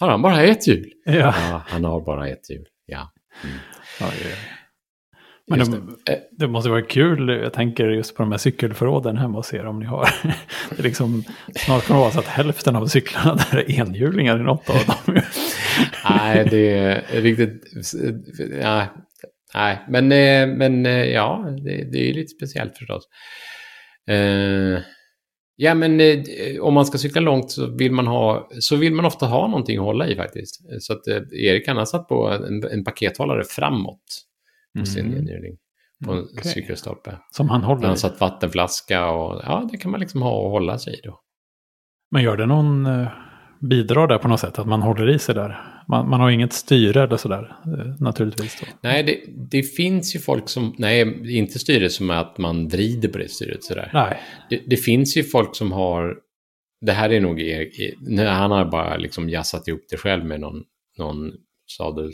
har 0.00 0.08
han 0.08 0.22
bara 0.22 0.42
ett 0.42 0.68
hjul? 0.68 0.92
Ja. 1.04 1.12
Ja, 1.12 1.62
han 1.66 1.84
har 1.84 2.00
bara 2.00 2.28
ett 2.28 2.50
hjul. 2.50 2.66
Ja, 2.86 3.12
ja, 4.00 4.06
ja. 4.22 4.53
Men 5.46 5.58
det, 5.58 5.80
det. 6.06 6.12
Eh, 6.12 6.18
det 6.30 6.48
måste 6.48 6.70
vara 6.70 6.82
kul, 6.82 7.28
jag 7.28 7.52
tänker 7.52 7.88
just 7.88 8.16
på 8.16 8.22
de 8.22 8.32
här 8.32 8.38
cykelförråden 8.38 9.16
hemma 9.16 9.38
och 9.38 9.44
ser 9.44 9.66
om 9.66 9.78
ni 9.78 9.86
har. 9.86 10.08
Det 10.70 10.78
är 10.78 10.82
liksom, 10.82 11.24
snart 11.54 11.86
kommer 11.86 12.00
det 12.00 12.04
vara 12.04 12.12
så 12.12 12.18
att 12.18 12.26
hälften 12.26 12.76
av 12.76 12.86
cyklarna 12.86 13.34
där 13.50 13.58
är 13.58 13.80
enhjulingar 13.80 14.40
i 14.40 14.42
något 14.42 14.70
av 14.70 14.76
dem. 14.86 15.14
Nej, 16.10 16.46
det 16.50 16.70
är 16.70 17.20
riktigt... 17.20 17.62
Nej, 19.54 19.78
men, 19.88 20.12
eh, 20.12 20.56
men 20.56 20.86
eh, 20.86 21.04
ja, 21.04 21.46
det, 21.64 21.92
det 21.92 22.10
är 22.10 22.14
lite 22.14 22.28
speciellt 22.28 22.78
förstås. 22.78 23.08
Ja, 25.56 25.74
men 25.74 26.00
om 26.60 26.74
man 26.74 26.86
ska 26.86 26.98
cykla 26.98 27.20
långt 27.20 27.50
så 27.50 27.76
vill 27.76 27.92
man, 27.92 28.06
ha, 28.06 28.48
så 28.60 28.76
vill 28.76 28.92
man 28.92 29.04
ofta 29.04 29.26
ha 29.26 29.48
någonting 29.48 29.78
att 29.78 29.84
hålla 29.84 30.08
i 30.08 30.16
faktiskt. 30.16 30.60
Så 30.80 30.92
att 30.92 31.08
Erik 31.32 31.68
han 31.68 31.76
har 31.76 31.84
satt 31.84 32.08
på 32.08 32.28
en, 32.28 32.64
en 32.64 32.84
pakethållare 32.84 33.44
framåt 33.44 34.24
sin 34.86 35.06
Mm. 35.06 35.18
enhjuling 35.18 35.56
på 36.04 36.12
en 36.12 36.18
Okej. 36.38 36.52
cykelstolpe. 36.52 37.18
Som 37.30 37.48
han 37.48 37.60
Där 37.60 37.66
han 37.68 37.76
håller 37.76 37.92
i. 37.94 37.96
satt 37.96 38.20
vattenflaska 38.20 39.06
och 39.10 39.42
ja, 39.44 39.68
det 39.72 39.76
kan 39.78 39.90
man 39.90 40.00
liksom 40.00 40.22
ha 40.22 40.40
och 40.44 40.50
hålla 40.50 40.78
sig 40.78 40.94
i 40.94 41.00
då. 41.04 41.20
Men 42.10 42.22
gör 42.22 42.36
det 42.36 42.46
någon 42.46 42.86
eh, 42.86 43.08
bidrar 43.70 44.06
där 44.08 44.18
på 44.18 44.28
något 44.28 44.40
sätt? 44.40 44.58
Att 44.58 44.66
man 44.66 44.82
håller 44.82 45.08
i 45.14 45.18
sig 45.18 45.34
där? 45.34 45.70
Man, 45.88 46.10
man 46.10 46.20
har 46.20 46.30
inget 46.30 46.52
styre 46.52 47.02
eller 47.02 47.16
sådär 47.16 47.56
eh, 47.66 48.00
naturligtvis. 48.00 48.60
Då. 48.60 48.66
Nej, 48.82 49.02
det, 49.02 49.20
det 49.50 49.62
finns 49.62 50.16
ju 50.16 50.20
folk 50.20 50.48
som, 50.48 50.74
nej, 50.78 51.36
inte 51.38 51.58
styret 51.58 51.92
som 51.92 52.10
är 52.10 52.14
att 52.14 52.38
man 52.38 52.68
vrider 52.68 53.08
på 53.08 53.18
det 53.18 53.28
styret 53.30 53.64
sådär. 53.64 53.90
Nej, 53.94 54.20
Det, 54.50 54.62
det 54.66 54.76
finns 54.76 55.16
ju 55.16 55.22
folk 55.22 55.56
som 55.56 55.72
har, 55.72 56.14
det 56.80 56.92
här 56.92 57.10
är 57.12 57.20
nog, 57.20 57.40
er, 57.40 57.60
er, 58.20 58.26
han 58.26 58.50
har 58.50 58.64
bara 58.64 58.96
liksom 58.96 59.28
jassat 59.28 59.68
ihop 59.68 59.80
det 59.90 59.96
själv 59.96 60.24
med 60.24 60.40
någon, 60.40 60.62
någon 60.98 61.32
sadel, 61.66 62.10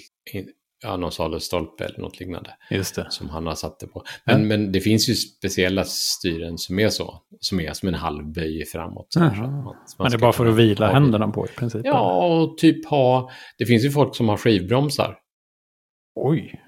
ja, 0.82 0.96
någon 0.96 1.12
sadelstolpe 1.12 1.84
eller 1.84 1.98
något 1.98 2.20
liknande 2.20 2.50
just 2.70 2.94
det. 2.94 3.06
som 3.10 3.28
han 3.28 3.46
har 3.46 3.54
satt 3.54 3.80
det 3.80 3.86
på. 3.86 4.04
Men, 4.24 4.40
Ja. 4.40 4.46
men 4.46 4.72
det 4.72 4.80
finns 4.80 5.08
ju 5.08 5.14
speciella 5.14 5.84
styren 5.84 6.58
som 6.58 6.78
är 6.78 6.88
så, 6.88 7.22
som 7.40 7.60
är 7.60 7.72
som 7.72 7.88
en 7.88 7.94
halvböj 7.94 8.64
framåt. 8.64 9.06
så 9.12 9.20
här, 9.20 9.34
så 9.34 9.42
att 9.42 9.50
man- 9.50 9.64
man 9.64 9.76
Men 9.98 10.10
det 10.10 10.16
är 10.16 10.18
bara 10.18 10.32
för 10.32 10.46
att 10.46 10.56
vila 10.56 10.86
ha- 10.86 10.92
händerna 10.92 11.28
på 11.28 11.46
i 11.46 11.48
princip? 11.48 11.80
Ja, 11.84 12.26
och 12.26 12.58
typ 12.58 12.86
ha, 12.86 13.30
det 13.58 13.66
finns 13.66 13.84
ju 13.84 13.90
folk 13.90 14.16
som 14.16 14.28
har 14.28 14.36
skivbromsar. 14.36 15.16
Oj. 16.14 16.60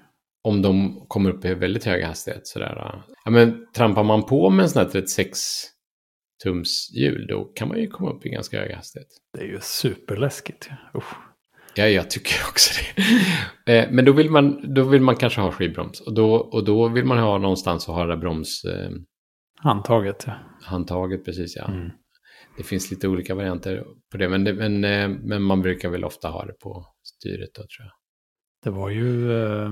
om 0.45 0.61
de 0.61 1.05
kommer 1.07 1.29
upp 1.29 1.45
i 1.45 1.53
väldigt 1.53 1.83
hög 1.85 2.03
hastighet. 2.03 2.47
Sådär. 2.47 3.03
Ja, 3.25 3.31
men 3.31 3.67
trampar 3.75 4.03
man 4.03 4.23
på 4.25 4.49
med 4.49 4.63
en 4.63 4.69
sån 4.69 4.81
här 4.83 4.89
36 4.89 5.39
tums 6.43 6.89
hjul 6.95 7.27
då 7.27 7.43
kan 7.43 7.67
man 7.67 7.79
ju 7.79 7.87
komma 7.87 8.11
upp 8.11 8.25
i 8.25 8.29
ganska 8.29 8.59
hög 8.59 8.71
hastighet. 8.75 9.07
Det 9.37 9.43
är 9.43 9.47
ju 9.47 9.59
superläskigt. 9.61 10.69
Usch. 10.97 11.13
Ja, 11.75 11.87
jag 11.87 12.09
tycker 12.09 12.35
också 12.49 12.73
det. 13.65 13.73
Eh, 13.73 13.87
Men 13.91 14.05
då 14.05 14.11
vill, 14.11 14.29
man, 14.29 14.73
då 14.73 14.83
vill 14.83 15.01
man 15.01 15.15
kanske 15.15 15.41
ha 15.41 15.51
skivbroms. 15.51 16.01
Och 16.01 16.13
då, 16.13 16.35
och 16.35 16.65
då 16.65 16.87
vill 16.87 17.05
man 17.05 17.17
ha 17.17 17.37
någonstans 17.37 17.89
att 17.89 17.95
ha 17.95 18.03
det 18.05 18.15
där 18.15 18.17
bromshandtaget 18.17 19.07
Handtaget, 19.63 20.23
ja. 20.27 20.33
handtaget 20.63 21.25
precis. 21.25 21.55
Ja. 21.55 21.65
Mm. 21.67 21.89
det 22.57 22.63
finns 22.63 22.91
lite 22.91 23.07
olika 23.07 23.35
varianter 23.35 23.83
på 24.11 24.17
det. 24.17 24.29
Men, 24.29 24.43
det, 24.43 24.53
men, 24.53 24.83
eh, 24.83 25.09
men 25.09 25.43
man 25.43 25.61
brukar 25.61 25.89
väl 25.89 26.03
ofta 26.05 26.27
ha 26.27 26.45
det 26.45 26.53
på 26.63 26.85
styret 27.03 27.49
då 27.55 27.61
tror 27.61 27.85
jag. 27.85 27.91
Det 28.63 28.69
var 28.79 28.89
ju, 28.89 29.31
eh, 29.43 29.69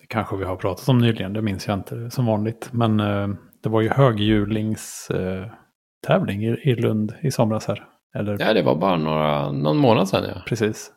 det 0.00 0.06
kanske 0.08 0.36
vi 0.36 0.44
har 0.44 0.56
pratat 0.56 0.88
om 0.88 0.98
nyligen, 0.98 1.32
det 1.32 1.42
minns 1.42 1.66
jag 1.66 1.78
inte 1.78 2.10
som 2.10 2.26
vanligt. 2.26 2.68
Men 2.72 3.00
eh, 3.00 3.28
det 3.62 3.68
var 3.68 3.80
ju 3.80 3.88
höghjulingstävling 3.88 6.42
i 6.42 6.74
Lund 6.74 7.14
i 7.22 7.30
somras 7.30 7.66
här. 7.66 7.84
Eller, 8.14 8.36
Ja, 8.40 8.52
det 8.52 8.62
var 8.62 8.76
bara 8.76 8.96
några, 8.96 9.52
någon 9.52 9.76
månad 9.76 10.08
sedan 10.08 10.24
ja. 10.34 10.42
Precis. 10.46 10.90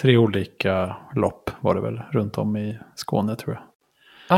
Tre 0.00 0.16
olika 0.16 0.96
lopp 1.14 1.50
var 1.60 1.74
det 1.74 1.80
väl 1.80 2.00
runt 2.12 2.38
om 2.38 2.56
i 2.56 2.78
Skåne 2.94 3.36
tror 3.36 3.54
jag. 3.54 3.62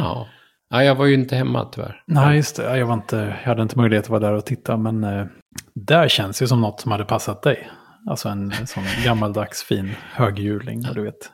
Jaha. 0.01 0.27
Ja, 0.71 0.85
jag 0.85 0.95
var 0.95 1.07
ju 1.07 1.15
inte 1.15 1.37
hemma 1.37 1.69
tyvärr. 1.73 2.03
Nej, 2.07 2.37
just 2.37 2.57
det. 2.57 2.79
Jag, 2.79 2.87
var 2.87 2.95
inte, 2.95 3.17
jag 3.43 3.49
hade 3.49 3.63
inte 3.63 3.79
möjlighet 3.79 4.05
att 4.05 4.11
vara 4.11 4.21
där 4.21 4.33
och 4.33 4.47
titta. 4.47 4.77
Men 4.77 5.05
eh, 5.05 5.27
där 5.75 6.09
känns 6.09 6.39
det 6.39 6.49
som 6.49 6.61
något 6.61 6.81
som 6.81 6.93
hade 6.93 7.05
passat 7.05 7.43
dig. 7.43 7.69
Alltså 8.11 8.29
en 8.29 8.53
sån 8.67 8.83
gammaldags 9.05 9.63
fin 9.63 9.91
höghjuling. 10.13 10.83
Du 10.95 11.03
vet. 11.03 11.31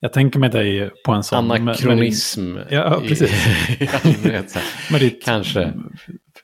Jag 0.00 0.12
tänker 0.12 0.38
med 0.38 0.50
dig 0.50 0.90
på 1.04 1.12
en 1.12 1.22
sån. 1.22 1.46
med- 1.48 1.62
med 1.64 1.76
din- 1.76 1.88
Anakronism. 1.88 2.56
Ja, 2.70 3.00
precis. 3.08 3.46
med 4.90 5.00
ditt, 5.00 5.24
Kanske. 5.24 5.72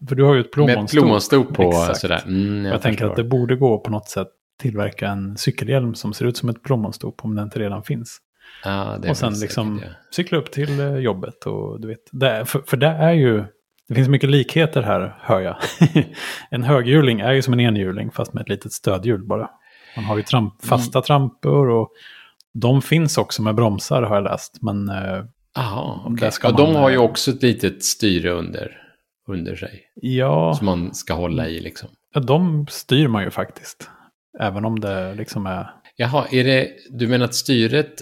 För 0.08 0.14
du 0.14 0.24
har 0.24 0.34
ju 0.34 0.40
ett 0.40 0.46
Med 0.46 0.52
plommonstop. 0.52 1.00
plommonstop 1.00 1.54
på 1.54 1.62
Exakt. 1.68 1.98
sådär. 2.00 2.22
Mm, 2.26 2.64
Jag, 2.64 2.74
jag 2.74 2.82
tänker 2.82 3.04
att 3.06 3.16
det 3.16 3.24
borde 3.24 3.56
gå 3.56 3.78
på 3.78 3.90
något 3.90 4.08
sätt 4.08 4.28
tillverka 4.68 5.08
en 5.08 5.36
cykelhjälm 5.36 5.94
som 5.94 6.12
ser 6.14 6.24
ut 6.26 6.36
som 6.36 6.48
ett 6.48 6.62
plommonstop 6.62 7.20
om 7.24 7.34
den 7.34 7.44
inte 7.44 7.58
redan 7.58 7.82
finns. 7.82 8.18
Ja, 8.64 8.94
är 9.02 9.10
och 9.10 9.16
sen 9.16 9.32
liksom 9.40 9.78
säkert, 9.78 9.96
cykla 10.14 10.38
upp 10.38 10.50
till 10.52 10.80
eh, 10.80 10.96
jobbet 10.96 11.46
och 11.46 11.80
du 11.80 11.88
vet. 11.88 11.98
Det, 12.12 12.30
är- 12.30 12.44
för, 12.44 12.62
för 12.66 12.76
det 12.76 12.86
är 12.86 13.12
ju, 13.12 13.44
det 13.88 13.94
finns 13.94 14.08
mycket 14.08 14.30
likheter 14.30 14.82
här 14.82 15.16
hör 15.20 15.40
jag. 15.40 15.56
en 16.50 16.62
höghjuling 16.62 17.20
är 17.20 17.32
ju 17.32 17.42
som 17.42 17.52
en 17.52 17.60
enhjuling 17.60 18.10
fast 18.10 18.32
med 18.34 18.40
ett 18.42 18.48
litet 18.48 18.72
stödhjul 18.72 19.24
bara. 19.26 19.50
Man 19.96 20.04
har 20.04 20.16
ju 20.16 20.22
tramp, 20.22 20.52
Mm. 20.64 20.68
fasta 20.68 21.02
trampor 21.02 21.68
och 21.70 21.88
de 22.54 22.82
finns 22.82 23.18
också 23.18 23.42
med 23.42 23.54
bromsar 23.54 24.02
har 24.02 24.14
jag 24.14 24.24
läst. 24.24 24.58
Men 24.62 24.88
eh, 24.88 25.24
ja. 25.54 26.02
Okej. 26.06 26.32
ska 26.32 26.48
ja, 26.48 26.56
de 26.56 26.72
man, 26.72 26.82
har 26.82 26.88
ju 26.90 26.94
eh, 26.96 27.02
också 27.02 27.30
ett 27.30 27.42
litet 27.42 27.84
styre 27.84 28.30
under, 28.30 28.76
under 29.28 29.56
sig. 29.56 29.80
ja, 29.94 30.54
Som 30.54 30.64
man 30.66 30.94
ska 30.94 31.14
hålla 31.14 31.48
i 31.48 31.60
liksom. 31.60 31.88
ja, 32.14 32.20
de 32.20 32.66
styr 32.70 33.08
man 33.08 33.22
ju 33.24 33.30
faktiskt. 33.30 33.90
Även 34.40 34.64
om 34.64 34.80
det 34.80 35.14
liksom 35.14 35.46
är... 35.46 35.70
Jaha, 35.96 36.26
är 36.30 36.44
det, 36.44 36.70
du 36.90 37.08
menar 37.08 37.24
att 37.24 37.34
styret 37.34 37.94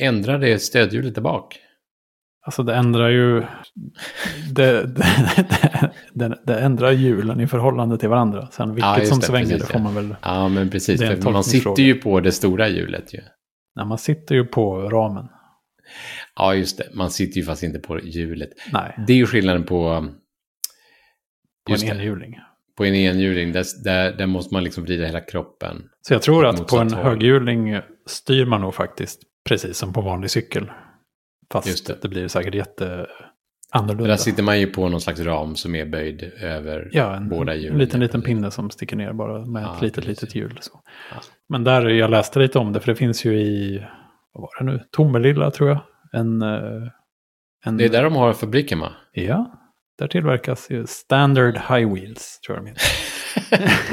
ändrar 0.00 0.38
det 0.38 0.58
stödhjulet 0.58 1.14
där 1.14 1.22
bak? 1.22 1.58
Alltså 2.46 2.62
det 2.62 2.74
ändrar 2.74 3.08
ju... 3.08 3.42
Det, 4.52 4.86
det, 4.86 5.92
det, 6.12 6.38
det 6.44 6.60
ändrar 6.60 6.90
hjulen 6.92 7.40
i 7.40 7.46
förhållande 7.46 7.98
till 7.98 8.08
varandra. 8.08 8.48
Sen 8.52 8.74
vilket 8.74 8.98
Ja, 8.98 9.04
som 9.04 9.20
svänger 9.20 9.46
precis, 9.46 9.66
det 9.66 9.72
får 9.72 9.78
man 9.78 9.94
väl... 9.94 10.16
Ja, 10.22 10.48
men 10.48 10.70
precis. 10.70 11.00
För 11.00 11.30
man 11.30 11.44
sitter 11.44 11.82
ju 11.82 11.94
på 11.94 12.20
det 12.20 12.32
stora 12.32 12.68
hjulet 12.68 13.14
ju. 13.14 13.20
Nej, 13.74 13.86
man 13.86 13.98
sitter 13.98 14.34
ju 14.34 14.44
på 14.44 14.90
ramen. 14.90 15.28
Ja, 16.36 16.54
just 16.54 16.78
det. 16.78 16.88
Man 16.94 17.10
sitter 17.10 17.40
ju 17.40 17.46
fast 17.46 17.62
inte 17.62 17.78
på 17.78 18.00
hjulet. 18.00 18.50
Nej, 18.72 18.98
Det 19.06 19.12
är 19.12 19.16
ju 19.16 19.26
skillnaden 19.26 19.64
på... 19.64 20.08
på 21.66 21.74
en 21.74 21.82
enhjuling. 21.90 22.38
På 22.76 22.84
en 22.84 22.94
enhjuling, 22.94 23.52
där, 23.52 23.64
där, 23.84 24.12
där 24.12 24.26
måste 24.26 24.54
man 24.54 24.64
liksom 24.64 24.84
vrida 24.84 25.06
hela 25.06 25.20
kroppen. 25.20 25.82
Så 26.08 26.14
jag 26.14 26.22
tror 26.22 26.46
att 26.46 26.66
på 26.66 26.78
en 26.78 26.92
håll. 26.92 27.04
höghjuling 27.04 27.80
styr 28.06 28.46
man 28.46 28.60
nog 28.60 28.74
faktiskt 28.74 29.22
precis 29.48 29.76
som 29.78 29.92
på 29.92 30.00
vanlig 30.00 30.30
cykel. 30.30 30.70
Fast 31.52 31.68
Just 31.68 31.86
det. 31.86 31.98
det. 32.02 32.08
blir 32.08 32.28
säkert 32.28 32.54
jätte 32.54 33.06
annorlunda. 33.72 34.08
där 34.08 34.16
sitter 34.16 34.42
man 34.42 34.60
ju 34.60 34.66
på 34.66 34.88
någon 34.88 35.00
slags 35.00 35.20
ram 35.20 35.56
som 35.56 35.74
är 35.74 35.84
böjd 35.86 36.22
över 36.40 36.88
Ja, 36.92 37.16
en, 37.16 37.28
båda 37.28 37.54
en 37.54 37.60
hjulen. 37.60 37.78
liten, 37.78 38.00
liten 38.00 38.22
pinne 38.22 38.50
som 38.50 38.70
sticker 38.70 38.96
ner 38.96 39.12
bara 39.12 39.46
med 39.46 39.62
Ja, 39.62 39.76
ett 39.76 39.82
litet, 39.82 40.04
precis. 40.04 40.22
litet 40.22 40.34
hjul. 40.34 40.58
Så. 40.60 40.80
Ja. 41.10 41.16
Men 41.48 41.64
där, 41.64 41.86
jag 41.88 42.10
läste 42.10 42.38
lite 42.38 42.58
om 42.58 42.72
det, 42.72 42.80
för 42.80 42.92
det 42.92 42.96
finns 42.96 43.24
ju 43.24 43.40
i, 43.40 43.84
vad 44.32 44.42
var 44.42 44.50
det 44.58 44.64
nu, 44.72 44.80
Tomelilla 44.90 45.50
tror 45.50 45.68
jag. 45.68 45.80
En, 46.12 46.42
eh, 46.42 46.88
en, 47.64 47.76
Det 47.76 47.84
är 47.84 47.88
där 47.88 48.02
de 48.04 48.16
har 48.16 48.32
fabriken 48.32 48.80
va? 48.80 48.92
Ja, 49.12 49.52
där 49.98 50.08
tillverkas 50.08 50.66
ju 50.70 50.86
Standard 50.86 51.54
High 51.54 51.92
Wheels, 51.94 52.40
tror 52.40 52.58
jag 52.58 52.64
de 52.64 52.70
heter. 52.70 52.86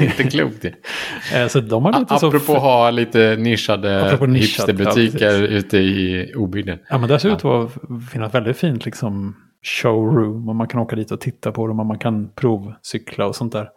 inte 0.04 0.24
klokt 0.24 0.62
det. 0.62 0.74
Eh, 1.34 1.48
Så 1.48 1.60
de 1.60 1.84
har 1.84 2.00
lite. 2.00 2.14
Apropå 2.14 2.54
att 2.54 2.62
ha 2.62 2.90
lite 2.90 3.36
nischade 3.38 4.18
hipsterbutiker 4.34 5.26
ja, 5.30 5.46
ute 5.46 5.78
i 5.78 6.32
obygden. 6.36 6.78
Ja, 6.90 6.98
men 6.98 7.08
där 7.08 7.18
ser 7.18 7.28
ut 7.28 7.44
att 7.44 7.70
finnas 8.12 8.34
väldigt 8.34 8.56
fint 8.56 8.84
liksom 8.84 9.36
showroom. 9.82 10.48
Och 10.48 10.56
man 10.56 10.68
kan 10.68 10.80
åka 10.80 10.96
dit 10.96 11.10
och 11.10 11.20
titta 11.20 11.52
på 11.52 11.66
dem 11.66 11.80
och 11.80 11.86
man 11.86 11.98
kan 11.98 12.28
provcykla 12.34 13.26
och 13.26 13.36
sånt 13.36 13.52
där. 13.52 13.68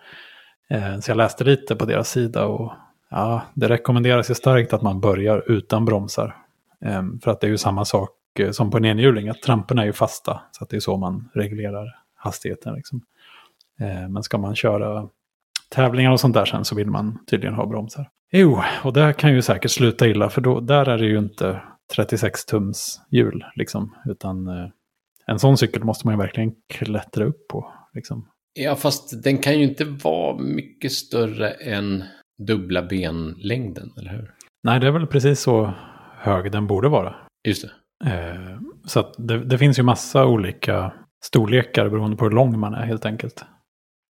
Eh, 0.69 0.99
Så 0.99 1.11
jag 1.11 1.17
läste 1.17 1.43
lite 1.43 1.75
på 1.75 1.85
deras 1.85 2.09
sida 2.09 2.45
och 2.45 2.73
ja, 3.11 3.41
det 3.53 3.69
rekommenderas 3.69 4.29
ju 4.29 4.33
starkt 4.35 4.73
att 4.73 4.81
man 4.81 4.99
börjar 4.99 5.51
utan 5.51 5.85
bromsar. 5.85 6.35
Eh, 6.85 7.03
För 7.23 7.31
att 7.31 7.41
det 7.41 7.47
är 7.47 7.51
ju 7.51 7.57
samma 7.57 7.85
sak 7.85 8.09
eh, 8.39 8.51
som 8.51 8.71
på 8.71 8.77
en 8.77 8.85
enhjuling, 8.85 9.29
att 9.29 9.41
tramporna 9.41 9.81
är 9.81 9.85
ju 9.85 9.93
fasta. 9.93 10.41
Så 10.51 10.63
att 10.63 10.69
det 10.69 10.75
är 10.75 10.79
så 10.79 10.97
man 10.97 11.29
reglerar 11.35 11.85
hastigheten. 12.27 12.75
Liksom. 12.75 13.01
Eh, 13.79 14.09
Men 14.09 14.23
ska 14.23 14.37
man 14.37 14.55
köra 14.55 15.09
tävlingar 15.69 16.11
och 16.11 16.19
sånt 16.19 16.33
där 16.33 16.45
sen 16.45 16.65
så 16.65 16.75
vill 16.75 16.87
man 16.87 17.25
tydligen 17.25 17.55
ha 17.55 17.65
bromsar. 17.65 18.09
Jo, 18.31 18.61
och 18.83 18.93
det 18.93 19.13
kan 19.13 19.33
ju 19.33 19.41
säkert 19.41 19.71
sluta 19.71 20.07
illa 20.07 20.29
för 20.29 20.41
då, 20.41 20.59
där 20.59 20.89
är 20.89 20.97
det 20.97 21.05
ju 21.05 21.17
inte 21.17 21.61
36 21.95 22.45
tums 22.45 23.01
hjul 23.11 23.45
liksom. 23.55 23.95
Utan 24.05 24.47
eh, 24.47 24.69
en 25.25 25.39
sån 25.39 25.57
cykel 25.57 25.83
måste 25.83 26.07
man 26.07 26.13
ju 26.13 26.17
verkligen 26.17 26.51
klättra 26.69 27.25
upp 27.25 27.47
på. 27.47 27.73
Liksom. 27.93 28.27
Ja, 28.53 28.75
fast 28.75 29.23
den 29.23 29.37
kan 29.37 29.59
ju 29.59 29.63
inte 29.63 29.85
vara 29.85 30.37
mycket 30.37 30.91
större 30.91 31.49
än 31.49 32.03
dubbla 32.47 32.81
benlängden, 32.83 33.93
eller 33.97 34.11
hur? 34.11 34.33
Nej, 34.63 34.79
det 34.79 34.87
är 34.87 34.91
väl 34.91 35.07
precis 35.07 35.39
så 35.39 35.73
hög 36.17 36.51
den 36.51 36.67
borde 36.67 36.89
vara. 36.89 37.15
Just 37.47 37.65
det. 37.65 37.71
Eh, 38.09 38.59
så 38.85 39.13
det, 39.17 39.45
det 39.45 39.57
finns 39.57 39.79
ju 39.79 39.83
massa 39.83 40.25
olika 40.25 40.93
storlekar 41.23 41.89
beroende 41.89 42.17
på 42.17 42.25
hur 42.25 42.31
lång 42.31 42.59
man 42.59 42.73
är 42.73 42.85
helt 42.85 43.05
enkelt. 43.05 43.45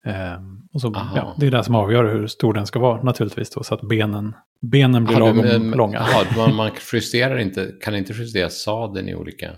Eh, 0.05 0.41
och 0.73 0.81
så, 0.81 0.95
Aha. 0.95 1.17
ja, 1.17 1.35
det 1.39 1.47
är 1.47 1.51
det 1.51 1.63
som 1.63 1.75
avgör 1.75 2.03
hur 2.13 2.27
stor 2.27 2.53
den 2.53 2.65
ska 2.67 2.79
vara 2.79 3.03
naturligtvis 3.03 3.49
då, 3.49 3.63
så 3.63 3.75
att 3.75 3.81
benen, 3.81 4.35
benen 4.61 5.05
blir 5.05 5.17
Jaha, 5.17 5.25
lagom 5.25 5.45
men- 5.45 5.71
långa. 5.71 5.97
Jaha, 5.97 6.25
man, 6.37 6.55
man 6.55 6.71
justerar 6.93 7.37
inte, 7.37 7.71
kan 7.81 7.95
inte 7.95 8.13
justera 8.13 8.49
sadeln 8.49 9.09
i 9.09 9.15
olika... 9.15 9.51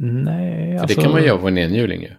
Nej, 0.00 0.76
För 0.76 0.82
alltså... 0.82 0.96
det 1.00 1.02
kan 1.02 1.12
man 1.12 1.24
göra 1.24 1.38
på 1.38 1.48
en 1.48 1.58
enhjuling 1.58 2.02
ju. 2.02 2.10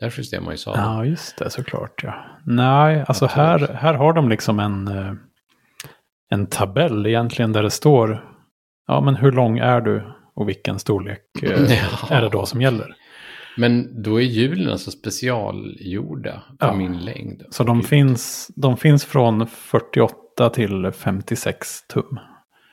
Där 0.00 0.14
justerar 0.16 0.42
man 0.42 0.54
ju 0.54 0.58
sadeln. 0.58 0.84
Ja, 0.84 1.04
just 1.04 1.38
det, 1.38 1.50
såklart. 1.50 2.00
Ja. 2.02 2.14
Nej, 2.44 3.04
alltså 3.08 3.26
här, 3.26 3.54
Absolut. 3.54 3.76
här 3.76 3.94
har 3.94 4.12
de 4.12 4.28
liksom 4.28 4.60
en, 4.60 4.88
eh, 4.88 5.12
en 6.30 6.46
tabell 6.46 7.06
egentligen 7.06 7.52
där 7.52 7.62
det 7.62 7.70
står 7.70 8.24
ja, 8.86 9.00
men 9.00 9.16
hur 9.16 9.32
lång 9.32 9.58
är 9.58 9.80
du 9.80 10.02
och 10.34 10.48
vilken 10.48 10.78
storlek 10.78 11.20
eh, 11.42 12.10
är 12.12 12.22
det 12.22 12.28
då 12.28 12.46
som 12.46 12.62
gäller. 12.62 12.94
Men 13.58 14.02
då 14.02 14.20
är 14.20 14.24
hjulen 14.24 14.70
alltså 14.72 14.90
specialgjorda 14.90 16.42
för 16.60 16.66
Ja. 16.66 16.74
min 16.74 16.98
längd. 17.04 17.42
Så 17.50 17.64
de 17.64 17.82
finns, 17.82 18.50
de 18.56 18.76
finns 18.76 19.04
från 19.04 19.46
48 19.46 20.50
till 20.52 20.90
56 20.92 21.86
tum. 21.88 22.18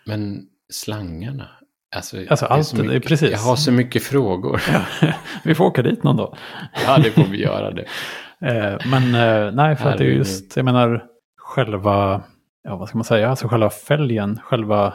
Men 0.06 0.42
slangarna? 0.74 1.48
Alltså, 1.96 2.18
Alltså, 2.30 2.46
allt 2.46 2.76
det- 2.76 2.82
är 2.82 2.88
mycket- 2.88 3.08
precis. 3.08 3.32
Jag 3.32 3.40
har 3.40 3.56
så 3.56 3.72
mycket 3.72 4.04
frågor. 4.04 4.62
vi 5.44 5.56
får 5.56 5.66
åka 5.66 5.82
dit 5.82 6.04
någon 6.04 6.18
dag. 6.18 6.38
ja, 6.86 6.98
det 6.98 7.12
får 7.12 7.24
vi 7.24 7.42
göra 7.42 7.72
det. 7.72 7.86
Eh, 8.42 8.78
men 8.92 9.04
eh, 9.16 9.52
nej, 9.56 9.76
för 9.76 9.90
att 9.90 9.98
det 9.98 10.04
är 10.04 10.10
just, 10.10 10.56
jag 10.58 10.66
menar, 10.66 11.06
själva, 11.38 12.24
ja 12.64 12.76
vad 12.76 12.88
ska 12.90 12.98
man 12.98 13.06
säga, 13.06 13.30
alltså 13.30 13.48
själva 13.48 13.70
fälgen, 13.70 14.40
själva, 14.44 14.94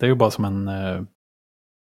det 0.00 0.06
är 0.06 0.10
ju 0.10 0.14
bara 0.14 0.30
som 0.30 0.44
en 0.44 0.68
eh, 0.68 1.02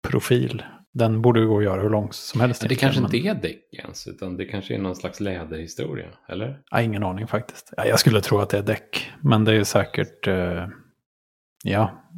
profil. 0.08 0.62
Den 0.94 1.22
borde 1.22 1.40
ju 1.40 1.46
gå 1.46 1.58
att 1.58 1.64
göra 1.64 1.82
hur 1.82 1.90
lång 1.90 2.08
som 2.12 2.40
helst. 2.40 2.62
Men 2.62 2.68
det 2.68 2.74
kanske 2.74 3.00
inte 3.00 3.16
är 3.16 3.34
däck 3.34 3.74
ens, 3.74 4.06
utan 4.06 4.36
det 4.36 4.44
kanske 4.44 4.74
är 4.74 4.78
någon 4.78 4.96
slags 4.96 5.20
läderhistoria, 5.20 6.08
eller? 6.28 6.62
Ja, 6.70 6.82
ingen 6.82 7.02
aning 7.02 7.26
faktiskt. 7.26 7.72
Ja, 7.76 7.86
jag 7.86 8.00
skulle 8.00 8.20
tro 8.20 8.38
att 8.38 8.50
det 8.50 8.58
är 8.58 8.62
däck, 8.62 9.10
men 9.20 9.44
det 9.44 9.52
är 9.52 9.56
ju 9.56 9.64
säkert, 9.64 10.26
eh, 10.26 10.68
ja, 11.64 12.08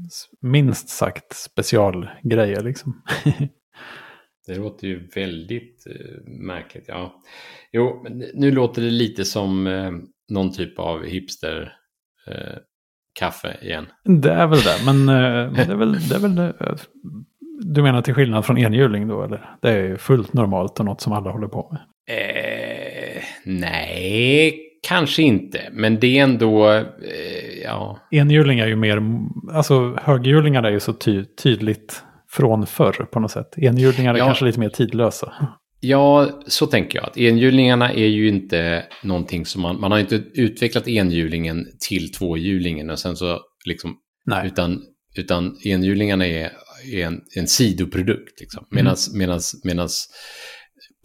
minst 0.40 0.88
sagt 0.88 1.36
specialgrejer 1.36 2.60
liksom. 2.62 3.02
Det 4.46 4.54
låter 4.54 4.86
ju 4.88 5.08
väldigt 5.14 5.86
eh, 5.86 6.32
märkligt. 6.32 6.84
Ja. 6.88 7.22
Jo, 7.72 8.06
nu 8.34 8.50
låter 8.50 8.82
det 8.82 8.90
lite 8.90 9.24
som 9.24 9.66
eh, 9.66 9.92
någon 10.28 10.52
typ 10.52 10.78
av 10.78 11.04
hipster 11.04 11.72
eh, 12.26 12.58
kaffe 13.18 13.56
igen. 13.62 13.86
det 14.04 14.30
är 14.30 14.46
väl 14.46 14.58
det, 14.58 14.76
men 14.86 15.08
eh, 15.08 15.52
det 15.66 15.72
är 15.72 15.76
väl, 15.76 15.92
det 16.08 16.14
är 16.14 16.20
väl 16.20 16.38
eh, 16.38 16.76
du 17.60 17.82
menar 17.82 18.02
till 18.02 18.14
skillnad 18.14 18.44
från 18.44 18.58
enhjuling 18.58 19.08
då, 19.08 19.22
eller? 19.22 19.50
Det 19.62 19.70
är 19.70 19.82
ju 19.82 19.96
fullt 19.98 20.32
normalt 20.32 20.78
och 20.80 20.84
något 20.84 21.00
som 21.00 21.12
alla 21.12 21.30
håller 21.30 21.48
på 21.48 21.68
med. 21.72 21.80
Eh, 22.18 23.22
nej, 23.44 24.60
kanske 24.88 25.22
inte. 25.22 25.60
Men 25.72 26.00
det 26.00 26.18
är 26.18 26.22
ändå, 26.22 26.70
eh, 26.72 26.82
ja. 27.64 27.98
Enhjuling 28.10 28.58
är 28.58 28.66
ju 28.66 28.76
mer, 28.76 29.02
alltså 29.52 29.96
höghjulingar 30.02 30.62
är 30.62 30.70
ju 30.70 30.80
så 30.80 30.92
ty 30.92 31.24
tydligt 31.24 32.02
från 32.30 32.66
förr 32.66 33.06
på 33.12 33.20
något 33.20 33.30
sätt. 33.30 33.58
Enhjulingar 33.58 34.14
är 34.14 34.18
Ja. 34.18 34.24
kanske 34.26 34.44
lite 34.44 34.60
mer 34.60 34.68
tidlösa. 34.68 35.32
Ja, 35.80 36.28
så 36.46 36.66
tänker 36.66 36.98
jag. 36.98 37.06
Att 37.08 37.16
enhjulingarna 37.18 37.92
är 37.92 38.06
ju 38.06 38.28
inte 38.28 38.84
någonting 39.02 39.46
som 39.46 39.62
man... 39.62 39.80
Man 39.80 39.92
har 39.92 39.98
inte 39.98 40.22
utvecklat 40.34 40.88
enhjulingen 40.88 41.66
till 41.88 42.12
tvåhjulingen 42.12 42.90
och 42.90 42.98
sen 42.98 43.16
så 43.16 43.38
liksom... 43.66 43.96
Nej. 44.26 44.46
Utan, 44.46 44.82
utan 45.16 45.56
enhjulingarna 45.64 46.26
är, 46.26 46.50
är 46.84 47.06
en, 47.06 47.20
en 47.36 47.46
sidoprodukt. 47.46 48.40
Liksom. 48.40 48.66
Medans, 48.70 49.14
mm. 49.64 49.88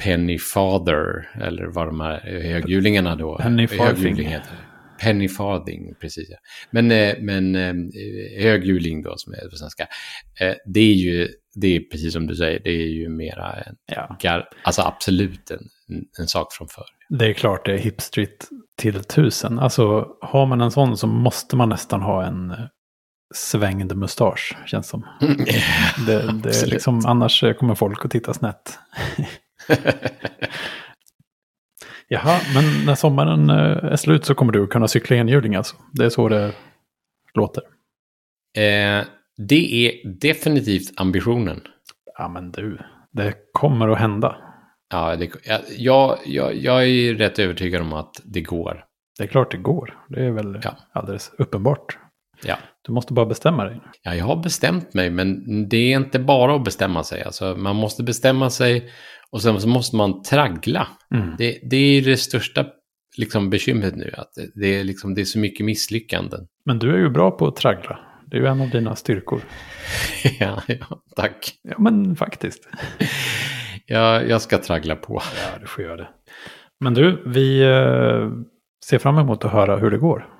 Penny 0.03 0.39
Father, 0.39 1.29
eller 1.41 1.65
vad 1.65 1.87
de 1.87 1.99
här 1.99 2.19
höghjulingarna 2.41 3.15
då... 3.15 3.37
Penny 3.37 3.67
Farthing. 3.67 4.35
Penny 5.01 5.29
Farthing, 5.29 5.95
precis. 6.01 6.29
Ja. 6.29 6.37
Men, 6.71 6.91
eh, 6.91 7.15
men 7.19 7.55
eh, 7.55 7.73
höghjuling 8.43 9.03
då, 9.03 9.13
som 9.17 9.33
är 9.33 9.49
på 9.49 9.55
svenska, 9.55 9.83
eh, 10.39 10.55
det 10.65 10.79
är 10.79 10.93
ju, 10.93 11.27
det 11.55 11.75
är 11.75 11.79
precis 11.79 12.13
som 12.13 12.27
du 12.27 12.35
säger, 12.35 12.59
det 12.63 12.69
är 12.69 12.87
ju 12.87 13.09
mera 13.09 13.53
en, 13.53 13.75
ja. 14.21 14.47
alltså 14.63 14.81
absolut 14.81 15.51
en, 15.51 15.59
en 16.19 16.27
sak 16.27 16.53
från 16.53 16.67
förr. 16.67 17.17
Det 17.19 17.25
är 17.25 17.33
klart 17.33 17.65
det 17.65 17.73
är 17.73 17.77
hipstreet 17.77 18.47
till 18.77 19.03
tusen. 19.03 19.59
Alltså 19.59 20.07
har 20.21 20.45
man 20.45 20.61
en 20.61 20.71
sån 20.71 20.97
så 20.97 21.07
måste 21.07 21.55
man 21.55 21.69
nästan 21.69 22.01
ha 22.01 22.25
en 22.25 22.53
svängd 23.35 23.95
mustasch, 23.95 24.57
känns 24.65 24.87
som. 24.87 25.05
det, 26.07 26.41
det 26.43 26.61
är 26.61 26.65
liksom, 26.65 27.05
annars 27.05 27.43
kommer 27.59 27.75
folk 27.75 28.05
att 28.05 28.11
titta 28.11 28.33
snett. 28.33 28.79
Jaha, 32.07 32.39
men 32.53 32.85
när 32.85 32.95
sommaren 32.95 33.49
eh, 33.49 33.91
är 33.91 33.95
slut 33.95 34.25
så 34.25 34.35
kommer 34.35 34.53
du 34.53 34.67
kunna 34.67 34.87
cykla 34.87 35.15
enhjuling 35.15 35.55
alltså? 35.55 35.75
Det 35.93 36.05
är 36.05 36.09
så 36.09 36.29
det 36.29 36.53
låter? 37.33 37.63
Eh, 38.57 39.05
det 39.37 39.87
är 39.87 40.09
definitivt 40.09 40.99
ambitionen. 40.99 41.61
Ja, 42.17 42.27
men 42.27 42.51
du, 42.51 42.77
det 43.11 43.33
kommer 43.53 43.89
att 43.89 43.99
hända. 43.99 44.35
Ja, 44.89 45.15
det, 45.15 45.31
jag, 45.77 46.17
jag, 46.25 46.55
jag 46.55 46.87
är 46.87 47.13
rätt 47.13 47.39
övertygad 47.39 47.81
om 47.81 47.93
att 47.93 48.21
det 48.23 48.41
går. 48.41 48.85
Det 49.17 49.23
är 49.23 49.27
klart 49.27 49.51
det 49.51 49.57
går. 49.57 49.99
Det 50.07 50.25
är 50.25 50.31
väl 50.31 50.59
ja. 50.63 50.75
alldeles 50.91 51.31
uppenbart. 51.37 51.97
Ja. 52.43 52.57
Du 52.81 52.93
måste 52.93 53.13
bara 53.13 53.25
bestämma 53.25 53.63
dig. 53.63 53.81
Ja, 54.03 54.15
jag 54.15 54.25
har 54.25 54.43
bestämt 54.43 54.93
mig, 54.93 55.09
men 55.09 55.43
det 55.69 55.93
är 55.93 55.97
inte 55.97 56.19
bara 56.19 56.55
att 56.55 56.63
bestämma 56.63 57.03
sig. 57.03 57.23
Alltså, 57.23 57.55
man 57.55 57.75
måste 57.75 58.03
bestämma 58.03 58.49
sig 58.49 58.89
och 59.31 59.41
sen 59.41 59.61
så 59.61 59.67
måste 59.67 59.95
man 59.95 60.23
traggla. 60.23 60.87
Mm. 61.13 61.35
Det, 61.37 61.59
det 61.69 61.77
är 61.77 62.01
det 62.01 62.17
största 62.17 62.65
liksom, 63.17 63.49
bekymret 63.49 63.95
nu. 63.95 64.13
Att 64.17 64.31
det, 64.55 64.79
är 64.79 64.83
liksom, 64.83 65.15
det 65.15 65.21
är 65.21 65.25
så 65.25 65.39
mycket 65.39 65.65
misslyckanden. 65.65 66.47
Men 66.65 66.79
du 66.79 66.93
är 66.93 66.97
ju 66.97 67.09
bra 67.09 67.31
på 67.31 67.47
att 67.47 67.55
traggla. 67.55 67.99
Det 68.25 68.37
är 68.37 68.41
ju 68.41 68.47
en 68.47 68.61
av 68.61 68.69
dina 68.69 68.95
styrkor. 68.95 69.41
ja, 70.39 70.61
ja, 70.67 71.01
tack. 71.15 71.53
Ja, 71.63 71.75
men 71.79 72.15
faktiskt. 72.15 72.69
ja, 73.85 74.21
jag 74.21 74.41
ska 74.41 74.57
traggla 74.57 74.95
på. 74.95 75.21
Ja, 75.35 75.59
du 75.59 75.67
får 75.67 75.83
göra 75.83 75.97
det. 75.97 76.09
Men 76.79 76.93
du, 76.93 77.23
vi 77.25 77.61
eh, 77.61 78.29
ser 78.85 78.97
fram 78.97 79.17
emot 79.17 79.45
att 79.45 79.51
höra 79.51 79.77
hur 79.77 79.91
det 79.91 79.97
går. 79.97 80.38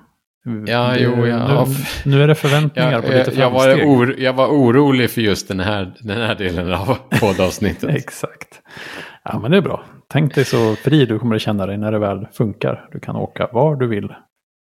Ja, 0.66 0.92
det, 0.92 1.00
jo, 1.00 1.26
ja. 1.26 1.66
Nu, 2.04 2.10
nu, 2.10 2.22
är 2.22 2.28
det 2.28 2.34
förväntningar 2.34 2.92
ja, 2.92 3.02
på 3.02 3.08
lite 3.08 3.40
jag 3.40 3.50
var, 3.50 3.74
or, 3.74 4.14
jag 4.18 4.32
var 4.32 4.46
orolig 4.46 5.10
för 5.10 5.20
just 5.20 5.48
den 5.48 5.60
här, 5.60 5.94
den 6.00 6.16
här 6.16 6.34
delen 6.34 6.72
av 6.72 6.98
poddavsnittet. 7.20 7.90
Exakt. 7.96 8.62
Ja, 9.24 9.38
men 9.38 9.50
det 9.50 9.56
är 9.56 9.62
bra. 9.62 9.84
Tänk 10.08 10.34
dig 10.34 10.44
så 10.44 10.76
fri 10.76 11.06
du 11.06 11.18
kommer 11.18 11.36
att 11.36 11.42
känna 11.42 11.66
dig 11.66 11.78
när 11.78 11.92
det 11.92 11.98
väl 11.98 12.26
funkar. 12.32 12.88
Du 12.92 13.00
kan 13.00 13.16
åka 13.16 13.48
var 13.52 13.76
du 13.76 13.86
vill. 13.86 14.08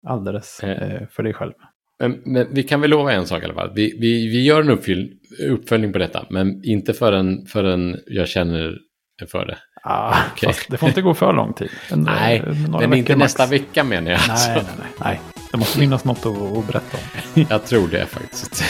Alldeles 0.07 0.59
eh. 0.63 0.69
eh 0.69 1.07
för 1.11 1.23
dig 1.23 1.33
själv. 1.33 1.53
Men, 1.99 2.21
men, 2.25 2.47
vi 2.51 2.63
kan 2.63 2.81
väl 2.81 2.89
lova 2.89 3.11
en 3.11 3.25
sak 3.25 3.41
i 3.41 3.45
alla 3.45 3.53
fall. 3.53 3.71
Vi, 3.75 3.97
vi, 4.01 4.27
vi 4.27 4.45
gör 4.45 4.61
en 4.61 4.69
uppfyll, 4.69 5.13
uppföljning 5.49 5.93
på 5.93 5.99
detta, 5.99 6.25
men 6.29 6.61
inte 6.63 6.93
förrän, 6.93 7.45
förrän 7.45 7.99
jag 8.07 8.27
känner 8.27 8.77
för 9.31 9.45
det. 9.45 9.57
Ah, 9.83 10.15
okay. 10.33 10.53
det 10.67 10.77
får 10.77 10.89
inte 10.89 11.01
gå 11.01 11.13
för 11.13 11.33
lång 11.33 11.53
tid. 11.53 11.69
En, 11.91 12.01
nej, 12.01 12.43
men 12.79 12.93
inte 12.93 13.15
max. 13.15 13.19
nästa 13.19 13.45
vecka 13.45 13.83
menar 13.83 14.11
jag. 14.11 14.19
Nej, 14.19 14.29
alltså. 14.29 14.49
nej, 14.49 14.63
nej, 14.77 14.87
nej. 14.97 15.21
Det 15.51 15.57
måste 15.57 15.79
finnas 15.79 16.03
något 16.03 16.25
att, 16.25 16.57
att 16.57 16.67
berätta 16.67 16.97
om. 16.97 17.45
jag 17.49 17.65
tror 17.65 17.87
det 17.87 18.05
faktiskt. 18.05 18.63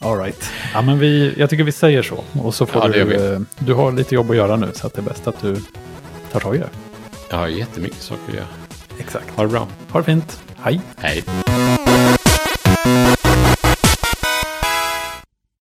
All 0.00 0.18
right. 0.18 0.50
Ja, 0.74 0.82
men 0.82 0.98
vi, 0.98 1.34
jag 1.36 1.50
tycker 1.50 1.64
vi 1.64 1.72
säger 1.72 2.02
så. 2.02 2.24
Och 2.42 2.54
så 2.54 2.66
får 2.66 2.82
ja, 2.82 3.04
du, 3.04 3.32
eh, 3.32 3.40
du 3.58 3.74
har 3.74 3.92
lite 3.92 4.14
jobb 4.14 4.30
att 4.30 4.36
göra 4.36 4.56
nu 4.56 4.70
så 4.74 4.86
att 4.86 4.94
det 4.94 5.00
är 5.00 5.04
bäst 5.04 5.26
att 5.26 5.40
du 5.40 5.56
tar 6.32 6.40
tag 6.40 6.56
i 6.56 6.58
det. 6.58 6.68
Jag 7.30 7.36
har 7.38 7.48
jättemycket 7.48 8.02
saker 8.02 8.22
att 8.28 8.34
göra. 8.34 8.46
Exakt. 8.98 9.30
Ha 9.36 9.42
det 9.42 9.48
bra. 9.48 9.66
Ha 9.90 10.00
det 10.00 10.04
fint. 10.04 10.42
Hej. 10.62 10.80
Hej. 10.96 11.24